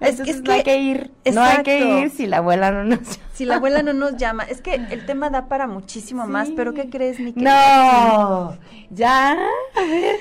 Es, 0.00 0.18
es, 0.18 0.26
que, 0.26 0.42
no 0.42 0.52
hay 0.54 0.62
que 0.64 0.76
ir. 0.76 1.12
No 1.32 1.40
hay 1.40 1.62
que 1.62 2.00
ir 2.00 2.10
si 2.10 2.26
la 2.26 2.38
abuela 2.38 2.72
no 2.72 2.82
nos 2.82 2.98
llama. 2.98 3.28
Si 3.32 3.44
la 3.44 3.54
abuela 3.54 3.84
no 3.84 3.92
nos 3.92 4.16
llama. 4.18 4.42
Es 4.42 4.60
que 4.60 4.74
el 4.74 5.06
tema 5.06 5.30
da 5.30 5.46
para 5.46 5.68
muchísimo 5.68 6.26
más, 6.26 6.48
pero 6.56 6.74
¿qué 6.74 6.90
crees, 6.90 7.20
mi 7.20 7.32
No, 7.36 8.58
ya. 8.90 9.34
A 9.34 9.80
ver. 9.88 10.16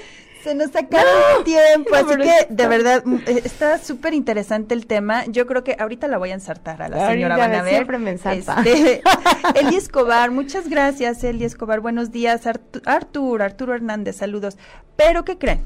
Se 0.46 0.54
nos 0.54 0.76
acaba 0.76 1.10
el 1.40 1.44
tiempo, 1.44 1.96
así 1.96 2.18
que 2.18 2.54
de 2.54 2.68
verdad 2.68 3.04
eh, 3.26 3.42
está 3.44 3.80
súper 3.80 4.14
interesante 4.14 4.76
el 4.76 4.86
tema. 4.86 5.26
Yo 5.26 5.48
creo 5.48 5.64
que 5.64 5.76
ahorita 5.80 6.08
la 6.08 6.20
voy 6.20 6.30
a 6.30 6.36
ensartar 6.36 6.84
a 6.84 6.88
la 6.88 7.10
señora 7.10 7.36
Van 7.36 7.56
a 7.56 7.64
ver. 7.64 7.74
Siempre 7.74 7.98
me 7.98 8.12
ensarta. 8.12 8.62
Este, 8.64 9.02
Eli 9.60 9.76
Escobar, 9.76 10.30
muchas 10.30 10.70
gracias, 10.70 11.24
Eli 11.24 11.46
Escobar. 11.46 11.80
Buenos 11.80 12.12
días, 12.12 12.44
Artur, 12.86 13.42
Arturo 13.42 13.74
Hernández, 13.74 14.18
saludos. 14.18 14.56
Pero, 14.96 15.26
¿qué 15.26 15.40
creen? 15.40 15.66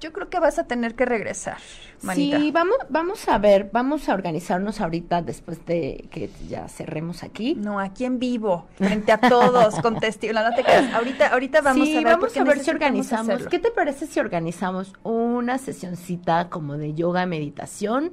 Yo 0.00 0.12
creo 0.12 0.28
que 0.28 0.38
vas 0.38 0.58
a 0.58 0.64
tener 0.64 0.94
que 0.94 1.04
regresar, 1.04 1.58
manita. 2.02 2.38
Sí, 2.38 2.50
vamos, 2.52 2.76
vamos 2.88 3.28
a 3.28 3.38
ver, 3.38 3.70
vamos 3.72 4.08
a 4.08 4.14
organizarnos 4.14 4.80
ahorita 4.80 5.22
después 5.22 5.64
de 5.66 6.08
que 6.10 6.30
ya 6.48 6.68
cerremos 6.68 7.22
aquí. 7.22 7.54
No, 7.54 7.80
aquí 7.80 8.04
en 8.04 8.18
vivo, 8.18 8.66
frente 8.76 9.12
a 9.12 9.18
todos, 9.18 9.80
con 9.80 9.98
testigos. 10.00 10.36
No 10.36 10.54
te 10.54 10.62
creas. 10.62 10.92
Ahorita, 10.94 11.28
ahorita 11.28 11.60
vamos 11.62 11.88
a 11.88 11.92
ver. 11.92 12.04
vamos 12.04 12.36
a 12.36 12.44
ver 12.44 12.60
si 12.60 12.70
organizamos. 12.70 13.46
¿Qué 13.48 13.58
te 13.58 13.70
parece 13.70 14.06
si 14.06 14.20
organizamos 14.20 14.92
una 15.02 15.58
sesioncita 15.58 16.48
como 16.48 16.76
de 16.76 16.94
yoga, 16.94 17.26
meditación? 17.26 18.12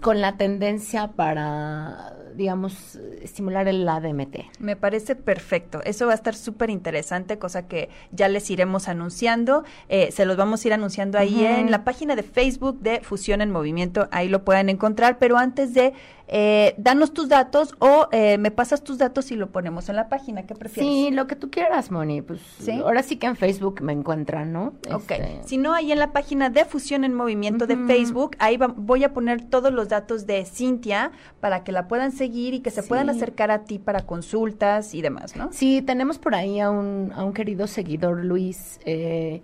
con 0.00 0.20
la 0.20 0.36
tendencia 0.36 1.12
para, 1.12 2.14
digamos, 2.36 2.96
estimular 3.22 3.68
el 3.68 3.88
ADMT. 3.88 4.36
Me 4.58 4.76
parece 4.76 5.16
perfecto. 5.16 5.80
Eso 5.84 6.06
va 6.06 6.12
a 6.12 6.14
estar 6.16 6.34
súper 6.34 6.70
interesante, 6.70 7.38
cosa 7.38 7.66
que 7.66 7.88
ya 8.12 8.28
les 8.28 8.50
iremos 8.50 8.88
anunciando. 8.88 9.64
Eh, 9.88 10.10
se 10.12 10.24
los 10.24 10.36
vamos 10.36 10.64
a 10.64 10.68
ir 10.68 10.74
anunciando 10.74 11.18
ahí 11.18 11.44
en 11.44 11.70
la 11.70 11.84
página 11.84 12.16
de 12.16 12.22
Facebook 12.22 12.80
de 12.80 13.00
Fusión 13.00 13.40
en 13.40 13.50
Movimiento. 13.50 14.08
Ahí 14.10 14.28
lo 14.28 14.44
pueden 14.44 14.68
encontrar. 14.68 15.18
Pero 15.18 15.36
antes 15.36 15.74
de 15.74 15.92
eh, 16.26 16.74
danos 16.78 17.12
tus 17.12 17.28
datos 17.28 17.74
o 17.80 18.08
eh, 18.10 18.38
me 18.38 18.50
pasas 18.50 18.82
tus 18.82 18.98
datos 18.98 19.30
y 19.30 19.36
lo 19.36 19.50
ponemos 19.50 19.88
en 19.88 19.96
la 19.96 20.08
página. 20.08 20.44
¿Qué 20.44 20.54
prefieres? 20.54 20.90
Sí, 20.90 21.10
lo 21.10 21.26
que 21.26 21.36
tú 21.36 21.50
quieras, 21.50 21.90
Moni. 21.90 22.22
Pues 22.22 22.40
ahora 22.82 23.02
sí 23.02 23.16
que 23.16 23.26
en 23.26 23.36
Facebook 23.36 23.82
me 23.82 23.92
encuentran, 23.92 24.52
¿no? 24.52 24.74
Ok. 24.92 25.10
Este, 25.10 25.40
si 25.44 25.58
no, 25.58 25.74
ahí 25.74 25.92
en 25.92 25.98
la 25.98 26.12
página 26.12 26.50
de 26.50 26.64
Fusión 26.64 27.04
en 27.04 27.14
Movimiento 27.14 27.66
de 27.66 27.76
Facebook, 27.76 28.36
ahí 28.38 28.58
voy 28.76 29.04
a 29.04 29.12
poner 29.12 29.42
todos 29.42 29.72
los 29.72 29.88
datos 29.88 30.26
de 30.26 30.44
Cintia 30.44 31.12
para 31.40 31.64
que 31.64 31.72
la 31.72 31.88
puedan 31.88 32.12
seguir 32.12 32.54
y 32.54 32.60
que 32.60 32.70
se 32.70 32.82
puedan 32.82 33.10
acercar 33.10 33.50
a 33.50 33.64
ti 33.64 33.78
para 33.78 34.06
consultas 34.06 34.94
y 34.94 35.02
demás, 35.02 35.36
¿no? 35.36 35.50
Sí, 35.52 35.82
tenemos 35.82 36.18
por 36.18 36.34
ahí 36.34 36.60
a 36.60 36.70
un, 36.70 37.12
a 37.14 37.24
un 37.24 37.32
querido 37.32 37.66
seguidor, 37.66 38.24
Luis. 38.24 38.80
Eh, 38.84 39.42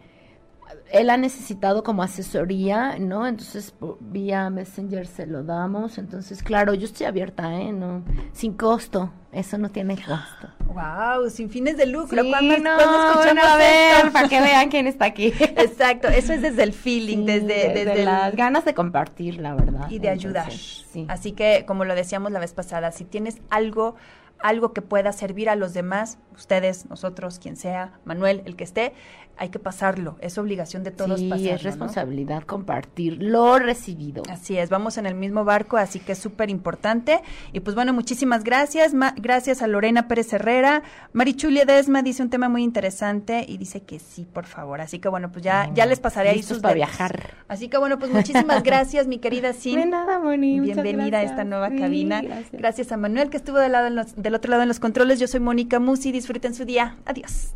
él 0.92 1.10
ha 1.10 1.16
necesitado 1.16 1.82
como 1.82 2.02
asesoría, 2.02 2.98
¿no? 2.98 3.26
Entonces, 3.26 3.74
vía 4.00 4.50
Messenger 4.50 5.06
se 5.06 5.26
lo 5.26 5.44
damos. 5.44 5.98
Entonces, 5.98 6.42
claro, 6.42 6.74
yo 6.74 6.86
estoy 6.86 7.06
abierta, 7.06 7.54
¿eh? 7.54 7.72
No, 7.72 8.02
sin 8.32 8.54
costo. 8.54 9.12
Eso 9.32 9.58
no 9.58 9.70
tiene 9.70 9.94
costo. 9.94 10.48
Wow, 10.66 11.30
sin 11.30 11.50
fines 11.50 11.76
de 11.76 11.86
lucro. 11.86 12.22
Sí, 12.22 12.30
¿Cuándo, 12.30 12.58
no, 12.58 12.78
escuchamos 12.80 13.44
a 13.44 13.56
ver, 13.56 14.12
para 14.12 14.28
que 14.28 14.40
vean 14.40 14.68
quién 14.70 14.88
está 14.88 15.04
aquí. 15.04 15.32
Exacto, 15.38 16.08
eso 16.08 16.32
es 16.32 16.42
desde 16.42 16.64
el 16.64 16.72
feeling, 16.72 17.26
desde, 17.26 17.72
desde, 17.72 18.04
las 18.04 18.34
ganas 18.34 18.64
de 18.64 18.74
compartir, 18.74 19.38
la 19.38 19.54
verdad. 19.54 19.88
Y 19.88 20.00
de 20.00 20.08
ayudar. 20.08 20.50
Sí. 20.50 21.06
Así 21.08 21.32
que, 21.32 21.64
como 21.66 21.84
lo 21.84 21.94
decíamos 21.94 22.32
la 22.32 22.40
vez 22.40 22.54
pasada, 22.54 22.90
si 22.90 23.04
tienes 23.04 23.40
algo 23.50 23.94
algo 24.42 24.72
que 24.72 24.82
pueda 24.82 25.12
servir 25.12 25.48
a 25.48 25.54
los 25.54 25.74
demás, 25.74 26.18
ustedes, 26.34 26.88
nosotros, 26.88 27.38
quien 27.38 27.56
sea, 27.56 28.00
Manuel, 28.04 28.42
el 28.46 28.56
que 28.56 28.64
esté, 28.64 28.94
hay 29.40 29.48
que 29.48 29.58
pasarlo. 29.58 30.18
Es 30.20 30.36
obligación 30.36 30.84
de 30.84 30.90
todos 30.90 31.18
sí, 31.18 31.30
pasarlo. 31.30 31.54
es 31.54 31.62
responsabilidad 31.62 32.42
compartir 32.42 33.22
lo 33.22 33.58
recibido. 33.58 34.22
Así 34.28 34.58
es, 34.58 34.68
vamos 34.68 34.98
en 34.98 35.06
el 35.06 35.14
mismo 35.14 35.46
barco, 35.46 35.78
así 35.78 35.98
que 35.98 36.12
es 36.12 36.18
súper 36.18 36.50
importante. 36.50 37.22
Y 37.54 37.60
pues 37.60 37.74
bueno, 37.74 37.94
muchísimas 37.94 38.44
gracias. 38.44 38.92
gracias 39.16 39.62
a 39.62 39.66
Lorena 39.66 40.08
Pérez 40.08 40.30
Herrera. 40.34 40.82
Marichulia 41.14 41.64
Desma 41.64 42.02
dice 42.02 42.22
un 42.22 42.28
tema 42.28 42.50
muy 42.50 42.62
interesante 42.62 43.46
y 43.48 43.56
dice 43.56 43.80
que 43.80 43.98
sí, 43.98 44.26
por 44.30 44.44
favor. 44.44 44.82
Así 44.82 44.98
que 44.98 45.08
bueno, 45.08 45.32
pues 45.32 45.42
ya, 45.42 45.70
ya 45.72 45.86
les 45.86 46.00
pasaré 46.00 46.28
ahí 46.28 46.42
sus 46.42 46.58
para 46.58 46.74
viajar. 46.74 47.30
Así 47.48 47.68
que 47.68 47.78
bueno, 47.78 47.98
pues 47.98 48.12
muchísimas 48.12 48.62
gracias, 48.62 49.06
mi 49.06 49.20
querida 49.20 49.54
Sin. 49.54 49.76
De 49.76 49.86
nada, 49.86 50.18
Moni. 50.18 50.60
Bienvenida 50.60 51.18
a 51.18 51.22
esta 51.22 51.44
nueva 51.44 51.70
cabina. 51.70 52.20
Gracias. 52.52 52.92
a 52.92 52.98
Manuel 52.98 53.30
que 53.30 53.38
estuvo 53.38 53.58
del, 53.58 53.72
lado 53.72 54.04
del 54.16 54.34
otro 54.34 54.50
lado 54.50 54.62
en 54.62 54.68
los 54.68 54.80
controles. 54.80 55.18
Yo 55.18 55.26
soy 55.26 55.40
Mónica 55.40 55.80
Musi. 55.80 56.12
Disfruten 56.12 56.54
su 56.54 56.66
día. 56.66 56.98
Adiós. 57.06 57.54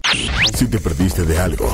Si 0.54 0.66
te 0.66 0.78
perdiste 0.78 1.24
de 1.24 1.38
algo 1.38 1.73